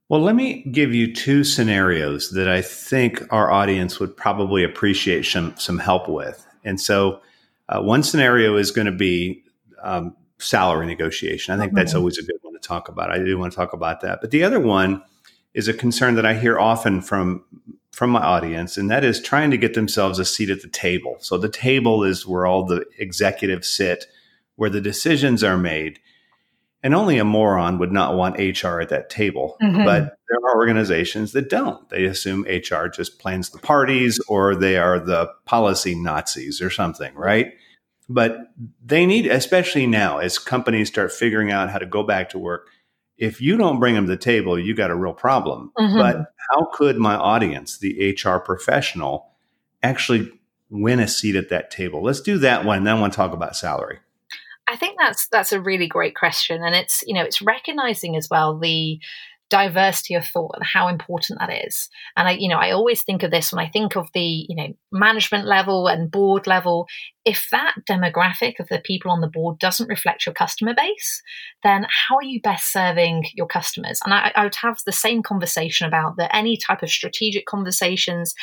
well, 0.10 0.21
let 0.21 0.34
me 0.34 0.63
give 0.71 0.95
you 0.95 1.13
two 1.13 1.43
scenarios 1.43 2.32
that 2.32 2.47
I 2.47 2.63
think 2.63 3.21
our 3.29 3.51
audience 3.51 3.99
would 3.99 4.17
probably 4.17 4.63
appreciate 4.63 5.23
some, 5.23 5.53
some 5.55 5.77
help 5.77 6.10
with. 6.10 6.47
And 6.63 6.80
so, 6.80 7.22
uh, 7.67 7.82
one 7.82 8.02
scenario 8.04 8.58
is 8.58 8.72
going 8.72 8.88
to 8.88 8.91
be 8.91 9.43
um, 9.82 10.15
salary 10.39 10.88
negotiation. 10.88 11.54
I 11.54 11.58
think 11.58 11.74
that's 11.74 11.93
always 11.93 12.17
a 12.17 12.24
good 12.24 12.38
one 12.41 12.54
to 12.54 12.60
talk 12.60 12.89
about. 12.89 13.12
I 13.12 13.19
do 13.19 13.38
want 13.38 13.52
to 13.52 13.56
talk 13.56 13.74
about 13.74 14.02
that. 14.02 14.22
But 14.22 14.32
the 14.32 14.43
other 14.43 14.60
one 14.60 15.04
is 15.54 15.67
a 15.67 15.74
concern 15.74 16.15
that 16.15 16.26
I 16.26 16.34
hear 16.34 16.60
often 16.60 17.02
from 17.02 17.43
from 17.91 18.12
my 18.12 18.22
audience, 18.22 18.78
and 18.78 18.89
that 18.89 19.04
is 19.04 19.22
trying 19.22 19.52
to 19.52 19.58
get 19.58 19.74
themselves 19.74 20.19
a 20.19 20.26
seat 20.26 20.50
at 20.50 20.62
the 20.62 20.69
table. 20.69 21.17
So 21.19 21.38
the 21.38 21.50
table 21.50 22.06
is 22.06 22.26
where 22.26 22.45
all 22.45 22.63
the 22.63 22.86
executives 22.98 23.69
sit, 23.69 24.06
where 24.56 24.69
the 24.69 24.80
decisions 24.80 25.43
are 25.43 25.58
made. 25.58 26.00
And 26.82 26.96
only 26.96 27.18
a 27.18 27.26
moron 27.26 27.78
would 27.80 27.92
not 27.92 28.15
want 28.15 28.38
HR 28.38 28.80
at 28.80 28.89
that 28.89 29.10
table. 29.10 29.58
Mm-hmm. 29.62 29.84
But 29.84 30.18
there 30.30 30.38
are 30.46 30.56
organizations 30.56 31.34
that 31.34 31.50
don't. 31.50 31.88
They 31.89 32.06
assume 32.06 32.44
HR 32.44 32.88
just 32.88 33.20
plans 33.20 33.50
the 33.50 33.60
parties 33.60 34.20
or 34.30 34.56
they 34.56 34.78
are 34.78 34.98
the 35.00 35.30
policy 35.46 35.94
Nazis 35.94 36.62
or 36.62 36.70
something, 36.70 37.13
right? 37.15 37.54
But 38.08 38.38
they 38.84 39.06
need, 39.06 39.28
especially 39.28 39.88
now, 39.88 40.20
as 40.20 40.39
companies 40.39 40.88
start 40.88 41.12
figuring 41.12 41.52
out 41.52 41.70
how 41.70 41.80
to 41.80 41.86
go 41.86 42.02
back 42.02 42.30
to 42.30 42.39
work, 42.39 42.70
if 43.18 43.42
you 43.42 43.58
don't 43.58 43.80
bring 43.80 43.96
them 43.96 44.06
to 44.06 44.12
the 44.12 44.18
table, 44.18 44.58
you 44.58 44.74
got 44.74 44.89
a 44.89 44.96
real 44.96 45.13
problem. 45.13 45.72
Mm-hmm. 45.78 45.98
But 45.98 46.32
how 46.50 46.70
could 46.74 46.98
my 46.98 47.15
audience, 47.15 47.78
the 47.78 48.18
HR 48.18 48.38
professional, 48.38 49.32
actually 49.84 50.32
win 50.70 51.00
a 51.00 51.08
seat 51.08 51.36
at 51.36 51.50
that 51.50 51.70
table? 51.72 52.02
Let's 52.02 52.22
do 52.22 52.38
that 52.39 52.63
one. 52.63 52.86
Then 52.86 52.96
I 52.96 53.00
want 53.00 53.12
to 53.13 53.18
talk 53.18 53.34
about 53.34 53.58
salary. 53.58 54.00
I 54.69 54.75
think 54.75 54.97
that's 54.99 55.27
that's 55.29 55.51
a 55.51 55.62
really 55.62 55.88
great 55.88 56.15
question, 56.15 56.63
and 56.63 56.75
it's 56.75 57.01
you 57.05 57.13
know 57.13 57.23
it's 57.23 57.41
recognizing 57.41 58.15
as 58.15 58.27
well 58.29 58.58
the 58.58 58.99
diversity 59.49 60.13
of 60.13 60.25
thought 60.27 60.51
and 60.55 60.63
how 60.63 60.88
important 60.88 61.39
that 61.39 61.51
is. 61.65 61.89
And 62.15 62.27
I, 62.27 62.32
you 62.32 62.47
know, 62.47 62.58
I 62.58 62.71
always 62.71 63.03
think 63.03 63.23
of 63.23 63.32
this 63.32 63.51
when 63.51 63.65
I 63.65 63.69
think 63.69 63.95
of 63.95 64.08
the, 64.13 64.45
you 64.47 64.55
know, 64.55 64.73
management 64.91 65.45
level 65.45 65.88
and 65.88 66.12
board 66.12 66.45
level. 66.47 66.88
If 67.30 67.48
that 67.52 67.76
demographic 67.88 68.60
of 68.60 68.70
the 68.70 68.82
people 68.84 69.12
on 69.12 69.22
the 69.22 69.28
board 69.28 69.60
doesn't 69.60 69.88
reflect 69.88 70.26
your 70.26 70.34
customer 70.34 70.74
base, 70.74 71.22
then 71.62 71.86
how 71.88 72.15
are 72.15 72.24
you 72.24 72.42
best 72.42 72.72
serving 72.72 73.26
your 73.36 73.46
customers? 73.46 74.00
And 74.04 74.15
I, 74.15 74.32
I 74.36 74.46
would 74.46 74.56
have 74.63 74.80
the 74.84 74.92
same 74.92 75.22
conversation 75.22 75.86
about 75.86 76.18
the 76.18 76.36
any 76.36 76.58
type 76.58 76.82
of 76.82 76.89
strategic 76.89 77.46
conversations. 77.46 78.34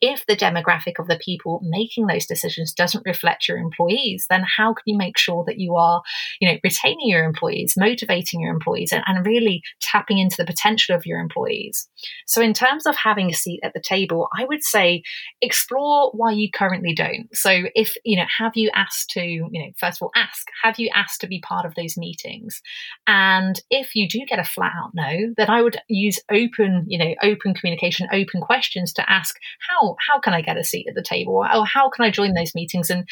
If 0.00 0.24
the 0.26 0.36
demographic 0.36 1.00
of 1.00 1.08
the 1.08 1.18
people 1.18 1.60
making 1.64 2.06
those 2.06 2.24
decisions 2.24 2.72
doesn't 2.72 3.04
reflect 3.04 3.48
your 3.48 3.58
employees, 3.58 4.26
then 4.30 4.44
how 4.56 4.74
can 4.74 4.84
you 4.86 4.96
make 4.96 5.18
sure 5.18 5.42
that 5.48 5.58
you 5.58 5.74
are, 5.74 6.02
you 6.40 6.48
know, 6.48 6.58
retaining 6.62 7.08
your 7.08 7.24
employees, 7.24 7.74
motivating 7.76 8.42
your 8.42 8.54
employees, 8.54 8.92
and, 8.92 9.02
and 9.08 9.26
really 9.26 9.60
tapping 9.80 10.18
into 10.18 10.36
the 10.38 10.46
potential 10.46 10.94
of 10.94 11.04
your 11.04 11.18
employees. 11.18 11.88
So, 12.28 12.40
in 12.40 12.54
terms 12.54 12.86
of 12.86 12.94
having 12.94 13.28
a 13.28 13.34
seat 13.34 13.58
at 13.64 13.74
the 13.74 13.82
table, 13.82 14.28
I 14.38 14.44
would 14.44 14.62
say 14.62 15.02
explore 15.42 16.12
why 16.12 16.30
you 16.30 16.48
currently 16.48 16.94
don't. 16.94 17.26
So, 17.34 17.64
if 17.74 17.96
you 18.04 18.16
know, 18.16 18.26
have 18.38 18.52
you 18.54 18.70
asked 18.74 19.10
to, 19.10 19.22
you 19.22 19.48
know, 19.52 19.70
first 19.78 19.98
of 19.98 20.02
all, 20.02 20.12
ask, 20.14 20.46
have 20.62 20.78
you 20.78 20.90
asked 20.94 21.20
to 21.20 21.26
be 21.26 21.40
part 21.40 21.66
of 21.66 21.74
those 21.74 21.96
meetings? 21.96 22.60
And 23.06 23.60
if 23.70 23.94
you 23.94 24.08
do 24.08 24.20
get 24.28 24.38
a 24.38 24.44
flat 24.44 24.72
out 24.76 24.90
no, 24.94 25.34
then 25.36 25.50
I 25.50 25.62
would 25.62 25.78
use 25.88 26.20
open, 26.30 26.84
you 26.88 26.98
know, 26.98 27.14
open 27.22 27.54
communication, 27.54 28.08
open 28.12 28.40
questions 28.40 28.92
to 28.94 29.10
ask 29.10 29.36
how 29.68 29.96
how 30.08 30.20
can 30.20 30.34
I 30.34 30.42
get 30.42 30.58
a 30.58 30.64
seat 30.64 30.86
at 30.88 30.94
the 30.94 31.02
table, 31.02 31.34
or 31.34 31.66
how 31.66 31.88
can 31.88 32.04
I 32.04 32.10
join 32.10 32.34
those 32.34 32.54
meetings? 32.54 32.90
And 32.90 33.06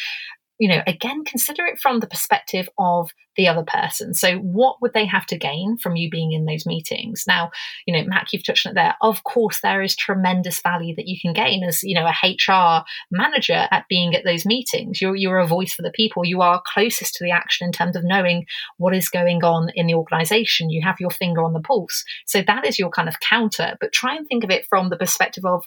you 0.58 0.68
know, 0.68 0.82
again, 0.86 1.24
consider 1.24 1.66
it 1.66 1.80
from 1.80 2.00
the 2.00 2.06
perspective 2.06 2.68
of 2.78 3.10
the 3.36 3.48
other 3.48 3.64
person. 3.64 4.14
So, 4.14 4.36
what 4.38 4.80
would 4.80 4.92
they 4.92 5.06
have 5.06 5.26
to 5.26 5.38
gain 5.38 5.78
from 5.78 5.96
you 5.96 6.08
being 6.08 6.32
in 6.32 6.44
those 6.44 6.66
meetings? 6.66 7.24
Now, 7.26 7.50
you 7.86 7.96
know, 7.96 8.04
Mac, 8.06 8.32
you've 8.32 8.44
touched 8.44 8.66
on 8.66 8.72
it 8.72 8.74
there. 8.74 8.94
Of 9.00 9.24
course, 9.24 9.60
there 9.60 9.82
is 9.82 9.96
tremendous 9.96 10.60
value 10.62 10.94
that 10.96 11.08
you 11.08 11.18
can 11.20 11.32
gain 11.32 11.64
as, 11.64 11.82
you 11.82 11.94
know, 11.94 12.06
a 12.06 12.26
HR 12.26 12.84
manager 13.10 13.66
at 13.70 13.86
being 13.88 14.14
at 14.14 14.24
those 14.24 14.46
meetings. 14.46 15.00
You're, 15.00 15.16
you're 15.16 15.38
a 15.38 15.46
voice 15.46 15.74
for 15.74 15.82
the 15.82 15.90
people. 15.90 16.24
You 16.24 16.42
are 16.42 16.62
closest 16.64 17.14
to 17.16 17.24
the 17.24 17.32
action 17.32 17.66
in 17.66 17.72
terms 17.72 17.96
of 17.96 18.04
knowing 18.04 18.46
what 18.76 18.94
is 18.94 19.08
going 19.08 19.42
on 19.42 19.70
in 19.74 19.86
the 19.86 19.94
organization. 19.94 20.70
You 20.70 20.82
have 20.84 21.00
your 21.00 21.10
finger 21.10 21.42
on 21.42 21.52
the 21.52 21.60
pulse. 21.60 22.04
So, 22.26 22.42
that 22.46 22.66
is 22.66 22.78
your 22.78 22.90
kind 22.90 23.08
of 23.08 23.18
counter. 23.20 23.76
But 23.80 23.92
try 23.92 24.14
and 24.14 24.26
think 24.28 24.44
of 24.44 24.50
it 24.50 24.66
from 24.68 24.90
the 24.90 24.96
perspective 24.96 25.44
of 25.44 25.64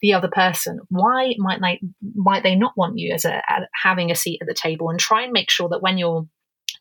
the 0.00 0.14
other 0.14 0.28
person. 0.28 0.80
Why 0.88 1.34
might 1.38 1.60
they, 1.60 1.80
might 2.14 2.42
they 2.42 2.54
not 2.54 2.72
want 2.76 2.98
you 2.98 3.12
as 3.12 3.24
a, 3.24 3.42
having 3.82 4.10
a 4.10 4.14
seat 4.30 4.38
at 4.40 4.48
the 4.48 4.54
table? 4.54 4.90
And 4.90 4.98
try 4.98 5.22
and 5.22 5.32
make 5.32 5.50
sure 5.50 5.68
that 5.70 5.82
when 5.82 5.98
you're 5.98 6.26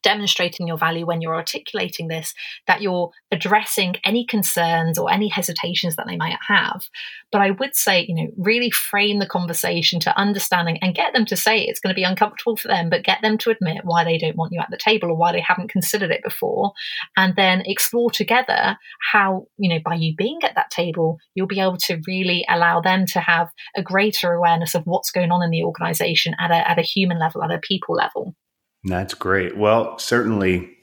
demonstrating 0.04 0.68
your 0.68 0.78
value 0.78 1.06
when 1.06 1.22
you're 1.22 1.36
articulating 1.36 2.08
this, 2.08 2.34
that 2.68 2.82
you're 2.82 3.12
addressing 3.32 3.96
any 4.06 4.26
concerns 4.26 4.98
or 4.98 5.12
any 5.12 5.28
hesitations 5.28 5.96
that 5.96 6.08
they 6.08 6.18
might 6.18 6.38
have. 6.48 6.86
But 7.32 7.42
I 7.42 7.52
would 7.52 7.76
say, 7.76 8.06
you 8.08 8.16
know, 8.16 8.28
really 8.38 8.72
frame 8.72 9.20
the 9.20 9.28
conversation 9.28 10.00
to 10.02 10.18
understanding 10.18 10.80
and 10.82 10.96
get 10.96 11.14
them 11.14 11.26
to 11.26 11.36
say 11.36 11.62
it's 11.62 11.80
going 11.80 11.94
to 11.94 12.00
be 12.00 12.04
uncomfortable 12.04 12.58
for 12.58 12.68
them, 12.68 12.90
but 12.90 13.04
get 13.04 13.22
them 13.22 13.38
to 13.40 13.52
admit 13.52 13.82
why 13.84 14.04
they 14.04 14.18
don't 14.18 14.36
want 14.36 14.52
you 14.52 14.60
at 14.60 14.70
the 14.72 14.78
table 14.78 15.10
or 15.10 15.16
why 15.16 15.32
they 15.32 15.42
haven't 15.42 15.70
considered 15.70 16.12
it 16.12 16.24
before. 16.24 16.72
And 17.18 17.36
then 17.36 17.64
explore 17.66 18.10
together 18.10 18.78
how, 19.12 19.48
you 19.58 19.70
know, 19.70 19.80
by 19.84 19.96
you 19.96 20.16
being 20.16 20.40
at 20.44 20.56
that 20.56 20.72
table, 20.72 21.18
you'll 21.36 21.48
be 21.48 21.60
able 21.60 21.78
to 21.78 22.02
really 22.08 22.46
allow 22.50 22.82
them 22.82 23.06
to 23.08 23.20
have 23.20 23.50
a 23.76 23.84
greater 23.84 24.34
awareness 24.34 24.76
of 24.76 24.84
what's 24.86 25.12
going 25.12 25.32
on 25.32 25.44
in 25.44 25.52
the 25.52 25.64
organization 25.64 26.36
at 26.40 26.52
a, 26.52 26.70
at 26.70 26.80
a 26.80 26.84
human 26.84 27.20
level, 27.20 27.44
at 27.44 27.52
a 27.52 27.60
people 27.60 27.96
level. 27.96 28.36
That's 28.84 29.14
great. 29.14 29.58
Well, 29.58 29.98
certainly, 30.00 30.78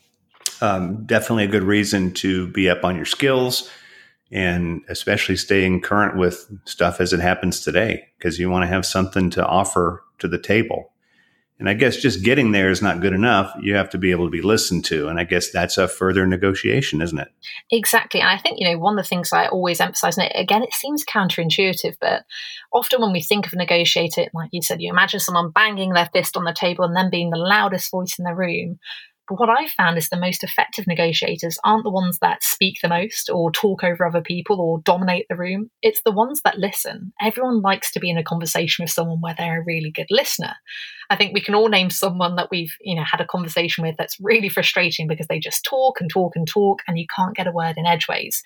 um, 0.61 1.05
definitely 1.07 1.45
a 1.45 1.49
good 1.49 1.63
reason 1.63 2.13
to 2.15 2.49
be 2.49 2.69
up 2.69 2.85
on 2.85 2.97
your 2.97 3.05
skills 3.05 3.71
and 4.31 4.83
especially 4.89 5.37
staying 5.37 5.81
current 5.81 6.17
with 6.17 6.51
stuff 6.65 7.01
as 7.01 7.13
it 7.13 7.21
happens 7.21 7.61
today 7.61 8.09
because 8.19 8.39
you 8.39 8.51
want 8.51 8.63
to 8.65 8.69
have 8.69 8.85
something 8.85 9.31
to 9.31 9.47
offer 9.47 10.03
to 10.19 10.29
the 10.29 10.39
table. 10.39 10.93
And 11.59 11.71
I 11.71 11.75
guess 11.75 11.97
just 11.97 12.23
getting 12.23 12.53
there 12.53 12.71
is 12.71 12.83
not 12.83 13.01
good 13.01 13.15
enough. 13.15 13.55
You 13.61 13.77
have 13.77 13.89
to 13.91 13.99
be 13.99 14.11
able 14.11 14.27
to 14.27 14.31
be 14.31 14.43
listened 14.43 14.85
to. 14.87 15.09
And 15.09 15.19
I 15.19 15.25
guess 15.25 15.51
that's 15.51 15.79
a 15.79 15.89
further 15.89 16.27
negotiation, 16.27 17.01
isn't 17.01 17.19
it? 17.19 17.29
Exactly. 17.71 18.21
And 18.21 18.29
I 18.29 18.37
think, 18.37 18.61
you 18.61 18.71
know, 18.71 18.79
one 18.79 18.99
of 18.99 19.03
the 19.03 19.09
things 19.09 19.33
I 19.33 19.47
always 19.47 19.81
emphasize, 19.81 20.19
and 20.19 20.31
again, 20.35 20.63
it 20.63 20.75
seems 20.75 21.05
counterintuitive, 21.05 21.95
but 21.99 22.25
often 22.75 23.01
when 23.01 23.13
we 23.13 23.23
think 23.23 23.47
of 23.47 23.55
negotiating, 23.55 24.29
like 24.35 24.51
you 24.53 24.61
said, 24.61 24.83
you 24.83 24.91
imagine 24.91 25.21
someone 25.21 25.51
banging 25.51 25.95
their 25.95 26.11
fist 26.13 26.37
on 26.37 26.45
the 26.45 26.53
table 26.53 26.85
and 26.85 26.95
then 26.95 27.09
being 27.11 27.31
the 27.31 27.39
loudest 27.39 27.91
voice 27.91 28.19
in 28.19 28.27
the 28.27 28.35
room. 28.35 28.79
But 29.29 29.41
what 29.41 29.51
I've 29.51 29.71
found 29.71 29.99
is 29.99 30.09
the 30.09 30.21
most 30.21 30.45
effective 30.45 30.87
negotiators 30.87 31.59
aren't 31.65 31.83
the 31.83 31.91
ones 31.91 32.19
that 32.21 32.45
speak 32.45 32.79
the 32.81 32.89
most 32.89 33.29
or 33.29 33.51
talk 33.51 33.83
over 33.83 34.07
other 34.07 34.21
people 34.21 34.61
or 34.61 34.81
dominate 34.85 35.27
the 35.29 35.37
room. 35.37 35.71
It's 35.83 36.01
the 36.05 36.13
ones 36.13 36.43
that 36.45 36.59
listen. 36.59 37.13
Everyone 37.21 37.61
likes 37.61 37.91
to 37.93 38.01
be 38.01 38.09
in 38.09 38.19
a 38.19 38.23
conversation 38.23 38.85
with 38.85 38.93
someone 38.93 39.21
where 39.21 39.35
they're 39.37 39.61
a 39.61 39.65
really 39.65 39.91
good 39.91 40.07
listener. 40.11 40.55
I 41.11 41.17
think 41.17 41.33
we 41.33 41.41
can 41.41 41.55
all 41.55 41.69
name 41.69 41.91
someone 41.91 42.37
that 42.37 42.49
we've, 42.51 42.73
you 42.81 42.95
know, 42.95 43.05
had 43.05 43.21
a 43.21 43.27
conversation 43.27 43.85
with 43.85 43.97
that's 43.97 44.17
really 44.21 44.49
frustrating 44.49 45.07
because 45.07 45.27
they 45.29 45.39
just 45.39 45.65
talk 45.65 46.01
and 46.01 46.11
talk 46.11 46.37
and 46.37 46.47
talk 46.47 46.81
and 46.87 46.99
you 46.99 47.07
can't 47.15 47.37
get 47.37 47.47
a 47.47 47.53
word 47.53 47.77
in 47.77 47.87
edgeways. 47.87 48.43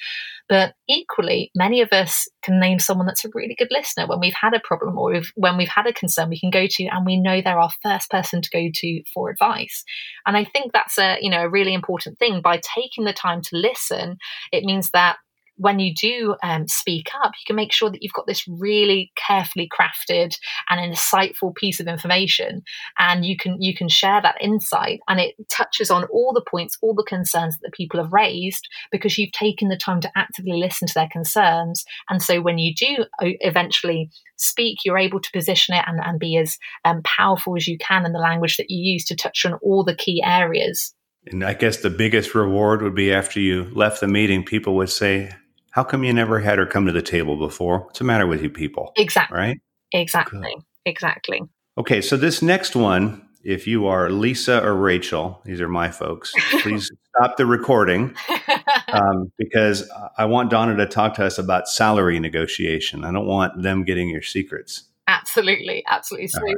But 0.49 0.75
equally, 0.89 1.51
many 1.55 1.81
of 1.81 1.93
us 1.93 2.29
can 2.43 2.59
name 2.59 2.79
someone 2.79 3.07
that's 3.07 3.25
a 3.25 3.31
really 3.35 3.55
good 3.55 3.71
listener 3.71 4.07
when 4.07 4.21
we've 4.21 4.35
had 4.35 4.55
a 4.55 4.61
problem 4.61 4.99
or 4.99 5.13
we've, 5.13 5.31
when 5.37 5.57
we've 5.57 5.69
had 5.69 5.87
a 5.87 5.93
concern 5.93 6.29
we 6.29 6.41
can 6.41 6.51
go 6.51 6.67
to 6.69 6.85
and 6.87 7.07
we 7.07 7.21
know 7.21 7.41
they're 7.41 7.59
our 7.59 7.71
first 7.83 8.11
person 8.11 8.43
to 8.43 8.51
go 8.51 8.69
to 8.75 9.03
for 9.15 9.31
advice. 9.31 9.85
And 10.27 10.37
I 10.37 10.45
think 10.45 10.73
that's 10.73 10.99
a, 10.99 11.19
you 11.21 11.31
know, 11.31 11.43
a 11.43 11.49
really 11.49 11.75
important 11.75 12.19
thing 12.19 12.41
by 12.43 12.61
taking 12.77 13.05
the 13.05 13.13
time 13.13 13.43
to 13.43 13.57
listen. 13.57 14.19
It 14.53 14.65
means 14.65 14.91
that 14.93 15.17
when 15.61 15.79
you 15.79 15.95
do 15.95 16.35
um, 16.43 16.67
speak 16.67 17.09
up, 17.23 17.33
you 17.33 17.45
can 17.47 17.55
make 17.55 17.71
sure 17.71 17.91
that 17.91 18.03
you've 18.03 18.15
got 18.15 18.27
this 18.27 18.49
really 18.49 19.13
carefully 19.15 19.69
crafted 19.69 20.35
and 20.71 20.81
insightful 20.81 21.55
piece 21.55 21.81
of 21.81 21.87
information, 21.87 22.63
and 22.99 23.27
you 23.27 23.37
can 23.37 23.61
you 23.61 23.75
can 23.75 23.89
share 23.89 24.23
that 24.23 24.41
insight, 24.41 25.01
and 25.07 25.21
it 25.21 25.35
touches 25.51 25.91
on 25.91 26.05
all 26.05 26.33
the 26.33 26.45
points, 26.51 26.79
all 26.81 26.95
the 26.95 27.05
concerns 27.05 27.59
that 27.59 27.67
the 27.67 27.77
people 27.77 28.03
have 28.03 28.13
raised 28.13 28.67
because 28.91 29.19
you've 29.19 29.33
taken 29.33 29.69
the 29.69 29.77
time 29.77 30.01
to 30.01 30.11
actively 30.17 30.59
listen 30.59 30.89
to 30.89 30.95
their 30.95 31.09
concerns, 31.13 31.85
and 32.09 32.23
so 32.23 32.41
when 32.41 32.57
you 32.57 32.75
do 32.75 33.05
eventually 33.21 34.11
speak, 34.37 34.79
you're 34.85 34.97
able 34.97 35.21
to 35.21 35.31
position 35.33 35.75
it 35.75 35.85
and, 35.87 36.01
and 36.03 36.19
be 36.19 36.39
as 36.39 36.57
um, 36.87 37.03
powerful 37.03 37.55
as 37.57 37.69
you 37.69 37.77
can 37.77 38.07
in 38.07 38.13
the 38.13 38.19
language 38.19 38.57
that 38.57 38.71
you 38.71 38.93
use 38.93 39.05
to 39.05 39.15
touch 39.15 39.45
on 39.45 39.53
all 39.63 39.85
the 39.85 39.95
key 39.95 40.23
areas. 40.25 40.95
And 41.27 41.45
I 41.45 41.53
guess 41.53 41.77
the 41.77 41.91
biggest 41.91 42.35
reward 42.35 42.81
would 42.81 42.95
be 42.95 43.13
after 43.13 43.41
you 43.41 43.65
left 43.75 44.01
the 44.01 44.09
meeting, 44.09 44.43
people 44.43 44.75
would 44.77 44.89
say, 44.89 45.31
how 45.71 45.85
come 45.85 46.05
you 46.05 46.13
never 46.13 46.41
had 46.41 46.59
her 46.59 46.67
come 46.67 46.87
to 46.87 46.93
the 46.93 47.03
table 47.03 47.37
before? 47.37 47.81
What's 47.85 47.99
the 47.99 48.05
matter 48.05 48.27
with 48.27 48.43
you 48.43 48.51
people? 48.51 48.93
Exactly. 48.97 49.39
Right? 49.39 49.61
Exactly. 49.93 50.41
Good. 50.41 50.65
Exactly. 50.87 51.43
Okay, 51.79 52.01
so 52.01 52.17
this 52.17 52.43
next 52.43 52.75
one, 52.75 53.27
if 53.45 53.67
you 53.67 53.87
are 53.87 54.11
Lisa 54.11 54.63
or 54.63 54.75
Rachel, 54.75 55.41
these 55.45 55.61
are 55.61 55.69
my 55.69 55.91
folks, 55.91 56.33
please 56.63 56.91
stop 57.17 57.37
the 57.37 57.47
recording 57.47 58.15
um, 58.89 59.33
because 59.39 59.89
I 60.19 60.25
want 60.27 60.51
Donna 60.51 60.77
to 60.77 60.87
talk 60.87 61.15
to 61.15 61.25
us 61.25 61.39
about 61.39 61.69
salary 61.69 62.19
negotiation. 62.19 63.05
I 63.05 63.13
don't 63.13 63.27
want 63.27 63.63
them 63.63 63.85
getting 63.85 64.09
your 64.09 64.23
secrets. 64.23 64.85
Absolutely. 65.07 65.85
Absolutely. 65.89 66.29
So, 66.29 66.43
right. 66.43 66.57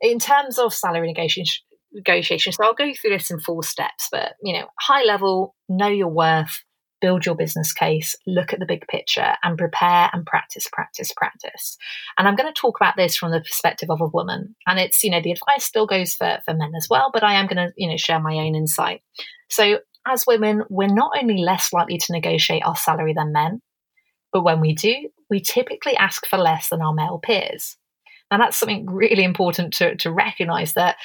in 0.00 0.18
terms 0.18 0.58
of 0.58 0.72
salary 0.72 1.08
negotiation, 1.08 1.62
negotiation, 1.92 2.52
so 2.52 2.64
I'll 2.64 2.74
go 2.74 2.92
through 2.94 3.10
this 3.10 3.30
in 3.30 3.38
four 3.40 3.62
steps, 3.62 4.08
but, 4.10 4.34
you 4.42 4.52
know, 4.52 4.66
high 4.80 5.04
level, 5.04 5.54
know 5.68 5.88
your 5.88 6.08
worth, 6.08 6.62
build 7.00 7.26
your 7.26 7.34
business 7.34 7.72
case, 7.72 8.14
look 8.26 8.52
at 8.52 8.58
the 8.58 8.66
big 8.66 8.86
picture, 8.88 9.34
and 9.42 9.58
prepare 9.58 10.10
and 10.12 10.26
practice, 10.26 10.68
practice, 10.72 11.12
practice. 11.16 11.76
And 12.18 12.28
I'm 12.28 12.36
going 12.36 12.52
to 12.52 12.60
talk 12.60 12.78
about 12.80 12.96
this 12.96 13.16
from 13.16 13.32
the 13.32 13.40
perspective 13.40 13.90
of 13.90 14.00
a 14.00 14.06
woman. 14.06 14.54
And 14.66 14.78
it's, 14.78 15.02
you 15.02 15.10
know, 15.10 15.20
the 15.22 15.32
advice 15.32 15.64
still 15.64 15.86
goes 15.86 16.14
for, 16.14 16.38
for 16.44 16.54
men 16.54 16.72
as 16.76 16.88
well, 16.90 17.10
but 17.12 17.24
I 17.24 17.34
am 17.34 17.46
going 17.46 17.68
to, 17.68 17.72
you 17.76 17.88
know, 17.88 17.96
share 17.96 18.20
my 18.20 18.34
own 18.34 18.54
insight. 18.54 19.02
So 19.48 19.78
as 20.06 20.26
women, 20.26 20.62
we're 20.70 20.88
not 20.92 21.12
only 21.20 21.38
less 21.38 21.72
likely 21.72 21.98
to 21.98 22.12
negotiate 22.12 22.62
our 22.64 22.76
salary 22.76 23.14
than 23.14 23.32
men, 23.32 23.60
but 24.32 24.44
when 24.44 24.60
we 24.60 24.74
do, 24.74 25.08
we 25.28 25.40
typically 25.40 25.96
ask 25.96 26.26
for 26.26 26.38
less 26.38 26.68
than 26.68 26.82
our 26.82 26.94
male 26.94 27.20
peers. 27.22 27.76
And 28.30 28.40
that's 28.40 28.58
something 28.58 28.86
really 28.86 29.24
important 29.24 29.74
to, 29.74 29.96
to 29.96 30.12
recognize 30.12 30.74
that 30.74 30.96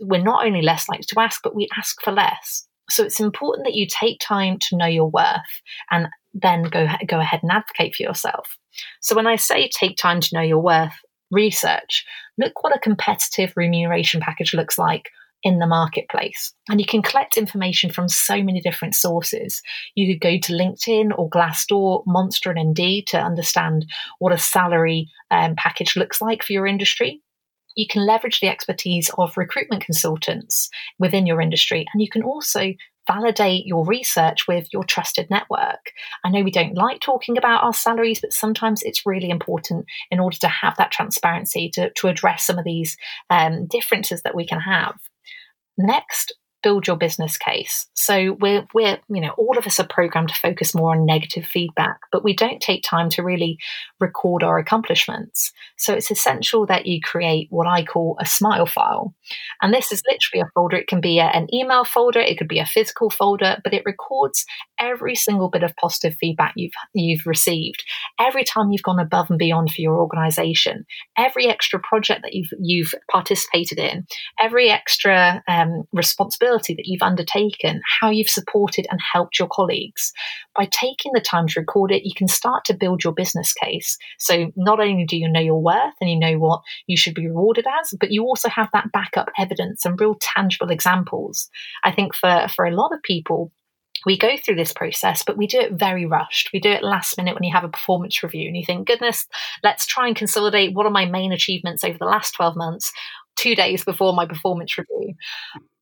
we're 0.00 0.22
not 0.22 0.44
only 0.44 0.62
less 0.62 0.88
likely 0.88 1.04
to 1.04 1.20
ask, 1.20 1.40
but 1.42 1.54
we 1.54 1.68
ask 1.76 2.02
for 2.02 2.12
less. 2.12 2.66
So 2.90 3.04
it's 3.04 3.20
important 3.20 3.66
that 3.66 3.74
you 3.74 3.86
take 3.86 4.18
time 4.20 4.58
to 4.68 4.76
know 4.76 4.86
your 4.86 5.08
worth 5.08 5.40
and 5.90 6.08
then 6.34 6.64
go 6.64 6.86
go 7.06 7.20
ahead 7.20 7.40
and 7.42 7.52
advocate 7.52 7.94
for 7.94 8.02
yourself. 8.02 8.56
So 9.00 9.14
when 9.14 9.26
I 9.26 9.36
say 9.36 9.68
take 9.68 9.96
time 9.96 10.20
to 10.20 10.34
know 10.34 10.40
your 10.40 10.58
worth, 10.58 10.94
research, 11.30 12.04
look 12.38 12.62
what 12.62 12.76
a 12.76 12.80
competitive 12.80 13.52
remuneration 13.56 14.20
package 14.20 14.54
looks 14.54 14.78
like 14.78 15.10
in 15.42 15.58
the 15.58 15.66
marketplace. 15.66 16.54
And 16.68 16.80
you 16.80 16.86
can 16.86 17.02
collect 17.02 17.36
information 17.36 17.90
from 17.90 18.08
so 18.08 18.42
many 18.42 18.60
different 18.60 18.94
sources. 18.94 19.60
You 19.94 20.12
could 20.12 20.20
go 20.20 20.38
to 20.38 20.52
LinkedIn 20.52 21.10
or 21.18 21.28
Glassdoor, 21.28 22.04
Monster, 22.06 22.50
and 22.50 22.58
Indeed 22.58 23.08
to 23.08 23.18
understand 23.18 23.86
what 24.20 24.32
a 24.32 24.38
salary 24.38 25.10
um, 25.30 25.56
package 25.56 25.96
looks 25.96 26.20
like 26.20 26.42
for 26.42 26.52
your 26.52 26.66
industry 26.66 27.22
you 27.76 27.86
can 27.88 28.06
leverage 28.06 28.40
the 28.40 28.48
expertise 28.48 29.10
of 29.18 29.36
recruitment 29.36 29.84
consultants 29.84 30.68
within 30.98 31.26
your 31.26 31.40
industry, 31.40 31.86
and 31.92 32.02
you 32.02 32.08
can 32.10 32.22
also 32.22 32.72
validate 33.06 33.66
your 33.66 33.84
research 33.84 34.46
with 34.46 34.68
your 34.72 34.84
trusted 34.84 35.28
network. 35.28 35.90
I 36.24 36.30
know 36.30 36.42
we 36.42 36.52
don't 36.52 36.76
like 36.76 37.00
talking 37.00 37.36
about 37.36 37.64
our 37.64 37.72
salaries, 37.72 38.20
but 38.20 38.32
sometimes 38.32 38.82
it's 38.82 39.06
really 39.06 39.30
important 39.30 39.86
in 40.10 40.20
order 40.20 40.36
to 40.38 40.48
have 40.48 40.76
that 40.76 40.92
transparency 40.92 41.68
to, 41.74 41.90
to 41.90 42.08
address 42.08 42.46
some 42.46 42.58
of 42.58 42.64
these 42.64 42.96
um, 43.28 43.66
differences 43.66 44.22
that 44.22 44.36
we 44.36 44.46
can 44.46 44.60
have. 44.60 44.94
Next, 45.76 46.32
build 46.62 46.86
your 46.86 46.96
business 46.96 47.36
case. 47.36 47.86
So 47.94 48.36
we're 48.40 48.66
we're 48.74 48.98
you 49.08 49.20
know 49.20 49.34
all 49.36 49.58
of 49.58 49.66
us 49.66 49.80
are 49.80 49.86
programmed 49.86 50.28
to 50.28 50.34
focus 50.34 50.74
more 50.74 50.92
on 50.92 51.04
negative 51.04 51.44
feedback, 51.44 51.98
but 52.12 52.24
we 52.24 52.34
don't 52.34 52.60
take 52.60 52.82
time 52.82 53.10
to 53.10 53.22
really 53.22 53.58
record 54.00 54.42
our 54.42 54.58
accomplishments. 54.58 55.52
So 55.76 55.94
it's 55.94 56.10
essential 56.10 56.66
that 56.66 56.86
you 56.86 57.00
create 57.02 57.48
what 57.50 57.66
I 57.66 57.84
call 57.84 58.16
a 58.20 58.26
smile 58.26 58.66
file. 58.66 59.14
And 59.60 59.74
this 59.74 59.92
is 59.92 60.02
literally 60.08 60.42
a 60.42 60.50
folder. 60.54 60.76
It 60.76 60.88
can 60.88 61.00
be 61.00 61.18
a, 61.18 61.24
an 61.24 61.52
email 61.52 61.84
folder, 61.84 62.20
it 62.20 62.38
could 62.38 62.48
be 62.48 62.60
a 62.60 62.66
physical 62.66 63.10
folder, 63.10 63.58
but 63.64 63.74
it 63.74 63.82
records 63.84 64.44
every 64.78 65.14
single 65.14 65.48
bit 65.48 65.62
of 65.62 65.74
positive 65.76 66.16
feedback 66.20 66.52
you've 66.56 66.72
you've 66.94 67.26
received, 67.26 67.82
every 68.20 68.44
time 68.44 68.70
you've 68.70 68.82
gone 68.82 69.00
above 69.00 69.30
and 69.30 69.38
beyond 69.38 69.70
for 69.72 69.80
your 69.80 69.98
organization, 69.98 70.84
every 71.18 71.48
extra 71.48 71.80
project 71.80 72.22
that 72.22 72.34
you've 72.34 72.50
you've 72.60 72.94
participated 73.10 73.78
in, 73.78 74.06
every 74.40 74.70
extra 74.70 75.42
um, 75.48 75.84
responsibility 75.92 76.51
that 76.58 76.86
you've 76.86 77.02
undertaken, 77.02 77.80
how 78.00 78.10
you've 78.10 78.28
supported 78.28 78.86
and 78.90 79.00
helped 79.12 79.38
your 79.38 79.48
colleagues. 79.48 80.12
By 80.56 80.66
taking 80.66 81.12
the 81.12 81.20
time 81.20 81.48
to 81.48 81.60
record 81.60 81.90
it, 81.90 82.04
you 82.04 82.12
can 82.16 82.28
start 82.28 82.64
to 82.66 82.74
build 82.74 83.04
your 83.04 83.12
business 83.12 83.52
case. 83.52 83.96
So 84.18 84.52
not 84.56 84.80
only 84.80 85.04
do 85.04 85.16
you 85.16 85.28
know 85.28 85.40
your 85.40 85.62
worth 85.62 85.94
and 86.00 86.10
you 86.10 86.18
know 86.18 86.38
what 86.38 86.62
you 86.86 86.96
should 86.96 87.14
be 87.14 87.26
rewarded 87.26 87.66
as, 87.80 87.94
but 87.98 88.10
you 88.10 88.22
also 88.24 88.48
have 88.48 88.68
that 88.72 88.92
backup 88.92 89.30
evidence 89.38 89.84
and 89.84 90.00
real 90.00 90.16
tangible 90.20 90.70
examples. 90.70 91.48
I 91.84 91.92
think 91.92 92.14
for, 92.14 92.46
for 92.54 92.64
a 92.64 92.74
lot 92.74 92.92
of 92.92 93.02
people, 93.02 93.52
we 94.04 94.18
go 94.18 94.36
through 94.36 94.56
this 94.56 94.72
process, 94.72 95.22
but 95.24 95.36
we 95.36 95.46
do 95.46 95.60
it 95.60 95.74
very 95.74 96.06
rushed. 96.06 96.50
We 96.52 96.60
do 96.60 96.70
it 96.70 96.82
last 96.82 97.16
minute 97.16 97.34
when 97.34 97.44
you 97.44 97.52
have 97.52 97.64
a 97.64 97.68
performance 97.68 98.22
review 98.22 98.48
and 98.48 98.56
you 98.56 98.64
think, 98.64 98.88
goodness, 98.88 99.26
let's 99.62 99.86
try 99.86 100.08
and 100.08 100.16
consolidate 100.16 100.74
what 100.74 100.86
are 100.86 100.90
my 100.90 101.06
main 101.06 101.32
achievements 101.32 101.84
over 101.84 101.98
the 101.98 102.04
last 102.04 102.32
12 102.32 102.56
months 102.56 102.92
two 103.36 103.54
days 103.54 103.84
before 103.84 104.12
my 104.12 104.26
performance 104.26 104.76
review. 104.76 105.14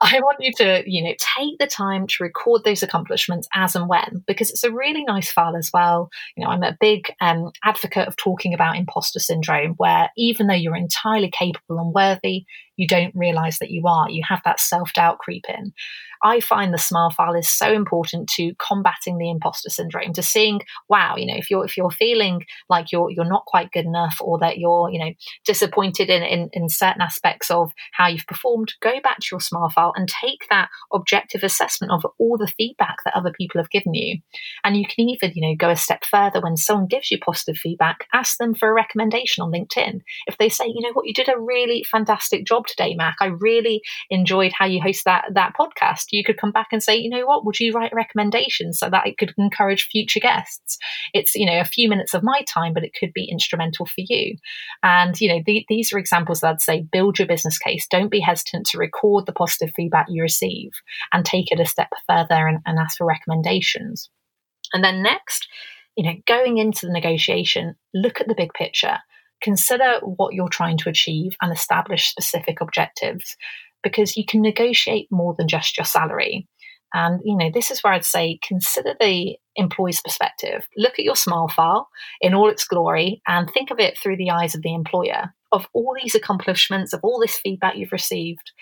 I 0.03 0.20
want 0.20 0.38
you 0.40 0.53
to, 0.57 0.82
you 0.86 1.05
know, 1.05 1.14
take 1.36 1.59
the 1.59 1.66
time 1.66 2.07
to 2.07 2.22
record 2.22 2.64
those 2.64 2.82
accomplishments 2.82 3.48
as 3.55 3.76
and 3.76 3.88
when, 3.88 4.24
because 4.26 4.51
it's 4.51 4.64
a 4.64 4.72
really 4.72 5.05
nice 5.05 5.30
file 5.30 5.57
as 5.57 5.70
well. 5.74 6.09
You 6.36 6.44
know, 6.44 6.51
I'm 6.51 6.62
a 6.62 6.76
big 6.80 7.12
um, 7.20 7.51
advocate 7.64 8.09
of 8.09 8.16
talking 8.16 8.55
about 8.55 8.76
imposter 8.76 9.18
syndrome, 9.18 9.74
where 9.76 10.11
even 10.16 10.46
though 10.46 10.55
you're 10.55 10.76
entirely 10.76 11.30
capable 11.30 11.78
and 11.78 11.92
worthy, 11.92 12.44
you 12.76 12.86
don't 12.86 13.14
realize 13.14 13.59
that 13.59 13.70
you 13.70 13.86
are. 13.86 14.09
You 14.09 14.22
have 14.26 14.40
that 14.44 14.59
self 14.59 14.94
doubt 14.94 15.18
creep 15.18 15.44
in. 15.48 15.72
I 16.22 16.40
find 16.40 16.72
the 16.72 16.78
smile 16.78 17.11
file 17.11 17.34
is 17.34 17.48
so 17.48 17.72
important 17.72 18.28
to 18.36 18.55
combating 18.59 19.18
the 19.18 19.30
imposter 19.30 19.70
syndrome, 19.70 20.12
to 20.14 20.22
seeing, 20.22 20.61
wow, 20.88 21.16
you 21.16 21.26
know, 21.26 21.36
if 21.36 21.51
you're 21.51 21.64
if 21.64 21.76
you're 21.76 21.90
feeling 21.90 22.44
like 22.68 22.92
you're 22.92 23.11
you're 23.11 23.24
not 23.24 23.44
quite 23.46 23.72
good 23.72 23.84
enough 23.84 24.16
or 24.20 24.38
that 24.38 24.59
you're, 24.59 24.90
you 24.90 24.98
know, 24.98 25.12
disappointed 25.44 26.09
in, 26.09 26.22
in, 26.22 26.51
in 26.53 26.68
certain 26.68 27.03
aspects 27.03 27.51
of 27.51 27.72
how 27.92 28.09
you've 28.09 28.26
performed, 28.26 28.72
go 28.80 29.01
back 29.03 29.18
to 29.18 29.28
your 29.32 29.40
smile 29.40 29.70
file 29.70 29.89
and 29.97 30.09
take 30.09 30.47
that 30.51 30.68
objective 30.93 31.43
assessment 31.43 31.93
of 31.93 32.05
all 32.18 32.36
the 32.38 32.53
feedback 32.57 32.97
that 33.05 33.16
other 33.16 33.32
people 33.32 33.61
have 33.61 33.70
given 33.70 33.95
you. 33.95 34.18
And 34.64 34.76
you 34.76 34.84
can 34.84 35.09
even, 35.09 35.32
you 35.34 35.49
know, 35.49 35.57
go 35.57 35.70
a 35.70 35.76
step 35.76 36.05
further 36.05 36.41
when 36.41 36.57
someone 36.57 36.86
gives 36.86 37.11
you 37.11 37.18
positive 37.18 37.57
feedback, 37.57 38.07
ask 38.12 38.38
them 38.38 38.55
for 38.55 38.68
a 38.68 38.74
recommendation 38.74 39.43
on 39.43 39.53
LinkedIn. 39.53 40.01
If 40.26 40.38
they 40.38 40.49
say, 40.49 40.66
you 40.66 40.80
know 40.80 40.93
what, 40.93 41.07
you 41.07 41.14
did 41.14 41.28
a 41.28 41.38
really 41.38 41.84
fantastic 41.91 42.47
job 42.47 42.66
today, 42.66 42.95
Mac. 42.95 43.16
I 43.20 43.26
really 43.26 43.82
enjoyed 44.11 44.53
how 44.57 44.66
you 44.66 44.80
host 44.80 45.05
that 45.05 45.26
that 45.34 45.53
podcast 45.59 46.07
you 46.11 46.24
could 46.24 46.38
come 46.38 46.53
back 46.53 46.68
and 46.72 46.82
say, 46.82 46.97
you 46.97 47.11
know 47.11 47.26
what, 47.26 47.45
would 47.45 47.61
you 47.61 47.72
write 47.72 47.93
recommendations 47.95 48.78
so 48.78 48.88
that 48.91 49.07
it 49.07 49.18
could 49.18 49.32
encourage 49.38 49.84
future 49.84 50.20
guests? 50.20 50.78
It's, 51.14 51.34
you 51.34 51.47
know, 51.47 51.61
a 51.61 51.64
few 51.64 51.88
minutes 51.88 52.14
of 52.14 52.22
my 52.22 52.43
time, 52.53 52.74
but 52.74 52.84
it 52.84 52.93
could 52.99 53.12
be 53.12 53.28
instrumental 53.30 53.86
for 53.86 53.93
you. 53.97 54.36
And, 54.82 55.18
you 55.20 55.28
know, 55.28 55.43
the, 55.45 55.64
these 55.68 55.93
are 55.93 55.99
examples 55.99 56.41
that 56.41 56.51
I'd 56.51 56.61
say 56.61 56.86
build 56.91 57.18
your 57.18 57.28
business 57.28 57.59
case. 57.59 57.86
Don't 57.91 58.11
be 58.11 58.20
hesitant 58.20 58.66
to 58.66 58.78
record 58.78 59.26
the 59.26 59.32
positive 59.32 59.72
feedback 59.80 60.06
you 60.08 60.22
receive 60.22 60.70
and 61.12 61.24
take 61.24 61.50
it 61.50 61.60
a 61.60 61.64
step 61.64 61.88
further 62.06 62.46
and, 62.46 62.58
and 62.66 62.78
ask 62.78 62.98
for 62.98 63.06
recommendations. 63.06 64.10
And 64.72 64.84
then 64.84 65.02
next, 65.02 65.48
you 65.96 66.04
know, 66.04 66.16
going 66.26 66.58
into 66.58 66.86
the 66.86 66.92
negotiation, 66.92 67.74
look 67.94 68.20
at 68.20 68.28
the 68.28 68.34
big 68.36 68.52
picture 68.52 68.98
consider 69.42 70.00
what 70.02 70.34
you're 70.34 70.48
trying 70.48 70.76
to 70.76 70.90
achieve 70.90 71.32
and 71.40 71.50
establish 71.52 72.10
specific 72.10 72.60
objectives 72.60 73.36
because 73.82 74.16
you 74.16 74.24
can 74.26 74.42
negotiate 74.42 75.08
more 75.10 75.34
than 75.38 75.48
just 75.48 75.78
your 75.78 75.84
salary. 75.86 76.46
And, 76.92 77.20
you 77.24 77.36
know, 77.36 77.50
this 77.52 77.70
is 77.70 77.82
where 77.82 77.92
I'd 77.92 78.04
say 78.04 78.38
consider 78.46 78.94
the 79.00 79.36
employee's 79.56 80.02
perspective. 80.02 80.66
Look 80.76 80.98
at 80.98 81.04
your 81.04 81.16
smile 81.16 81.48
file 81.48 81.88
in 82.20 82.34
all 82.34 82.50
its 82.50 82.64
glory 82.64 83.22
and 83.26 83.50
think 83.50 83.70
of 83.70 83.78
it 83.78 83.98
through 83.98 84.18
the 84.18 84.30
eyes 84.30 84.54
of 84.54 84.62
the 84.62 84.74
employer. 84.74 85.32
of 85.52 85.66
all 85.72 85.94
these 86.00 86.14
accomplishments, 86.14 86.92
of 86.92 87.00
all 87.02 87.18
this 87.20 87.38
feedback 87.38 87.76
you've 87.76 87.92
received, 87.92 88.52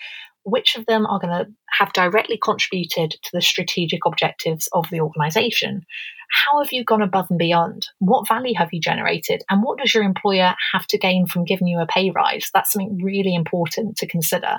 which 0.43 0.75
of 0.75 0.85
them 0.85 1.05
are 1.05 1.19
going 1.19 1.33
to 1.33 1.51
have 1.77 1.93
directly 1.93 2.37
contributed 2.41 3.11
to 3.11 3.29
the 3.33 3.41
strategic 3.41 4.05
objectives 4.05 4.67
of 4.73 4.89
the 4.89 5.01
organization? 5.01 5.85
How 6.31 6.61
have 6.63 6.71
you 6.71 6.83
gone 6.83 7.01
above 7.01 7.27
and 7.29 7.39
beyond? 7.39 7.87
What 7.99 8.27
value 8.27 8.53
have 8.55 8.69
you 8.71 8.79
generated? 8.79 9.43
And 9.49 9.63
what 9.63 9.79
does 9.79 9.93
your 9.93 10.03
employer 10.03 10.55
have 10.73 10.85
to 10.87 10.97
gain 10.97 11.25
from 11.25 11.45
giving 11.45 11.67
you 11.67 11.79
a 11.79 11.87
pay 11.87 12.11
rise? 12.11 12.49
That's 12.53 12.71
something 12.71 12.99
really 13.03 13.33
important 13.33 13.97
to 13.97 14.07
consider. 14.07 14.57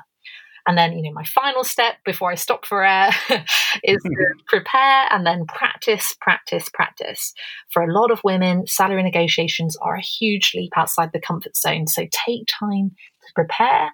And 0.67 0.77
then, 0.77 0.93
you 0.93 1.03
know, 1.03 1.13
my 1.13 1.25
final 1.25 1.65
step 1.65 1.95
before 2.05 2.31
I 2.31 2.35
stop 2.35 2.67
for 2.67 2.85
air 2.85 3.11
is 3.83 4.03
to 4.03 4.27
prepare 4.47 5.07
and 5.11 5.27
then 5.27 5.47
practice, 5.47 6.15
practice, 6.21 6.69
practice. 6.69 7.33
For 7.71 7.83
a 7.83 7.93
lot 7.93 8.11
of 8.11 8.21
women, 8.25 8.67
salary 8.67 9.03
negotiations 9.03 9.77
are 9.81 9.95
a 9.95 10.03
huge 10.03 10.53
leap 10.55 10.73
outside 10.77 11.11
the 11.13 11.21
comfort 11.21 11.57
zone. 11.57 11.87
So 11.87 12.07
take 12.11 12.47
time 12.47 12.91
to 12.91 13.33
prepare 13.35 13.93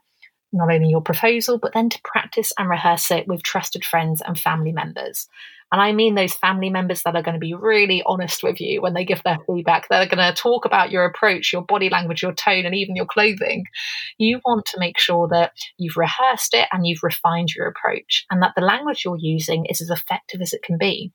not 0.57 0.73
only 0.73 0.89
your 0.89 1.03
proposal, 1.03 1.59
but 1.59 1.73
then 1.75 1.91
to 1.91 2.01
practice 2.03 2.53
and 2.59 2.69
rehearse 2.69 3.11
it 3.11 3.29
with 3.29 3.43
trusted 3.43 3.85
friends 3.85 4.23
and 4.25 4.39
family 4.39 4.73
members. 4.73 5.29
And 5.73 5.81
I 5.81 5.93
mean 5.93 6.15
those 6.15 6.35
family 6.35 6.71
members 6.71 7.03
that 7.03 7.17
are 7.17 7.23
going 7.23 7.35
to 7.35 7.41
be 7.41 7.55
really 7.55 8.03
honest 8.07 8.43
with 8.43 8.61
you 8.61 8.81
when 8.81 8.95
they 8.95 9.05
give 9.05 9.23
their 9.25 9.39
feedback. 9.47 9.89
They're 9.89 10.07
going 10.07 10.33
to 10.33 10.41
talk 10.41 10.65
about 10.65 10.93
your 10.93 11.05
approach, 11.05 11.53
your 11.53 11.63
body 11.63 11.91
language, 11.91 12.23
your 12.23 12.35
tone, 12.35 12.67
and 12.67 12.75
even 12.75 12.95
your 12.95 13.07
clothing. 13.07 13.65
You 14.17 14.41
want 14.45 14.67
to 14.67 14.79
make 14.79 14.99
sure 14.99 15.27
that 15.29 15.53
you've 15.77 15.97
rehearsed 15.97 16.55
it 16.55 16.69
and 16.73 16.87
you've 16.87 17.03
refined 17.03 17.53
your 17.55 17.67
approach 17.67 18.25
and 18.31 18.43
that 18.43 18.53
the 18.55 18.63
language 18.63 19.05
you're 19.05 19.19
using 19.19 19.67
is 19.67 19.81
as 19.81 19.91
effective 19.91 20.41
as 20.41 20.53
it 20.53 20.63
can 20.63 20.79
be. 20.79 21.13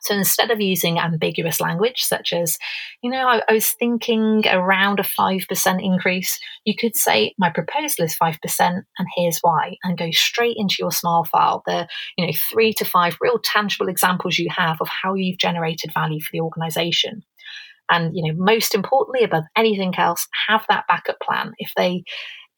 So 0.00 0.14
instead 0.14 0.50
of 0.50 0.60
using 0.60 0.98
ambiguous 0.98 1.60
language, 1.60 2.02
such 2.02 2.32
as, 2.32 2.58
you 3.02 3.10
know, 3.10 3.26
I, 3.26 3.42
I, 3.48 3.52
was 3.52 3.70
thinking 3.72 4.44
around 4.46 4.98
a 4.98 5.02
5% 5.02 5.84
increase, 5.84 6.38
you 6.64 6.74
could 6.78 6.96
say, 6.96 7.34
my 7.38 7.50
proposal 7.50 8.04
is 8.04 8.16
5%, 8.16 8.36
and 8.60 9.08
here's 9.16 9.40
why, 9.42 9.76
and 9.84 9.98
go 9.98 10.10
straight 10.10 10.56
into 10.56 10.76
your 10.78 10.90
smile 10.90 11.24
file, 11.24 11.62
the, 11.66 11.86
you 12.16 12.26
know, 12.26 12.32
three 12.50 12.72
to 12.74 12.84
five 12.84 13.16
real 13.20 13.38
tangible 13.42 13.88
examples 13.88 14.38
you 14.38 14.48
have 14.50 14.78
of 14.80 14.88
how 14.88 15.14
you've 15.14 15.38
generated 15.38 15.92
value 15.92 16.20
for 16.20 16.30
the 16.32 16.40
organization. 16.40 17.22
And, 17.90 18.12
you 18.14 18.22
know, 18.24 18.38
most 18.38 18.74
importantly, 18.74 19.24
above 19.24 19.44
anything 19.56 19.94
else, 19.98 20.26
have 20.48 20.64
that 20.68 20.84
backup 20.88 21.18
plan. 21.20 21.52
If 21.58 21.72
they, 21.76 22.04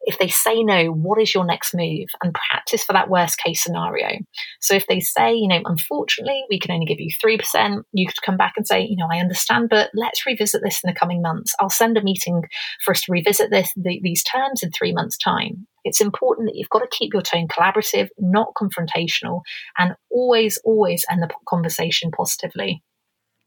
if 0.04 0.18
they 0.18 0.28
say 0.28 0.62
no, 0.62 0.86
what 0.86 1.20
is 1.20 1.32
your 1.32 1.44
next 1.44 1.74
move? 1.74 2.08
And 2.22 2.34
practice 2.34 2.82
for 2.82 2.92
that 2.92 3.08
worst 3.08 3.38
case 3.38 3.62
scenario. 3.62 4.18
So 4.60 4.74
if 4.74 4.86
they 4.86 5.00
say, 5.00 5.34
you 5.34 5.48
know, 5.48 5.60
unfortunately, 5.64 6.44
we 6.50 6.58
can 6.58 6.72
only 6.72 6.86
give 6.86 7.00
you 7.00 7.10
3%, 7.24 7.82
you 7.92 8.06
could 8.06 8.22
come 8.22 8.36
back 8.36 8.54
and 8.56 8.66
say, 8.66 8.82
you 8.82 8.96
know, 8.96 9.08
I 9.10 9.18
understand, 9.18 9.68
but 9.68 9.90
let's 9.94 10.26
revisit 10.26 10.62
this 10.62 10.80
in 10.82 10.88
the 10.88 10.98
coming 10.98 11.22
months. 11.22 11.54
I'll 11.60 11.70
send 11.70 11.96
a 11.96 12.02
meeting 12.02 12.42
for 12.84 12.92
us 12.92 13.02
to 13.02 13.12
revisit 13.12 13.50
this, 13.50 13.72
the, 13.76 14.00
these 14.02 14.24
terms 14.24 14.62
in 14.62 14.70
three 14.72 14.92
months' 14.92 15.18
time. 15.18 15.66
It's 15.84 16.00
important 16.00 16.48
that 16.48 16.56
you've 16.56 16.68
got 16.68 16.80
to 16.80 16.88
keep 16.90 17.12
your 17.12 17.22
tone 17.22 17.48
collaborative, 17.48 18.08
not 18.18 18.54
confrontational, 18.60 19.42
and 19.78 19.94
always, 20.10 20.58
always 20.64 21.04
end 21.10 21.22
the 21.22 21.30
conversation 21.48 22.10
positively. 22.10 22.82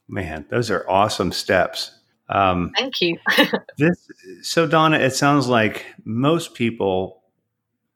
Man, 0.08 0.46
those 0.50 0.70
are 0.70 0.88
awesome 0.88 1.32
steps. 1.32 1.95
Um, 2.28 2.72
Thank 2.76 3.00
you. 3.00 3.18
this, 3.78 4.08
so, 4.42 4.66
Donna, 4.66 4.98
it 4.98 5.14
sounds 5.14 5.48
like 5.48 5.86
most 6.04 6.54
people 6.54 7.22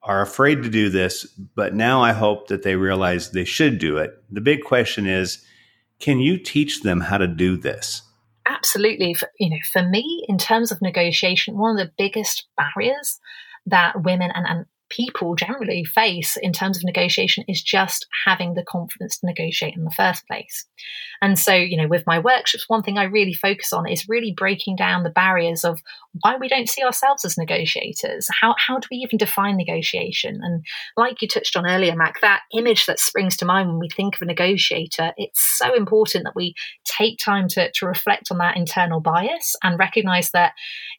are 0.02 0.22
afraid 0.22 0.62
to 0.62 0.70
do 0.70 0.88
this, 0.88 1.24
but 1.24 1.74
now 1.74 2.02
I 2.02 2.12
hope 2.12 2.48
that 2.48 2.62
they 2.62 2.76
realize 2.76 3.30
they 3.30 3.44
should 3.44 3.78
do 3.78 3.98
it. 3.98 4.10
The 4.30 4.40
big 4.40 4.62
question 4.64 5.06
is 5.06 5.44
can 5.98 6.18
you 6.18 6.38
teach 6.38 6.80
them 6.80 7.02
how 7.02 7.18
to 7.18 7.26
do 7.26 7.56
this? 7.58 8.02
Absolutely. 8.46 9.12
For, 9.14 9.28
you 9.38 9.50
know, 9.50 9.58
for 9.70 9.82
me, 9.82 10.24
in 10.28 10.38
terms 10.38 10.72
of 10.72 10.80
negotiation, 10.80 11.58
one 11.58 11.78
of 11.78 11.86
the 11.86 11.92
biggest 11.98 12.46
barriers 12.56 13.20
that 13.66 14.02
women 14.02 14.30
and, 14.34 14.46
and 14.46 14.66
people 14.90 15.34
generally 15.34 15.84
face 15.84 16.36
in 16.36 16.52
terms 16.52 16.76
of 16.76 16.84
negotiation 16.84 17.44
is 17.48 17.62
just 17.62 18.06
having 18.26 18.54
the 18.54 18.64
confidence 18.64 19.18
to 19.18 19.26
negotiate 19.26 19.76
in 19.76 19.84
the 19.84 19.90
first 19.90 20.26
place. 20.26 20.66
And 21.22 21.38
so, 21.38 21.54
you 21.54 21.76
know, 21.76 21.86
with 21.86 22.04
my 22.06 22.18
workshops, 22.18 22.64
one 22.68 22.82
thing 22.82 22.98
I 22.98 23.04
really 23.04 23.34
focus 23.34 23.72
on 23.72 23.86
is 23.86 24.08
really 24.08 24.34
breaking 24.36 24.76
down 24.76 25.02
the 25.02 25.10
barriers 25.10 25.64
of 25.64 25.80
why 26.22 26.36
we 26.36 26.48
don't 26.48 26.68
see 26.68 26.82
ourselves 26.82 27.24
as 27.24 27.36
negotiators. 27.36 28.26
How, 28.40 28.54
how 28.58 28.78
do 28.78 28.88
we 28.90 28.98
even 28.98 29.18
define 29.18 29.56
negotiation? 29.56 30.40
And 30.42 30.64
like 30.96 31.20
you 31.20 31.28
touched 31.28 31.56
on 31.56 31.68
earlier, 31.68 31.94
Mac, 31.94 32.20
that 32.20 32.42
image 32.54 32.86
that 32.86 32.98
springs 32.98 33.36
to 33.38 33.44
mind 33.44 33.68
when 33.68 33.78
we 33.78 33.90
think 33.90 34.16
of 34.16 34.22
a 34.22 34.26
negotiator, 34.26 35.12
it's 35.16 35.40
so 35.58 35.74
important 35.74 36.24
that 36.24 36.36
we 36.36 36.54
take 36.84 37.18
time 37.18 37.48
to, 37.48 37.70
to 37.72 37.86
reflect 37.86 38.28
on 38.30 38.38
that 38.38 38.56
internal 38.56 39.00
bias 39.00 39.54
and 39.62 39.78
recognize 39.78 40.30
that 40.30 40.52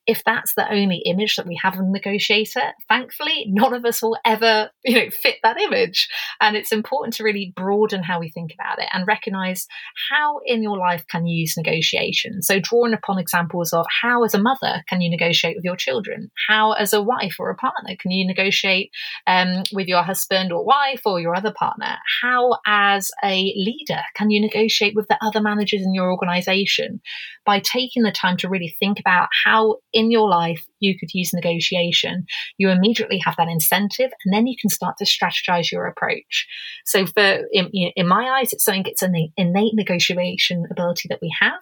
if 0.07 0.23
that's 0.23 0.53
the 0.55 0.71
only 0.71 0.97
image 1.05 1.35
that 1.35 1.47
we 1.47 1.59
have 1.61 1.75
of 1.75 1.81
a 1.81 1.83
negotiator, 1.83 2.73
thankfully, 2.87 3.45
none 3.47 3.73
of 3.73 3.80
us 3.85 4.01
will 4.01 4.17
ever, 4.25 4.69
you 4.83 4.95
know, 4.95 5.09
fit 5.09 5.37
that 5.43 5.59
image. 5.59 6.07
And 6.39 6.55
it's 6.55 6.71
important 6.71 7.13
to 7.15 7.23
really 7.23 7.53
broaden 7.55 8.03
how 8.03 8.19
we 8.19 8.29
think 8.29 8.53
about 8.53 8.79
it 8.79 8.87
and 8.93 9.07
recognize 9.07 9.67
how 10.09 10.39
in 10.45 10.63
your 10.63 10.77
life 10.77 11.05
can 11.09 11.25
you 11.25 11.39
use 11.41 11.57
negotiation. 11.57 12.41
So 12.41 12.59
drawing 12.59 12.93
upon 12.93 13.19
examples 13.19 13.73
of 13.73 13.85
how 14.01 14.23
as 14.23 14.33
a 14.33 14.41
mother 14.41 14.83
can 14.87 15.01
you 15.01 15.09
negotiate 15.09 15.55
with 15.55 15.65
your 15.65 15.75
children? 15.75 16.31
How 16.47 16.73
as 16.73 16.93
a 16.93 17.01
wife 17.01 17.35
or 17.39 17.49
a 17.49 17.55
partner 17.55 17.95
can 17.99 18.11
you 18.11 18.25
negotiate 18.25 18.91
um, 19.27 19.63
with 19.73 19.87
your 19.87 20.03
husband 20.03 20.51
or 20.51 20.65
wife 20.65 21.01
or 21.05 21.19
your 21.19 21.35
other 21.35 21.53
partner? 21.53 21.97
How 22.21 22.57
as 22.65 23.11
a 23.23 23.53
leader 23.55 24.01
can 24.15 24.29
you 24.29 24.41
negotiate 24.41 24.95
with 24.95 25.07
the 25.07 25.17
other 25.21 25.41
managers 25.41 25.81
in 25.81 25.93
your 25.93 26.11
organization? 26.11 27.01
By 27.45 27.59
taking 27.59 28.03
the 28.03 28.11
time 28.11 28.37
to 28.37 28.49
really 28.49 28.75
think 28.79 28.99
about 28.99 29.29
how 29.45 29.77
in 29.93 30.11
your 30.11 30.29
life 30.29 30.63
you 30.79 30.97
could 30.97 31.09
use 31.13 31.33
negotiation, 31.33 32.25
you 32.57 32.69
immediately 32.69 33.19
have 33.23 33.35
that 33.37 33.49
and 33.71 34.33
then 34.33 34.47
you 34.47 34.55
can 34.59 34.69
start 34.69 34.97
to 34.97 35.05
strategize 35.05 35.71
your 35.71 35.85
approach. 35.85 36.47
So 36.85 37.05
for 37.05 37.47
in, 37.51 37.67
in 37.71 38.07
my 38.07 38.39
eyes, 38.39 38.53
it's 38.53 38.65
something 38.65 38.83
it's 38.85 39.01
an 39.01 39.15
innate 39.37 39.73
negotiation 39.73 40.65
ability 40.69 41.07
that 41.09 41.19
we 41.21 41.33
have 41.39 41.59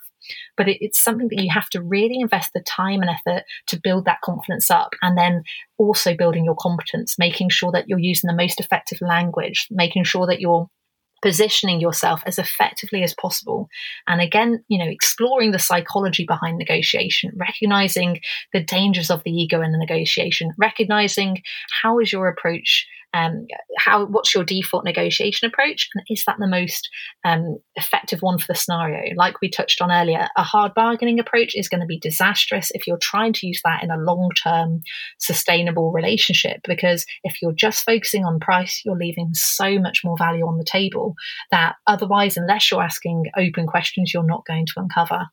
but 0.57 0.67
it, 0.67 0.77
it's 0.83 1.01
something 1.01 1.27
that 1.29 1.41
you 1.41 1.49
have 1.51 1.69
to 1.69 1.81
really 1.81 2.19
invest 2.19 2.51
the 2.53 2.61
time 2.61 3.01
and 3.01 3.09
effort 3.09 3.43
to 3.67 3.79
build 3.81 4.05
that 4.05 4.21
confidence 4.21 4.69
up 4.69 4.93
and 5.01 5.17
then 5.17 5.43
also 5.77 6.15
building 6.15 6.45
your 6.45 6.55
competence 6.55 7.15
making 7.17 7.49
sure 7.49 7.71
that 7.71 7.87
you're 7.87 7.99
using 7.99 8.27
the 8.27 8.35
most 8.35 8.59
effective 8.59 8.99
language 9.01 9.67
making 9.71 10.03
sure 10.03 10.27
that 10.27 10.39
you're 10.39 10.69
positioning 11.21 11.79
yourself 11.79 12.21
as 12.25 12.39
effectively 12.39 13.03
as 13.03 13.13
possible. 13.13 13.69
And 14.07 14.21
again, 14.21 14.63
you 14.67 14.77
know, 14.77 14.89
exploring 14.89 15.51
the 15.51 15.59
psychology 15.59 16.25
behind 16.25 16.57
negotiation, 16.57 17.31
recognizing 17.35 18.19
the 18.53 18.63
dangers 18.63 19.09
of 19.09 19.23
the 19.23 19.31
ego 19.31 19.61
in 19.61 19.71
the 19.71 19.77
negotiation, 19.77 20.53
recognizing 20.57 21.41
how 21.81 21.99
is 21.99 22.11
your 22.11 22.27
approach 22.27 22.87
um, 23.13 23.47
how 23.77 24.05
what's 24.05 24.33
your 24.33 24.43
default 24.43 24.85
negotiation 24.85 25.47
approach? 25.47 25.89
And 25.95 26.03
is 26.09 26.23
that 26.25 26.37
the 26.39 26.47
most 26.47 26.89
um, 27.25 27.57
effective 27.75 28.21
one 28.21 28.37
for 28.37 28.45
the 28.47 28.55
scenario? 28.55 29.15
Like 29.15 29.41
we 29.41 29.49
touched 29.49 29.81
on 29.81 29.91
earlier 29.91 30.27
a 30.37 30.43
hard 30.43 30.73
bargaining 30.73 31.19
approach 31.19 31.55
is 31.55 31.69
going 31.69 31.81
to 31.81 31.87
be 31.87 31.99
disastrous 31.99 32.71
if 32.73 32.85
you're 32.85 32.97
trying 32.97 33.33
to 33.33 33.47
use 33.47 33.61
that 33.63 33.83
in 33.83 33.91
a 33.91 33.97
long-term 33.97 34.81
sustainable 35.17 35.91
relationship 35.91 36.61
because 36.67 37.05
if 37.23 37.41
you're 37.41 37.51
just 37.51 37.83
focusing 37.83 38.25
on 38.25 38.39
price 38.39 38.81
you're 38.85 38.95
leaving 38.95 39.33
so 39.33 39.79
much 39.79 40.01
more 40.03 40.17
value 40.17 40.45
on 40.45 40.57
the 40.57 40.63
table 40.63 41.15
that 41.51 41.75
otherwise 41.87 42.37
unless 42.37 42.69
you're 42.69 42.81
asking 42.81 43.25
open 43.37 43.65
questions 43.65 44.13
you're 44.13 44.23
not 44.23 44.45
going 44.45 44.65
to 44.65 44.73
uncover. 44.77 45.25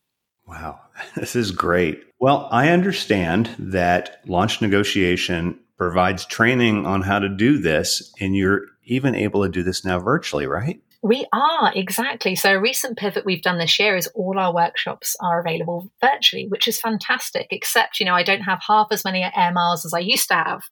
Wow, 0.47 0.81
this 1.17 1.37
is 1.37 1.51
great. 1.51 2.03
Well, 2.19 2.49
I 2.51 2.71
understand 2.71 3.55
that 3.59 4.21
launch 4.27 4.63
negotiation 4.63 5.59
provides 5.77 6.25
training 6.25 6.87
on 6.87 7.03
how 7.03 7.19
to 7.19 7.29
do 7.29 7.59
this, 7.59 8.13
and 8.21 8.37
you're 8.37 8.63
even 8.85 9.15
able 9.15 9.43
to 9.43 9.49
do 9.49 9.63
this 9.63 9.85
now 9.85 9.99
virtually, 9.99 10.47
right? 10.47 10.81
We 11.03 11.27
are, 11.33 11.73
exactly. 11.75 12.35
So, 12.35 12.55
a 12.55 12.61
recent 12.61 12.99
pivot 12.99 13.25
we've 13.25 13.43
done 13.43 13.59
this 13.59 13.79
year 13.79 13.97
is 13.97 14.09
all 14.09 14.39
our 14.39 14.53
workshops 14.53 15.15
are 15.21 15.41
available 15.41 15.91
virtually, 16.01 16.49
which 16.49 16.67
is 16.67 16.81
fantastic, 16.81 17.49
except, 17.51 18.01
you 18.01 18.07
know, 18.07 18.15
I 18.15 18.23
don't 18.23 18.41
have 18.41 18.61
half 18.67 18.89
as 18.91 19.05
many 19.05 19.23
air 19.23 19.53
miles 19.53 19.85
as 19.85 19.93
I 19.95 20.01
used 20.01 20.29
to 20.29 20.35
have. 20.35 20.63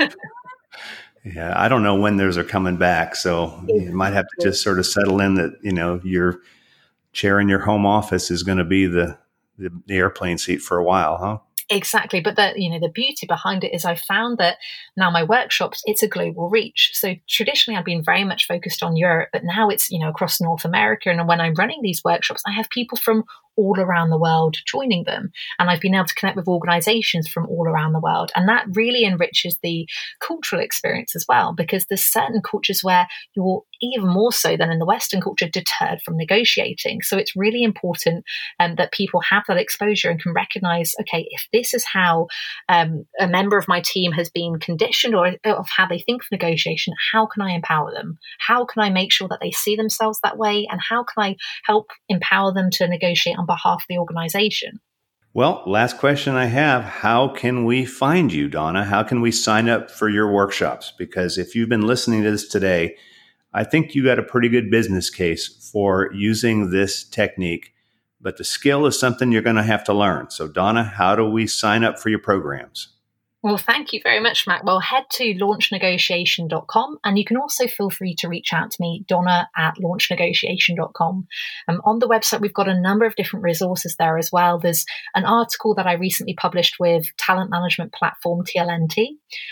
yeah, 1.24 1.52
I 1.54 1.68
don't 1.68 1.82
know 1.82 1.94
when 1.94 2.16
those 2.16 2.36
are 2.38 2.44
coming 2.44 2.76
back. 2.76 3.14
So, 3.14 3.62
you 3.68 3.92
might 3.92 4.14
have 4.14 4.26
to 4.26 4.46
just 4.46 4.62
sort 4.62 4.78
of 4.78 4.86
settle 4.86 5.20
in 5.20 5.34
that, 5.34 5.52
you 5.62 5.72
know, 5.72 6.00
your 6.02 6.40
chair 7.12 7.38
in 7.38 7.48
your 7.48 7.60
home 7.60 7.86
office 7.86 8.30
is 8.30 8.42
going 8.42 8.58
to 8.58 8.64
be 8.64 8.86
the, 8.86 9.18
the, 9.58 9.70
the 9.86 9.96
airplane 9.96 10.38
seat 10.38 10.62
for 10.62 10.78
a 10.78 10.84
while, 10.84 11.18
huh? 11.18 11.38
Exactly. 11.70 12.20
But 12.20 12.36
the, 12.36 12.52
you 12.56 12.70
know, 12.70 12.78
the 12.78 12.90
beauty 12.92 13.26
behind 13.26 13.64
it 13.64 13.74
is 13.74 13.84
I 13.84 13.94
found 13.94 14.38
that 14.38 14.58
now 14.96 15.10
my 15.10 15.22
workshops, 15.22 15.82
it's 15.86 16.02
a 16.02 16.08
global 16.08 16.50
reach. 16.50 16.90
So 16.94 17.14
traditionally 17.28 17.78
I've 17.78 17.84
been 17.86 18.04
very 18.04 18.24
much 18.24 18.46
focused 18.46 18.82
on 18.82 18.96
Europe, 18.96 19.30
but 19.32 19.44
now 19.44 19.70
it's, 19.70 19.90
you 19.90 19.98
know, 19.98 20.10
across 20.10 20.40
North 20.40 20.64
America. 20.64 21.08
And 21.10 21.26
when 21.26 21.40
I'm 21.40 21.54
running 21.54 21.80
these 21.82 22.02
workshops, 22.04 22.42
I 22.46 22.52
have 22.52 22.68
people 22.70 22.98
from 22.98 23.24
all 23.56 23.78
around 23.78 24.10
the 24.10 24.18
world 24.18 24.56
joining 24.66 25.04
them. 25.04 25.30
And 25.58 25.70
I've 25.70 25.80
been 25.80 25.94
able 25.94 26.06
to 26.06 26.14
connect 26.14 26.36
with 26.36 26.48
organizations 26.48 27.28
from 27.28 27.46
all 27.46 27.68
around 27.68 27.92
the 27.92 28.00
world. 28.00 28.32
And 28.34 28.48
that 28.48 28.66
really 28.74 29.04
enriches 29.04 29.56
the 29.62 29.88
cultural 30.20 30.60
experience 30.60 31.14
as 31.14 31.24
well, 31.28 31.54
because 31.54 31.86
there's 31.86 32.04
certain 32.04 32.42
cultures 32.42 32.80
where 32.82 33.06
you're 33.34 33.62
even 33.80 34.06
more 34.06 34.32
so 34.32 34.56
than 34.56 34.70
in 34.70 34.78
the 34.78 34.86
Western 34.86 35.20
culture 35.20 35.48
deterred 35.48 36.00
from 36.04 36.16
negotiating. 36.16 37.02
So 37.02 37.16
it's 37.16 37.36
really 37.36 37.62
important 37.62 38.24
um, 38.60 38.76
that 38.76 38.92
people 38.92 39.20
have 39.20 39.44
that 39.48 39.56
exposure 39.56 40.10
and 40.10 40.20
can 40.20 40.32
recognize, 40.32 40.94
okay, 41.00 41.26
if 41.30 41.48
this 41.52 41.74
is 41.74 41.84
how 41.84 42.26
um, 42.68 43.06
a 43.20 43.28
member 43.28 43.58
of 43.58 43.68
my 43.68 43.80
team 43.80 44.12
has 44.12 44.30
been 44.30 44.58
conditioned 44.58 45.14
or 45.14 45.34
of 45.44 45.66
how 45.74 45.86
they 45.86 45.98
think 45.98 46.22
of 46.22 46.28
negotiation, 46.30 46.94
how 47.12 47.26
can 47.26 47.42
I 47.42 47.52
empower 47.52 47.92
them? 47.92 48.18
How 48.38 48.64
can 48.64 48.82
I 48.82 48.90
make 48.90 49.12
sure 49.12 49.28
that 49.28 49.40
they 49.40 49.50
see 49.50 49.76
themselves 49.76 50.18
that 50.22 50.38
way? 50.38 50.66
And 50.70 50.80
how 50.88 51.04
can 51.04 51.22
I 51.22 51.36
help 51.64 51.90
empower 52.08 52.52
them 52.52 52.70
to 52.72 52.88
negotiate 52.88 53.38
on 53.38 53.46
behalf 53.46 53.82
of 53.82 53.86
the 53.88 53.98
organization? 53.98 54.80
Well, 55.36 55.64
last 55.66 55.98
question 55.98 56.36
I 56.36 56.44
have 56.46 56.84
How 56.84 57.26
can 57.26 57.64
we 57.64 57.84
find 57.84 58.32
you, 58.32 58.48
Donna? 58.48 58.84
How 58.84 59.02
can 59.02 59.20
we 59.20 59.32
sign 59.32 59.68
up 59.68 59.90
for 59.90 60.08
your 60.08 60.30
workshops? 60.30 60.92
Because 60.96 61.38
if 61.38 61.56
you've 61.56 61.68
been 61.68 61.88
listening 61.88 62.22
to 62.22 62.30
this 62.30 62.46
today, 62.46 62.96
I 63.54 63.62
think 63.62 63.94
you 63.94 64.04
got 64.04 64.18
a 64.18 64.22
pretty 64.24 64.48
good 64.48 64.68
business 64.68 65.08
case 65.08 65.70
for 65.72 66.12
using 66.12 66.70
this 66.70 67.04
technique. 67.04 67.72
But 68.20 68.36
the 68.36 68.44
skill 68.44 68.86
is 68.86 68.98
something 68.98 69.30
you're 69.30 69.42
going 69.42 69.56
to 69.56 69.62
have 69.62 69.84
to 69.84 69.94
learn. 69.94 70.30
So, 70.30 70.48
Donna, 70.48 70.82
how 70.82 71.14
do 71.14 71.28
we 71.28 71.46
sign 71.46 71.84
up 71.84 71.98
for 71.98 72.08
your 72.08 72.18
programs? 72.18 72.88
Well, 73.44 73.58
thank 73.58 73.92
you 73.92 74.00
very 74.02 74.20
much, 74.20 74.46
Mac. 74.46 74.64
Well, 74.64 74.80
head 74.80 75.04
to 75.12 75.34
launchnegotiation.com 75.34 76.98
and 77.04 77.18
you 77.18 77.26
can 77.26 77.36
also 77.36 77.66
feel 77.66 77.90
free 77.90 78.14
to 78.20 78.28
reach 78.28 78.54
out 78.54 78.70
to 78.70 78.76
me, 78.80 79.04
Donna 79.06 79.50
at 79.54 79.74
launchnegotiation.com. 79.76 81.26
Um, 81.68 81.82
on 81.84 81.98
the 81.98 82.08
website, 82.08 82.40
we've 82.40 82.54
got 82.54 82.70
a 82.70 82.80
number 82.80 83.04
of 83.04 83.16
different 83.16 83.42
resources 83.42 83.96
there 83.98 84.16
as 84.16 84.32
well. 84.32 84.58
There's 84.58 84.86
an 85.14 85.26
article 85.26 85.74
that 85.74 85.86
I 85.86 85.92
recently 85.92 86.32
published 86.32 86.76
with 86.80 87.04
talent 87.18 87.50
management 87.50 87.92
platform 87.92 88.44
TLNT, 88.46 89.08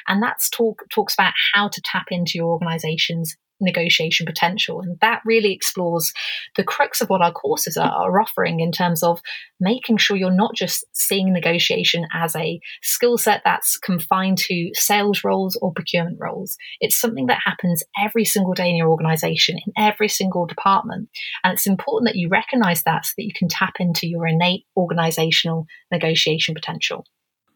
and 0.08 0.22
that's 0.22 0.48
talk 0.48 0.84
talks 0.90 1.12
about 1.12 1.34
how 1.52 1.68
to 1.68 1.82
tap 1.84 2.06
into 2.10 2.38
your 2.38 2.46
organization's 2.46 3.36
negotiation 3.62 4.26
potential. 4.26 4.80
And 4.80 4.98
that 5.00 5.22
really 5.24 5.52
explores 5.52 6.12
the 6.56 6.64
crux 6.64 7.00
of 7.00 7.08
what 7.08 7.22
our 7.22 7.32
courses 7.32 7.76
are, 7.76 7.90
are, 7.90 8.20
offering 8.20 8.60
in 8.60 8.72
terms 8.72 9.02
of 9.02 9.20
making 9.60 9.96
sure 9.96 10.16
you're 10.16 10.30
not 10.30 10.54
just 10.54 10.84
seeing 10.92 11.32
negotiation 11.32 12.06
as 12.12 12.36
a 12.36 12.60
skill 12.82 13.18
set 13.18 13.42
that's 13.44 13.78
confined 13.78 14.38
to 14.38 14.70
sales 14.74 15.24
roles 15.24 15.58
or 15.62 15.72
procurement 15.72 16.18
roles. 16.20 16.56
It's 16.80 17.00
something 17.00 17.26
that 17.26 17.40
happens 17.44 17.82
every 18.02 18.24
single 18.24 18.54
day 18.54 18.68
in 18.68 18.76
your 18.76 18.90
organization, 18.90 19.58
in 19.66 19.72
every 19.76 20.08
single 20.08 20.46
department. 20.46 21.08
And 21.42 21.54
it's 21.54 21.66
important 21.66 22.08
that 22.08 22.18
you 22.18 22.28
recognize 22.28 22.82
that 22.84 23.06
so 23.06 23.12
that 23.16 23.24
you 23.24 23.32
can 23.36 23.48
tap 23.48 23.74
into 23.80 24.06
your 24.06 24.26
innate 24.26 24.64
organizational 24.76 25.66
negotiation 25.90 26.54
potential. 26.54 27.04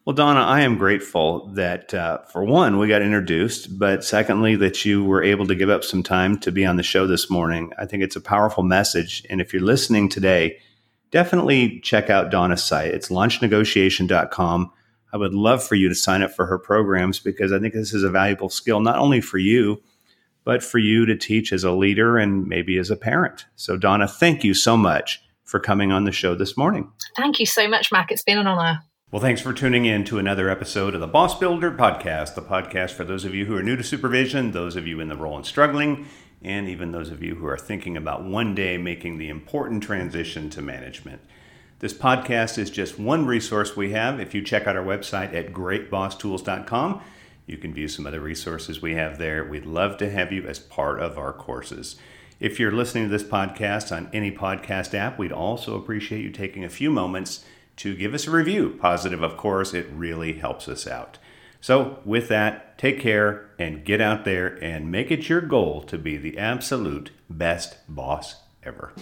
Well, 0.07 0.13
Donna, 0.13 0.39
I 0.39 0.61
am 0.61 0.77
grateful 0.77 1.47
that, 1.55 1.93
uh, 1.93 2.19
for 2.19 2.41
one, 2.45 2.79
we 2.79 2.87
got 2.87 3.01
introduced, 3.01 3.77
but 3.77 4.05
secondly, 4.05 4.55
that 4.55 4.85
you 4.85 5.03
were 5.03 5.21
able 5.21 5.45
to 5.47 5.53
give 5.53 5.69
up 5.69 5.83
some 5.83 6.01
time 6.01 6.39
to 6.39 6.51
be 6.53 6.65
on 6.65 6.77
the 6.77 6.81
show 6.81 7.05
this 7.05 7.29
morning. 7.29 7.73
I 7.77 7.87
think 7.87 8.03
it's 8.03 8.15
a 8.15 8.21
powerful 8.21 8.63
message. 8.63 9.25
And 9.29 9.41
if 9.41 9.51
you're 9.51 9.61
listening 9.61 10.07
today, 10.07 10.59
definitely 11.11 11.81
check 11.81 12.09
out 12.09 12.31
Donna's 12.31 12.63
site. 12.63 12.93
It's 12.93 13.09
launchnegotiation.com. 13.09 14.71
I 15.11 15.17
would 15.17 15.33
love 15.33 15.61
for 15.61 15.75
you 15.75 15.89
to 15.89 15.95
sign 15.95 16.21
up 16.21 16.31
for 16.31 16.45
her 16.45 16.57
programs 16.57 17.19
because 17.19 17.51
I 17.51 17.59
think 17.59 17.73
this 17.73 17.93
is 17.93 18.03
a 18.05 18.09
valuable 18.09 18.47
skill, 18.47 18.79
not 18.79 18.99
only 18.99 19.19
for 19.19 19.39
you, 19.39 19.83
but 20.45 20.63
for 20.63 20.77
you 20.77 21.05
to 21.05 21.17
teach 21.17 21.51
as 21.51 21.65
a 21.65 21.73
leader 21.73 22.17
and 22.17 22.47
maybe 22.47 22.77
as 22.77 22.89
a 22.89 22.95
parent. 22.95 23.45
So, 23.57 23.75
Donna, 23.75 24.07
thank 24.07 24.45
you 24.45 24.53
so 24.53 24.77
much 24.77 25.21
for 25.43 25.59
coming 25.59 25.91
on 25.91 26.05
the 26.05 26.13
show 26.13 26.33
this 26.33 26.55
morning. 26.55 26.93
Thank 27.17 27.41
you 27.41 27.45
so 27.45 27.67
much, 27.67 27.91
Mac. 27.91 28.09
It's 28.09 28.23
been 28.23 28.37
an 28.37 28.47
honor. 28.47 28.79
Well, 29.09 29.21
thanks 29.21 29.39
for 29.39 29.53
tuning 29.53 29.85
in 29.85 30.03
to 30.03 30.19
another 30.19 30.49
episode 30.49 30.93
of 30.93 30.99
the 30.99 31.07
Boss 31.07 31.39
Builder 31.39 31.71
Podcast, 31.71 32.35
the 32.35 32.41
podcast 32.41 32.91
for 32.91 33.05
those 33.05 33.23
of 33.23 33.33
you 33.33 33.45
who 33.45 33.55
are 33.55 33.63
new 33.63 33.77
to 33.77 33.83
supervision, 33.83 34.51
those 34.51 34.75
of 34.75 34.85
you 34.85 34.99
in 34.99 35.07
the 35.07 35.15
role 35.15 35.37
and 35.37 35.45
struggling, 35.45 36.07
and 36.41 36.67
even 36.67 36.91
those 36.91 37.09
of 37.09 37.23
you 37.23 37.35
who 37.35 37.47
are 37.47 37.57
thinking 37.57 37.95
about 37.95 38.25
one 38.25 38.53
day 38.53 38.77
making 38.77 39.17
the 39.17 39.29
important 39.29 39.81
transition 39.81 40.49
to 40.49 40.61
management. 40.61 41.21
This 41.79 41.93
podcast 41.93 42.57
is 42.57 42.69
just 42.69 42.99
one 42.99 43.25
resource 43.25 43.77
we 43.77 43.93
have. 43.93 44.19
If 44.19 44.35
you 44.35 44.41
check 44.41 44.67
out 44.67 44.75
our 44.75 44.83
website 44.83 45.33
at 45.33 45.53
greatbosstools.com, 45.53 47.01
you 47.45 47.57
can 47.57 47.73
view 47.73 47.87
some 47.87 48.05
other 48.05 48.19
resources 48.19 48.81
we 48.81 48.95
have 48.95 49.19
there. 49.19 49.45
We'd 49.45 49.65
love 49.65 49.95
to 49.99 50.09
have 50.09 50.33
you 50.33 50.45
as 50.47 50.59
part 50.59 50.99
of 50.99 51.17
our 51.17 51.31
courses. 51.31 51.95
If 52.41 52.59
you're 52.59 52.73
listening 52.73 53.05
to 53.05 53.09
this 53.09 53.23
podcast 53.23 53.95
on 53.95 54.09
any 54.11 54.33
podcast 54.33 54.93
app, 54.93 55.17
we'd 55.17 55.31
also 55.31 55.77
appreciate 55.77 56.23
you 56.23 56.29
taking 56.29 56.65
a 56.65 56.69
few 56.69 56.91
moments 56.91 57.45
to 57.77 57.95
give 57.95 58.13
us 58.13 58.27
a 58.27 58.31
review. 58.31 58.77
Positive, 58.79 59.23
of 59.23 59.37
course, 59.37 59.73
it 59.73 59.87
really 59.91 60.33
helps 60.33 60.67
us 60.67 60.85
out. 60.85 61.17
So, 61.61 61.99
with 62.05 62.27
that, 62.27 62.77
take 62.77 62.99
care 62.99 63.49
and 63.57 63.83
get 63.83 63.99
out 63.99 64.25
there 64.25 64.61
and 64.63 64.91
make 64.91 65.11
it 65.11 65.29
your 65.29 65.41
goal 65.41 65.81
to 65.83 65.97
be 65.97 66.17
the 66.17 66.37
absolute 66.37 67.11
best 67.29 67.77
boss 67.87 68.35
ever. 68.63 68.93